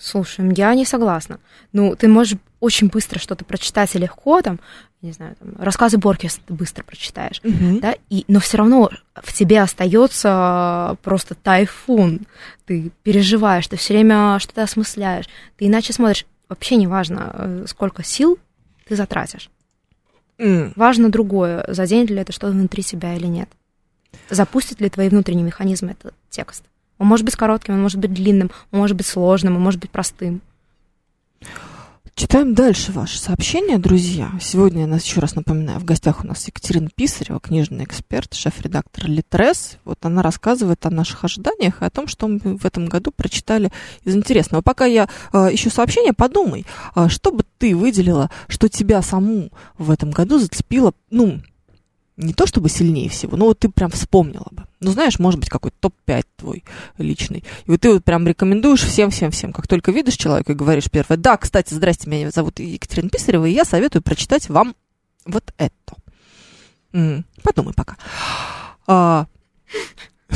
Слушай, 0.01 0.53
я 0.55 0.75
не 0.75 0.85
согласна. 0.85 1.41
Ну, 1.73 1.97
ты 1.97 2.09
можешь 2.09 2.39
очень 2.61 2.89
быстро 2.89 3.19
что-то 3.19 3.45
прочитать 3.45 3.95
и 3.95 3.99
легко, 3.99 4.43
там, 4.43 4.59
не 5.01 5.13
знаю, 5.13 5.37
там, 5.37 5.55
рассказы 5.59 5.99
Боркеса 5.99 6.41
ты 6.47 6.55
быстро 6.55 6.83
прочитаешь, 6.83 7.41
да, 7.81 7.95
и, 8.11 8.25
но 8.27 8.41
все 8.41 8.59
равно 8.59 8.91
в 9.15 9.33
тебе 9.33 9.61
остается 9.61 10.97
просто 11.03 11.35
тайфун. 11.37 12.21
Ты 12.67 12.91
переживаешь, 13.03 13.67
ты 13.69 13.77
все 13.77 13.95
время 13.95 14.39
что-то 14.41 14.65
осмысляешь, 14.65 15.29
ты 15.57 15.67
иначе 15.67 15.93
смотришь. 15.93 16.27
Вообще 16.49 16.77
не 16.77 16.87
важно, 16.87 17.31
э, 17.35 17.65
сколько 17.69 18.03
сил 18.03 18.39
ты 18.87 18.97
затратишь. 18.97 19.51
М. 20.39 20.73
Важно 20.77 21.11
другое, 21.11 21.65
заденет 21.69 22.11
ли 22.11 22.17
это 22.17 22.33
что-то 22.33 22.53
внутри 22.53 22.83
себя 22.83 23.15
или 23.15 23.27
нет. 23.27 23.51
Запустит 24.31 24.81
ли 24.81 24.89
твои 24.89 25.11
внутренние 25.11 25.45
механизмы 25.45 25.91
этот 25.91 26.15
текст. 26.31 26.65
Он 26.99 27.07
может 27.07 27.25
быть 27.25 27.37
коротким, 27.37 27.75
он 27.75 27.83
может 27.83 27.99
быть 27.99 28.13
длинным, 28.13 28.51
он 28.71 28.81
может 28.81 28.97
быть 28.97 29.07
сложным, 29.07 29.57
он 29.57 29.63
может 29.63 29.81
быть 29.81 29.91
простым. 29.91 30.41
Читаем 32.19 32.53
дальше 32.53 32.91
ваши 32.91 33.17
сообщения, 33.17 33.79
друзья. 33.79 34.33
Сегодня, 34.41 34.81
я 34.81 34.87
нас 34.89 35.05
еще 35.05 35.21
раз 35.21 35.37
напоминаю, 35.37 35.79
в 35.79 35.85
гостях 35.85 36.25
у 36.25 36.27
нас 36.27 36.45
Екатерина 36.49 36.89
Писарева, 36.93 37.39
книжный 37.39 37.85
эксперт, 37.85 38.35
шеф-редактор 38.35 39.07
Литрес. 39.07 39.79
Вот 39.85 40.05
она 40.05 40.21
рассказывает 40.21 40.85
о 40.85 40.91
наших 40.91 41.23
ожиданиях 41.23 41.81
и 41.81 41.85
о 41.85 41.91
том, 41.91 42.09
что 42.09 42.27
мы 42.27 42.41
в 42.59 42.65
этом 42.65 42.87
году 42.87 43.13
прочитали 43.13 43.71
из 44.03 44.17
интересного. 44.17 44.63
Пока 44.63 44.85
я 44.85 45.09
э, 45.33 45.55
ищу 45.55 45.71
сообщение, 45.71 46.13
подумай, 46.13 46.67
э, 46.97 47.07
что 47.09 47.31
бы 47.31 47.45
ты 47.59 47.77
выделила, 47.77 48.31
что 48.49 48.69
тебя 48.69 49.01
саму 49.01 49.51
в 49.79 49.89
этом 49.89 50.11
году 50.11 50.41
зацепило, 50.41 50.95
ну, 51.11 51.41
не 52.19 52.35
то 52.35 52.47
чтобы 52.47 52.69
сильнее 52.69 53.09
всего, 53.09 53.37
но 53.37 53.47
вот 53.47 53.61
ты 53.61 53.69
прям 53.69 53.91
вспомнила 53.91 54.49
бы. 54.51 54.65
Ну, 54.81 54.91
знаешь, 54.91 55.19
может 55.21 55.39
быть, 55.39 55.49
какой-то 55.49 55.77
топ-5 55.81 56.23
твой 56.37 56.65
личный. 56.99 57.45
И 57.67 57.71
вот 57.71 57.81
ты 57.81 57.93
вот 57.93 58.05
прям 58.05 58.27
рекомендуешь 58.27 58.83
всем-всем-всем. 58.83 59.53
Как 59.53 59.69
только 59.69 59.93
видишь 59.93 60.17
человека 60.17 60.53
и 60.53 60.57
говоришь 60.57 60.91
первое, 60.91 61.17
да, 61.17 61.37
кстати, 61.37 61.73
здрасте, 61.75 62.11
меня 62.11 62.31
зовут 62.31 62.59
Екатерина 62.59 63.09
Писарева, 63.09 63.47
и 63.47 63.53
я 63.53 63.65
советую 63.65 64.03
прочитать 64.03 64.49
вам 64.49 64.75
вот 65.27 65.55
это. 65.59 65.73
М-м, 66.93 67.25
подумай 67.43 67.73
пока. 67.73 67.97
А, 68.89 69.27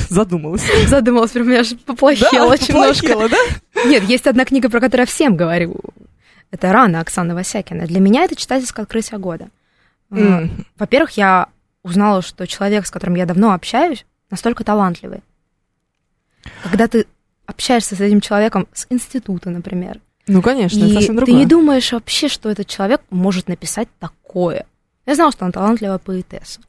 задумалась. 0.09 0.63
Задумалась, 0.87 1.33
прям 1.33 1.49
меня 1.49 1.61
аж 1.61 1.75
поплохело 1.85 2.31
Да, 2.31 2.39
немножко. 2.39 2.73
поплохело, 2.73 3.29
да? 3.29 3.85
Нет, 3.87 4.05
есть 4.05 4.29
одна 4.29 4.45
книга, 4.45 4.71
про 4.71 4.79
которую 4.81 5.03
я 5.03 5.13
всем 5.13 5.37
говорю. 5.37 5.81
Это 6.53 6.71
«Рана» 6.73 7.01
Оксаны 7.01 7.35
Васякина. 7.35 7.87
Для 7.87 7.99
меня 7.99 8.25
это 8.25 8.37
читательское 8.37 8.85
открытие 8.85 9.19
года. 9.19 9.49
М. 10.11 10.67
Во-первых, 10.79 11.13
я 11.17 11.49
узнала, 11.83 12.23
что 12.23 12.47
человек, 12.47 12.87
с 12.87 12.91
которым 12.91 13.15
я 13.17 13.27
давно 13.27 13.53
общаюсь, 13.53 14.05
настолько 14.31 14.65
талантливый. 14.65 15.23
Когда 16.63 16.89
ты 16.89 17.07
общаешься 17.47 17.95
с 17.97 18.01
этим 18.01 18.21
человеком 18.21 18.67
с 18.73 18.87
института, 18.91 19.51
например, 19.51 20.01
Ну, 20.27 20.43
конечно, 20.43 20.79
это 20.79 20.87
и 20.87 20.95
совсем 20.95 21.17
ты 21.17 21.25
другое. 21.27 21.37
не 21.37 21.47
думаешь 21.47 21.93
вообще, 21.93 22.29
что 22.29 22.51
этот 22.51 22.67
человек 22.67 23.03
может 23.11 23.49
написать 23.49 23.89
такое. 23.99 24.67
Я 25.07 25.15
знала, 25.15 25.33
что 25.33 25.45
она 25.45 25.53
талантливая 25.53 25.99
поэтесса. 25.99 26.61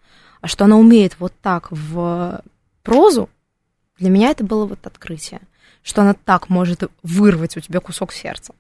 А 0.42 0.48
что 0.48 0.66
она 0.66 0.76
умеет 0.78 1.16
вот 1.20 1.34
так 1.42 1.68
в 1.72 2.42
прозу, 2.82 3.30
для 3.98 4.10
меня 4.10 4.30
это 4.32 4.44
было 4.44 4.66
вот 4.66 4.86
открытие. 4.86 5.40
Что 5.84 6.02
она 6.02 6.14
так 6.14 6.50
может 6.50 6.84
вырвать 7.04 7.56
у 7.58 7.60
тебя 7.60 7.80
кусок 7.80 8.12
сердца. 8.12 8.54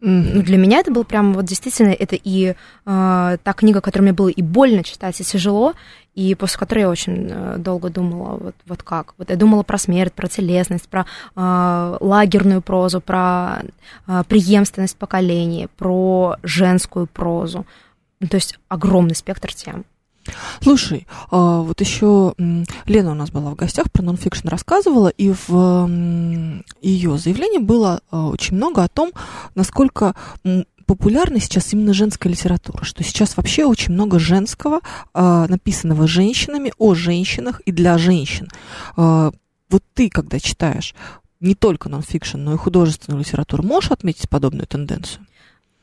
Ну, 0.00 0.42
для 0.42 0.58
меня 0.58 0.80
это 0.80 0.92
был 0.92 1.04
прям 1.04 1.32
вот 1.32 1.46
действительно 1.46 1.88
это 1.88 2.16
и 2.22 2.50
э, 2.50 2.54
та 2.84 3.52
книга, 3.54 3.80
которую 3.80 4.04
мне 4.04 4.12
было 4.12 4.28
и 4.28 4.42
больно 4.42 4.82
читать, 4.84 5.18
и 5.20 5.24
тяжело, 5.24 5.72
и 6.14 6.34
после 6.34 6.58
которой 6.58 6.80
я 6.80 6.90
очень 6.90 7.28
э, 7.30 7.56
долго 7.58 7.88
думала, 7.88 8.36
вот, 8.36 8.54
вот 8.66 8.82
как. 8.82 9.14
Вот 9.16 9.30
я 9.30 9.36
думала 9.36 9.62
про 9.62 9.78
смерть, 9.78 10.12
про 10.12 10.28
телесность, 10.28 10.88
про 10.88 11.06
э, 11.34 11.96
лагерную 12.00 12.60
прозу, 12.60 13.00
про 13.00 13.62
э, 14.06 14.22
преемственность 14.28 14.98
поколений, 14.98 15.68
про 15.78 16.36
женскую 16.42 17.06
прозу. 17.06 17.64
Ну, 18.20 18.28
то 18.28 18.36
есть 18.36 18.58
огромный 18.68 19.14
спектр 19.14 19.54
тем. 19.54 19.86
Слушай, 20.62 21.06
а, 21.30 21.60
вот 21.60 21.80
еще 21.80 22.34
Лена 22.86 23.12
у 23.12 23.14
нас 23.14 23.30
была 23.30 23.50
в 23.50 23.56
гостях, 23.56 23.90
про 23.90 24.02
нонфикшн 24.02 24.48
рассказывала, 24.48 25.08
и 25.08 25.32
в 25.46 25.88
ее 26.82 27.18
заявлении 27.18 27.58
было 27.58 28.00
а, 28.10 28.28
очень 28.28 28.56
много 28.56 28.82
о 28.82 28.88
том, 28.88 29.12
насколько 29.54 30.14
популярна 30.86 31.40
сейчас 31.40 31.72
именно 31.72 31.92
женская 31.92 32.28
литература, 32.28 32.84
что 32.84 33.02
сейчас 33.02 33.36
вообще 33.36 33.64
очень 33.64 33.92
много 33.92 34.18
женского, 34.18 34.80
а, 35.12 35.46
написанного 35.48 36.06
женщинами, 36.06 36.72
о 36.78 36.94
женщинах 36.94 37.60
и 37.60 37.72
для 37.72 37.98
женщин. 37.98 38.48
Вот 39.68 39.82
ты, 39.94 40.08
когда 40.10 40.38
читаешь 40.38 40.94
не 41.40 41.56
только 41.56 41.88
нонфикшн, 41.88 42.38
но 42.38 42.54
и 42.54 42.56
художественную 42.56 43.20
литературу, 43.20 43.64
можешь 43.64 43.90
отметить 43.90 44.28
подобную 44.28 44.66
тенденцию? 44.66 45.26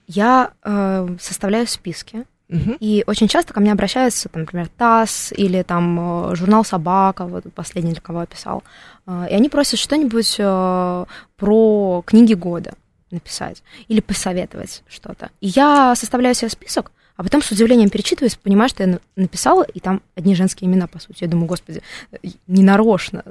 Я 0.07 0.53
э, 0.63 1.17
составляю 1.19 1.67
списки, 1.67 2.25
Мгм. 2.53 2.77
И 2.79 3.03
очень 3.07 3.27
часто 3.27 3.53
ко 3.53 3.59
мне 3.59 3.71
обращаются, 3.71 4.29
там, 4.29 4.43
например, 4.43 4.69
ТАСС 4.77 5.31
или 5.31 5.63
там 5.63 6.31
э, 6.31 6.35
журнал 6.35 6.63
«Собака», 6.63 7.25
вот 7.25 7.43
последний, 7.53 7.93
для 7.93 8.01
кого 8.01 8.21
я 8.21 8.25
писал, 8.25 8.63
Э, 9.05 9.25
и 9.29 9.33
они 9.33 9.49
просят 9.49 9.79
что-нибудь 9.79 10.35
э, 10.39 11.05
про 11.35 12.03
книги 12.05 12.33
года 12.33 12.73
написать 13.11 13.63
или 13.89 13.99
посоветовать 13.99 14.83
что-то. 14.87 15.29
И 15.41 15.47
я 15.47 15.93
составляю 15.95 16.35
себе 16.35 16.49
список, 16.49 16.91
а 17.17 17.23
потом 17.23 17.41
с 17.41 17.51
удивлением 17.51 17.89
перечитываюсь, 17.89 18.35
понимаю, 18.35 18.69
что 18.69 18.83
я 18.83 18.89
на- 18.93 18.99
написала, 19.15 19.63
и 19.63 19.79
там 19.79 20.01
одни 20.15 20.35
женские 20.35 20.69
имена, 20.69 20.87
по 20.87 20.99
сути. 20.99 21.17
Я 21.23 21.27
думаю, 21.27 21.47
господи, 21.47 21.81
э, 22.11 22.17
не 22.47 22.63
нарочно. 22.63 23.23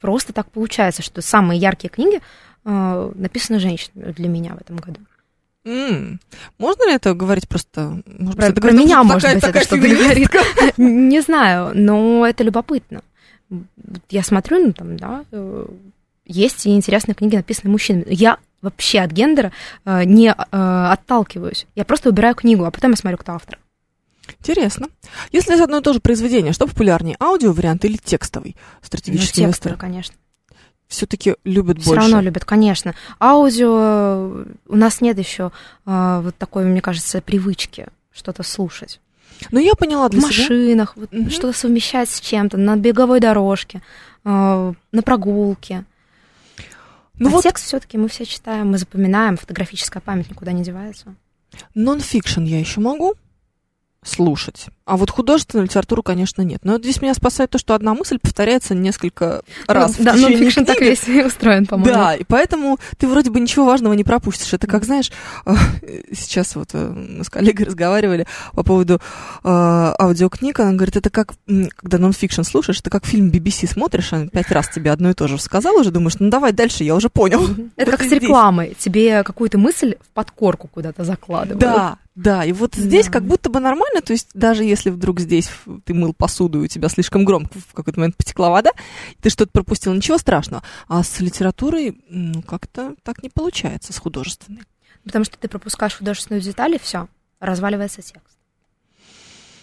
Просто 0.00 0.32
так 0.32 0.50
получается, 0.50 1.02
что 1.02 1.22
самые 1.22 1.58
яркие 1.58 1.90
книги 1.90 2.20
э, 2.64 3.12
написаны 3.14 3.60
женщинами 3.60 4.12
для 4.12 4.28
меня 4.28 4.54
в 4.54 4.60
этом 4.60 4.76
году. 4.76 5.00
М, 5.68 6.20
Можно 6.58 6.86
ли 6.88 6.94
это 6.94 7.14
говорить 7.14 7.48
просто? 7.48 8.00
Может 8.06 8.36
Про, 8.36 8.46
это 8.46 8.54
про 8.54 8.60
говорит 8.70 8.80
меня, 8.80 9.02
такая- 9.02 9.12
может 9.12 9.32
быть, 9.34 9.40
такая 9.42 9.62
это 9.62 9.76
что-то 9.76 9.88
говорит. 9.88 10.30
Не 10.78 11.20
знаю, 11.20 11.72
но 11.74 12.26
это 12.26 12.42
любопытно. 12.44 13.02
Я 14.10 14.22
смотрю, 14.22 14.66
ну 14.66 14.72
там, 14.72 14.96
да, 14.96 15.24
э, 15.32 15.66
есть 16.26 16.66
и 16.66 16.70
интересные 16.74 17.14
книги, 17.14 17.36
написанные 17.36 17.72
мужчинами. 17.72 18.04
Я 18.08 18.38
вообще 18.62 19.00
от 19.00 19.10
гендера 19.12 19.52
э, 19.84 20.04
не 20.04 20.28
э, 20.28 20.34
отталкиваюсь. 20.92 21.66
Я 21.74 21.84
просто 21.84 22.08
выбираю 22.10 22.34
книгу, 22.34 22.64
а 22.64 22.70
потом 22.70 22.90
я 22.92 22.96
смотрю, 22.96 23.18
кто 23.18 23.32
автор. 23.32 23.58
Интересно. 24.40 24.88
Если 25.32 25.54
это 25.54 25.64
одно 25.64 25.78
и 25.78 25.82
то 25.82 25.92
же 25.94 26.00
произведение, 26.00 26.52
что 26.52 26.66
популярнее, 26.66 27.16
аудио-вариант 27.20 27.84
или 27.86 27.96
текстовый? 27.96 28.56
Ну, 28.58 28.86
Стратегический 28.86 29.42
текстовые, 29.44 29.46
инвестор 29.46 29.76
конечно. 29.76 30.14
Все-таки 30.88 31.36
любят 31.44 31.78
Все 31.78 31.90
больше. 31.90 32.00
равно 32.00 32.20
любят, 32.20 32.44
конечно. 32.44 32.94
Аудио 33.20 33.76
э, 33.78 34.44
у 34.68 34.76
нас 34.76 35.00
нет 35.00 35.18
еще 35.18 35.52
э, 35.86 36.20
вот 36.22 36.34
такой, 36.36 36.64
мне 36.64 36.80
кажется, 36.80 37.20
привычки 37.20 37.86
что-то 38.12 38.42
слушать. 38.42 39.00
Но 39.52 39.60
я 39.60 39.74
поняла 39.74 40.08
В 40.08 40.10
для 40.10 40.20
себя. 40.22 40.28
машинах, 40.28 40.96
вот 40.96 41.12
Мгм. 41.12 41.30
что-то 41.30 41.52
совмещать 41.56 42.08
с 42.10 42.20
чем-то, 42.20 42.56
на 42.56 42.76
беговой 42.76 43.20
дорожке, 43.20 43.82
э, 44.24 44.72
на 44.92 45.02
прогулке. 45.02 45.84
Ну 47.20 47.28
а 47.28 47.32
вот 47.32 47.42
текст 47.42 47.64
все-таки 47.66 47.98
мы 47.98 48.08
все 48.08 48.24
читаем, 48.24 48.70
мы 48.70 48.78
запоминаем, 48.78 49.36
фотографическая 49.36 50.00
память 50.00 50.30
никуда 50.30 50.52
не 50.52 50.62
девается. 50.62 51.14
нон-фикшн 51.74 52.44
я 52.44 52.58
еще 52.60 52.80
могу 52.80 53.14
слушать. 54.08 54.66
А 54.86 54.96
вот 54.96 55.10
художественную 55.10 55.66
литературу, 55.66 56.02
конечно, 56.02 56.40
нет. 56.42 56.60
Но 56.64 56.78
здесь 56.78 57.02
меня 57.02 57.12
спасает 57.14 57.50
то, 57.50 57.58
что 57.58 57.74
одна 57.74 57.94
мысль 57.94 58.18
повторяется 58.18 58.74
несколько 58.74 59.42
раз 59.66 59.94
в 59.96 59.98
Ну, 59.98 60.04
да, 60.06 60.12
течение 60.14 60.38
нонфикшн 60.38 60.64
так 60.64 60.78
книги. 60.78 60.90
весь 61.06 61.26
устроен, 61.26 61.66
по-моему. 61.66 61.92
Да, 61.92 62.14
и 62.14 62.24
поэтому 62.24 62.78
ты 62.96 63.06
вроде 63.06 63.30
бы 63.30 63.38
ничего 63.40 63.66
важного 63.66 63.92
не 63.92 64.04
пропустишь. 64.04 64.52
Это 64.54 64.66
как, 64.66 64.84
знаешь, 64.84 65.12
э, 65.44 65.52
сейчас 66.12 66.56
вот 66.56 66.70
э, 66.72 66.88
мы 66.88 67.22
с 67.22 67.28
коллегой 67.28 67.66
разговаривали 67.66 68.26
по 68.54 68.62
поводу 68.62 68.94
э, 68.94 69.48
аудиокниг. 69.48 70.58
Она 70.60 70.72
говорит, 70.72 70.96
это 70.96 71.10
как, 71.10 71.34
когда 71.76 71.98
нонфикшн 71.98 72.42
слушаешь, 72.42 72.80
это 72.80 72.88
как 72.90 73.04
фильм 73.04 73.30
BBC 73.30 73.66
смотришь, 73.70 74.12
он 74.12 74.30
пять 74.30 74.50
раз 74.50 74.68
тебе 74.68 74.90
одно 74.90 75.10
и 75.10 75.14
то 75.14 75.28
же 75.28 75.38
сказал 75.38 75.76
уже, 75.76 75.90
думаешь, 75.90 76.14
ну 76.18 76.30
давай 76.30 76.52
дальше, 76.52 76.84
я 76.84 76.94
уже 76.94 77.08
понял. 77.10 77.42
Это 77.76 77.90
Вот 77.90 78.00
как 78.00 78.08
с 78.08 78.10
рекламой. 78.12 78.74
Тебе 78.78 79.22
какую-то 79.22 79.58
мысль 79.58 79.96
в 80.00 80.14
подкорку 80.14 80.68
куда-то 80.68 81.04
закладывают. 81.04 81.58
Да, 81.60 81.98
да, 82.20 82.44
и 82.44 82.50
вот 82.52 82.74
здесь 82.74 83.06
Да. 83.06 83.12
как 83.12 83.24
будто 83.24 83.48
бы 83.48 83.60
нормально, 83.60 84.00
то 84.02 84.12
есть 84.12 84.28
даже 84.34 84.64
если 84.64 84.90
вдруг 84.90 85.20
здесь 85.20 85.48
ты 85.84 85.94
мыл 85.94 86.12
посуду, 86.12 86.60
и 86.60 86.64
у 86.64 86.66
тебя 86.66 86.88
слишком 86.88 87.24
громко 87.24 87.58
в 87.58 87.72
какой-то 87.74 88.00
момент 88.00 88.16
потекла 88.16 88.50
вода, 88.50 88.70
ты 89.22 89.30
что-то 89.30 89.52
пропустил, 89.52 89.94
ничего 89.94 90.18
страшного. 90.18 90.62
А 90.88 91.02
с 91.04 91.20
литературой, 91.20 92.02
ну, 92.10 92.42
как-то 92.42 92.94
так 93.04 93.22
не 93.22 93.30
получается, 93.30 93.92
с 93.92 93.98
художественной. 93.98 94.62
Потому 95.04 95.24
что 95.24 95.38
ты 95.38 95.46
пропускаешь 95.48 95.96
художественную 95.96 96.42
деталь, 96.42 96.74
и 96.74 96.78
все, 96.78 97.08
разваливается 97.40 98.02
текст. 98.02 98.36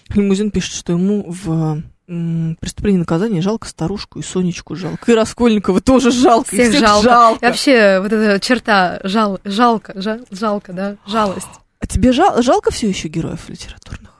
Лимузин 0.09 0.51
пишет, 0.51 0.73
что 0.75 0.93
ему 0.93 1.25
в 1.27 1.81
м, 2.07 2.55
«Преступлении 2.61 2.97
и 2.97 2.99
наказании» 2.99 3.39
жалко 3.41 3.67
старушку, 3.67 4.19
и 4.19 4.21
Сонечку 4.23 4.75
жалко, 4.75 5.11
и 5.11 5.15
Раскольникова 5.15 5.81
тоже 5.81 6.11
жалко, 6.11 6.55
и 6.55 6.59
Всех 6.59 6.69
всех 6.69 6.79
жалко. 6.87 7.03
жалко. 7.09 7.45
И 7.45 7.47
вообще, 7.49 7.99
вот 7.99 8.13
эта 8.13 8.39
черта 8.39 8.99
жал, 9.03 9.39
жалко, 9.43 9.99
жал- 9.99 10.25
жалко, 10.31 10.71
да, 10.71 10.97
жалость. 11.07 11.47
А 11.85 11.87
тебе 11.87 12.11
жал- 12.11 12.41
жалко 12.41 12.71
все 12.71 12.89
еще 12.89 13.09
героев 13.09 13.47
литературных? 13.47 14.11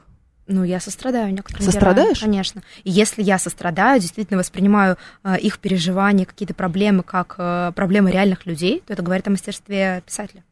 Ну, 0.46 0.62
я 0.62 0.78
сострадаю 0.78 1.34
некоторым 1.34 1.64
Сострадаешь? 1.66 2.18
героям, 2.18 2.30
конечно. 2.32 2.62
И 2.84 2.90
если 2.92 3.24
я 3.24 3.40
сострадаю, 3.40 3.98
действительно 4.00 4.38
воспринимаю 4.38 4.96
э, 5.24 5.36
их 5.40 5.58
переживания, 5.58 6.24
какие-то 6.26 6.54
проблемы 6.54 7.02
как 7.02 7.34
э, 7.38 7.72
проблемы 7.74 8.12
реальных 8.12 8.46
людей, 8.46 8.84
то 8.86 8.92
это 8.92 9.02
говорит 9.02 9.26
о 9.26 9.30
мастерстве 9.32 10.00
писателя. 10.06 10.44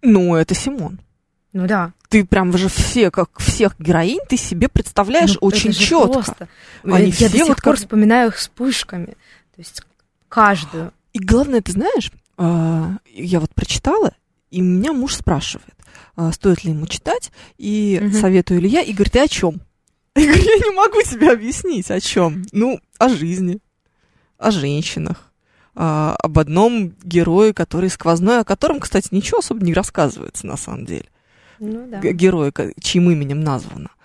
Ну, 0.00 0.34
это 0.34 0.54
Симон. 0.54 0.98
Ну 1.52 1.66
да. 1.66 1.92
Ты 2.08 2.24
прям 2.24 2.56
же 2.56 2.68
все, 2.70 3.10
как 3.10 3.38
всех 3.38 3.78
героинь, 3.78 4.20
ты 4.26 4.38
себе 4.38 4.68
представляешь 4.70 5.34
Ну, 5.34 5.40
очень 5.48 5.70
это 5.72 5.78
же 5.80 5.84
четко. 5.86 6.12
просто. 6.14 6.48
Они 6.84 7.06
я 7.08 7.12
все 7.12 7.28
до 7.28 7.36
сих 7.36 7.46
вот 7.48 7.56
пор 7.60 7.74
как- 7.74 7.76
вспоминаю 7.80 8.28
их 8.28 8.36
вспышками. 8.36 9.06
То 9.54 9.58
есть 9.58 9.82
каждую. 10.30 10.94
И 11.12 11.18
главное, 11.18 11.60
ты 11.60 11.72
знаешь, 11.72 12.10
а, 12.38 12.92
я 13.12 13.40
вот 13.40 13.52
прочитала, 13.54 14.14
и 14.50 14.62
меня 14.62 14.92
муж 14.94 15.14
спрашивает, 15.16 15.74
стоит 16.32 16.64
ли 16.64 16.72
ему 16.72 16.86
читать, 16.86 17.30
и 17.58 17.98
Мгм. 18.02 18.12
советую 18.12 18.60
ли 18.60 18.68
я, 18.68 18.82
и 18.82 18.92
говорит, 18.92 19.12
ты 19.12 19.20
о 19.20 19.28
чем? 19.28 19.60
Я 20.16 20.26
говорю, 20.26 20.42
я 20.42 20.56
не 20.56 20.74
могу 20.76 21.02
тебе 21.02 21.30
объяснить, 21.32 21.90
о 21.90 22.00
чем. 22.00 22.44
Ну, 22.52 22.80
о 22.98 23.08
жизни, 23.08 23.58
о 24.38 24.50
женщинах, 24.50 25.32
а, 25.74 26.16
об 26.18 26.38
одном 26.38 26.92
герое, 27.02 27.52
который 27.52 27.88
сквозной, 27.90 28.40
о 28.40 28.44
котором, 28.44 28.80
кстати, 28.80 29.08
ничего 29.12 29.38
особо 29.38 29.64
не 29.64 29.72
рассказывается 29.72 30.46
на 30.46 30.56
самом 30.56 30.84
деле. 30.84 31.06
Ну 31.60 31.86
да. 31.88 32.00
Г- 32.00 32.12
Герой, 32.12 32.50
ко- 32.52 32.72
чьим 32.80 33.10
именем 33.10 33.40
названо 33.40 33.90
а, 33.90 33.99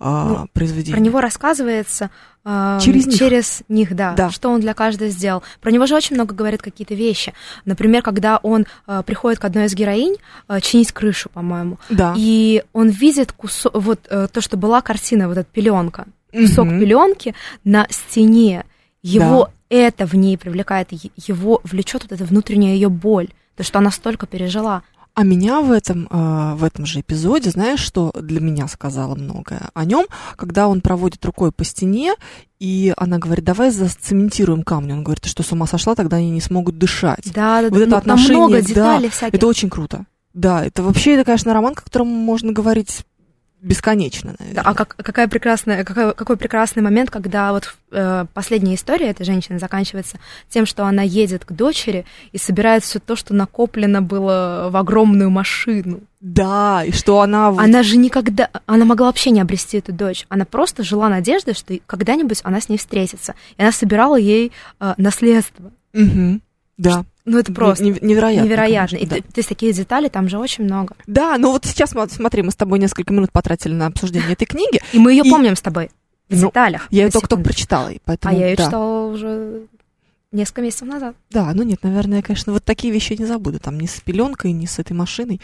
Ну, 0.00 0.46
произведение. 0.52 0.94
Про 0.94 1.00
него 1.02 1.20
рассказывается 1.20 2.10
э, 2.44 2.78
Через 2.82 3.06
них. 3.06 3.18
через 3.18 3.62
них, 3.68 3.94
да, 3.94 4.12
Да. 4.14 4.30
что 4.30 4.50
он 4.50 4.60
для 4.60 4.74
каждого 4.74 5.10
сделал. 5.10 5.42
Про 5.60 5.70
него 5.70 5.86
же 5.86 5.94
очень 5.94 6.16
много 6.16 6.34
говорят 6.34 6.60
какие-то 6.62 6.94
вещи. 6.94 7.32
Например, 7.64 8.02
когда 8.02 8.38
он 8.42 8.66
э, 8.86 9.02
приходит 9.06 9.38
к 9.38 9.44
одной 9.44 9.66
из 9.66 9.74
героинь 9.74 10.16
э, 10.48 10.60
чинить 10.60 10.92
крышу, 10.92 11.28
по-моему, 11.30 11.78
Да. 11.90 12.14
и 12.16 12.62
он 12.72 12.88
видит 12.90 13.32
кусок, 13.32 13.72
вот 13.74 14.00
э, 14.10 14.28
то, 14.30 14.40
что 14.40 14.56
была 14.56 14.80
картина, 14.82 15.28
вот 15.28 15.38
эта 15.38 15.48
пеленка, 15.50 16.06
кусок 16.32 16.66
Мгм. 16.66 16.80
пеленки 16.80 17.34
на 17.64 17.86
стене. 17.90 18.64
Его 19.02 19.50
это 19.68 20.06
в 20.06 20.14
ней 20.14 20.38
привлекает, 20.38 20.90
его 20.92 21.60
влечет 21.64 22.02
вот 22.02 22.12
эта 22.12 22.24
внутренняя 22.24 22.74
ее 22.74 22.88
боль, 22.88 23.28
то, 23.56 23.62
что 23.62 23.78
она 23.78 23.90
столько 23.90 24.26
пережила. 24.26 24.82
А 25.16 25.22
меня 25.22 25.60
в 25.60 25.70
этом, 25.70 26.08
э, 26.10 26.54
в 26.56 26.64
этом 26.64 26.86
же 26.86 27.00
эпизоде, 27.00 27.50
знаешь, 27.50 27.78
что 27.78 28.12
для 28.20 28.40
меня 28.40 28.66
сказала 28.66 29.14
многое 29.14 29.70
о 29.72 29.84
нем, 29.84 30.06
когда 30.34 30.66
он 30.66 30.80
проводит 30.80 31.24
рукой 31.24 31.52
по 31.52 31.62
стене, 31.62 32.14
и 32.58 32.92
она 32.96 33.18
говорит, 33.18 33.44
давай 33.44 33.70
зацементируем 33.70 34.64
камни. 34.64 34.92
Он 34.92 35.04
говорит, 35.04 35.22
ты 35.22 35.28
что, 35.28 35.44
с 35.44 35.52
ума 35.52 35.66
сошла, 35.66 35.94
тогда 35.94 36.16
они 36.16 36.30
не 36.30 36.40
смогут 36.40 36.78
дышать. 36.78 37.32
Да, 37.32 37.62
да, 37.62 37.68
Вот 37.68 37.78
да, 37.78 37.84
это 37.84 37.98
отношение, 37.98 38.38
много 38.38 38.60
да, 38.60 38.60
деталей 38.62 39.08
всяких. 39.08 39.34
Это 39.34 39.46
очень 39.46 39.70
круто. 39.70 40.06
Да, 40.32 40.64
это 40.64 40.82
вообще, 40.82 41.14
это, 41.14 41.24
конечно, 41.24 41.54
роман, 41.54 41.74
о 41.76 41.80
котором 41.80 42.08
можно 42.08 42.50
говорить 42.52 43.04
бесконечно, 43.64 44.34
Да, 44.38 44.44
наверное. 44.44 44.62
а 44.70 44.74
как, 44.74 44.96
какая 44.96 45.26
прекрасная, 45.26 45.84
какой, 45.84 46.14
какой 46.14 46.36
прекрасный 46.36 46.82
момент, 46.82 47.10
когда 47.10 47.52
вот 47.52 47.74
э, 47.90 48.26
последняя 48.34 48.74
история 48.74 49.08
этой 49.08 49.24
женщины 49.24 49.58
заканчивается 49.58 50.18
тем, 50.48 50.66
что 50.66 50.84
она 50.84 51.02
едет 51.02 51.44
к 51.44 51.52
дочери 51.52 52.04
и 52.32 52.38
собирает 52.38 52.84
все 52.84 52.98
то, 52.98 53.16
что 53.16 53.34
накоплено 53.34 54.02
было 54.02 54.68
в 54.70 54.76
огромную 54.76 55.30
машину. 55.30 56.00
Да, 56.20 56.84
и 56.84 56.92
что 56.92 57.20
она... 57.20 57.48
Она 57.48 57.82
же 57.82 57.96
никогда, 57.96 58.50
она 58.66 58.84
могла 58.84 59.06
вообще 59.06 59.30
не 59.30 59.40
обрести 59.40 59.78
эту 59.78 59.92
дочь. 59.92 60.26
Она 60.28 60.44
просто 60.44 60.82
жила 60.82 61.08
надеждой, 61.08 61.54
что 61.54 61.78
когда-нибудь 61.86 62.40
она 62.44 62.60
с 62.60 62.68
ней 62.68 62.78
встретится. 62.78 63.34
И 63.56 63.62
она 63.62 63.72
собирала 63.72 64.16
ей 64.16 64.52
э, 64.80 64.94
наследство. 64.96 65.72
Мгм. 65.92 66.42
Да. 66.76 67.04
Ну 67.26 67.38
это 67.38 67.52
просто 67.54 67.84
Не- 67.84 67.98
невероятно. 68.02 68.44
невероятно. 68.46 68.98
конечно, 68.98 69.16
И 69.16 69.20
да. 69.20 69.26
то, 69.26 69.32
то 69.34 69.38
есть 69.38 69.48
такие 69.48 69.72
детали 69.72 70.08
там 70.08 70.28
же 70.28 70.38
очень 70.38 70.64
много. 70.64 70.94
Да, 71.06 71.38
ну 71.38 71.52
вот 71.52 71.64
сейчас, 71.64 71.92
смо- 71.94 72.10
смотри, 72.10 72.42
мы 72.42 72.50
с 72.50 72.56
тобой 72.56 72.78
несколько 72.78 73.12
минут 73.14 73.32
потратили 73.32 73.72
на 73.72 73.86
обсуждение 73.86 74.32
этой 74.32 74.44
книги. 74.44 74.80
И 74.92 74.98
мы 74.98 75.12
ее 75.12 75.22
И- 75.24 75.30
помним 75.30 75.56
с 75.56 75.62
тобой 75.62 75.90
в 76.28 76.38
Ну, 76.40 76.48
деталях. 76.48 76.86
Я 76.90 77.04
ее 77.04 77.10
только-только 77.10 77.44
прочитала, 77.44 77.88
и 77.88 77.98
поэтому... 78.04 78.34
А 78.34 78.38
я 78.38 78.48
ее 78.50 78.56
да. 78.56 78.64
читала 78.66 79.06
уже 79.10 79.62
несколько 80.32 80.60
месяцев 80.62 80.86
назад. 80.88 81.16
Да, 81.30 81.52
ну 81.54 81.62
нет, 81.62 81.82
наверное, 81.82 82.20
конечно, 82.20 82.52
вот 82.52 82.64
такие 82.64 82.92
вещи 82.92 83.12
я 83.12 83.18
не 83.18 83.24
забуду, 83.26 83.58
там 83.58 83.78
ни 83.78 83.86
с 83.86 84.00
пеленкой, 84.00 84.52
ни 84.52 84.66
с 84.66 84.78
этой 84.78 84.92
машиной. 84.92 85.40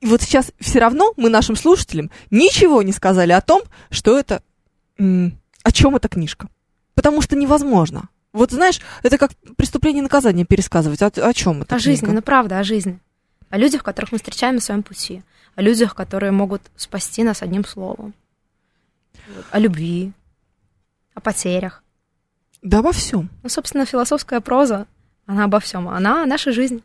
И 0.00 0.06
вот 0.06 0.20
сейчас 0.22 0.52
все 0.60 0.80
равно 0.80 1.12
мы 1.16 1.28
нашим 1.30 1.56
слушателям 1.56 2.10
ничего 2.30 2.82
не 2.82 2.92
сказали 2.92 3.32
о 3.32 3.40
том, 3.40 3.62
что 3.90 4.18
это, 4.18 4.42
о 4.98 5.72
чем 5.72 5.96
эта 5.96 6.08
книжка. 6.08 6.48
Потому 6.94 7.22
что 7.22 7.36
невозможно. 7.36 8.08
Вот 8.32 8.52
знаешь, 8.52 8.80
это 9.02 9.18
как 9.18 9.32
преступление 9.56 10.00
и 10.00 10.02
наказание 10.02 10.46
пересказывать. 10.46 11.02
О, 11.02 11.06
о 11.06 11.34
чем 11.34 11.62
это? 11.62 11.74
О 11.74 11.78
жизни, 11.78 12.06
ну 12.06 12.22
правда, 12.22 12.58
о 12.58 12.64
жизни. 12.64 12.98
О 13.48 13.58
людях, 13.58 13.82
которых 13.82 14.12
мы 14.12 14.18
встречаем 14.18 14.56
на 14.56 14.60
своем 14.60 14.82
пути. 14.82 15.22
О 15.56 15.62
людях, 15.62 15.94
которые 15.94 16.30
могут 16.30 16.62
спасти 16.76 17.24
нас 17.24 17.42
одним 17.42 17.64
словом. 17.64 18.14
Вот. 19.34 19.44
О 19.50 19.58
любви, 19.58 20.12
о 21.14 21.20
потерях. 21.20 21.82
Да 22.62 22.78
обо 22.78 22.92
всем. 22.92 23.30
Ну, 23.42 23.48
собственно, 23.48 23.86
философская 23.86 24.40
проза, 24.40 24.86
она 25.26 25.44
обо 25.44 25.58
всем. 25.60 25.88
Она 25.88 26.22
о 26.22 26.26
нашей 26.26 26.52
жизни. 26.52 26.82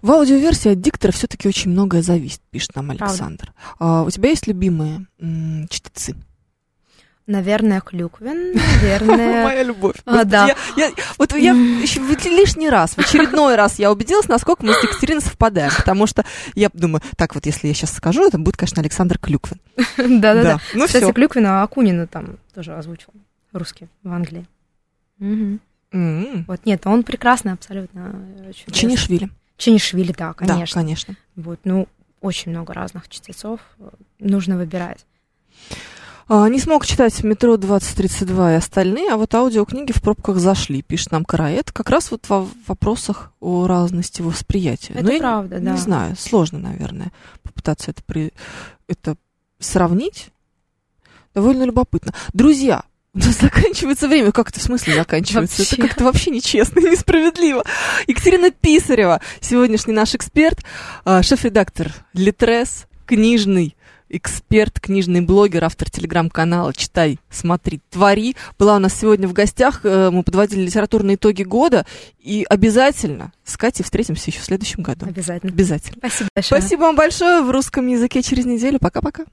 В 0.00 0.10
аудиоверсии 0.10 0.72
от 0.72 0.80
диктора 0.80 1.12
все-таки 1.12 1.46
очень 1.46 1.70
многое 1.70 2.02
зависит, 2.02 2.40
пишет 2.50 2.74
нам 2.74 2.86
Правда. 2.86 3.04
Александр. 3.04 3.52
А, 3.78 4.02
у 4.02 4.10
тебя 4.10 4.30
есть 4.30 4.46
любимые 4.46 5.06
м, 5.20 5.68
чтецы? 5.68 6.16
Наверное, 7.32 7.80
Клюквин, 7.80 8.52
наверное... 8.82 9.44
Моя 9.44 9.62
любовь. 9.62 9.96
А, 10.04 10.24
да. 10.24 10.46
я- 10.48 10.56
я- 10.86 10.92
вот 11.18 11.32
я 11.34 11.52
лишний 11.54 12.68
раз, 12.68 12.92
в 12.94 12.98
очередной 12.98 13.56
раз 13.56 13.78
я 13.78 13.90
убедилась, 13.90 14.28
насколько 14.28 14.64
мы 14.66 14.74
с 14.74 14.82
Екатериной 14.82 15.22
совпадаем. 15.22 15.72
Потому 15.76 16.06
что 16.06 16.24
я 16.54 16.68
думаю, 16.74 17.00
так 17.16 17.34
вот, 17.34 17.46
если 17.46 17.68
я 17.68 17.74
сейчас 17.74 17.92
скажу, 17.94 18.26
это 18.28 18.38
будет, 18.38 18.56
конечно, 18.58 18.80
Александр 18.82 19.18
Клюквин. 19.18 19.58
Да-да-да. 19.96 20.60
Ну 20.74 20.86
Кстати, 20.86 21.04
все. 21.04 21.12
Клюквина 21.12 21.62
Акунина 21.62 22.06
там 22.06 22.36
тоже 22.54 22.74
озвучил. 22.74 23.08
Русский 23.52 23.88
в 24.02 24.12
Англии. 24.12 24.46
Мгм. 25.18 25.60
Вот, 26.48 26.64
нет, 26.66 26.86
он 26.86 27.02
прекрасный 27.02 27.52
абсолютно. 27.52 28.14
очень 28.40 28.50
известный. 28.50 28.72
Чинишвили. 28.74 29.30
Чинишвили, 29.56 30.12
да, 30.12 30.28
Да, 30.28 30.34
конечно. 30.34 30.80
конечно. 30.80 31.16
Вот, 31.36 31.60
ну, 31.64 31.86
очень 32.20 32.50
много 32.50 32.72
разных 32.74 33.08
чтецов. 33.08 33.60
э, 33.78 33.88
Нужно 34.18 34.56
выбирать. 34.56 35.04
А, 36.28 36.48
не 36.48 36.58
смог 36.58 36.86
читать 36.86 37.14
в 37.14 37.24
метро 37.24 37.56
2032 37.56 38.52
и 38.52 38.56
остальные, 38.56 39.12
а 39.12 39.16
вот 39.16 39.34
аудиокниги 39.34 39.92
в 39.92 40.00
пробках 40.00 40.38
зашли, 40.38 40.82
пишет 40.82 41.12
нам 41.12 41.24
Караэт. 41.24 41.72
Как 41.72 41.90
раз 41.90 42.10
вот 42.10 42.28
во 42.28 42.46
вопросах 42.66 43.32
о 43.40 43.66
разности 43.66 44.22
восприятия. 44.22 44.94
Это 44.94 45.04
Но 45.04 45.12
я 45.12 45.18
правда, 45.18 45.58
не 45.58 45.66
да. 45.66 45.76
знаю, 45.76 46.16
сложно, 46.16 46.58
наверное, 46.58 47.12
попытаться 47.42 47.90
это, 47.90 48.02
при... 48.04 48.32
это 48.88 49.16
сравнить. 49.58 50.28
Довольно 51.34 51.64
любопытно. 51.64 52.12
Друзья, 52.32 52.84
у 53.14 53.18
нас 53.18 53.38
заканчивается 53.40 54.08
время. 54.08 54.32
Как 54.32 54.50
это 54.50 54.60
в 54.60 54.62
смысле 54.62 54.94
заканчивается? 54.94 55.58
Вообще. 55.62 55.76
Это 55.76 55.88
как-то 55.88 56.04
вообще 56.04 56.30
нечестно 56.30 56.80
и 56.80 56.90
несправедливо. 56.90 57.64
Екатерина 58.06 58.50
Писарева, 58.50 59.20
сегодняшний 59.40 59.92
наш 59.92 60.14
эксперт, 60.14 60.60
а, 61.04 61.22
шеф-редактор 61.22 61.92
Литрес, 62.14 62.86
книжный 63.06 63.76
эксперт, 64.12 64.78
книжный 64.78 65.20
блогер, 65.20 65.64
автор 65.64 65.90
телеграм-канала 65.90 66.72
«Читай, 66.74 67.18
смотри, 67.30 67.80
твори». 67.90 68.36
Была 68.58 68.76
у 68.76 68.78
нас 68.78 68.94
сегодня 68.98 69.26
в 69.26 69.32
гостях. 69.32 69.80
э, 69.84 70.10
Мы 70.10 70.22
подводили 70.22 70.60
литературные 70.62 71.16
итоги 71.16 71.42
года. 71.42 71.86
И 72.20 72.46
обязательно 72.48 73.32
с 73.44 73.56
Катей 73.56 73.84
встретимся 73.84 74.30
еще 74.30 74.40
в 74.40 74.44
следующем 74.44 74.82
году. 74.82 75.06
Обязательно. 75.06 75.52
Обязательно. 75.52 75.96
Спасибо 75.98 76.28
большое. 76.34 76.60
Спасибо 76.60 76.80
вам 76.82 76.96
большое. 76.96 77.42
В 77.42 77.50
русском 77.50 77.86
языке 77.86 78.22
через 78.22 78.44
неделю. 78.44 78.78
Пока-пока. 78.78 79.24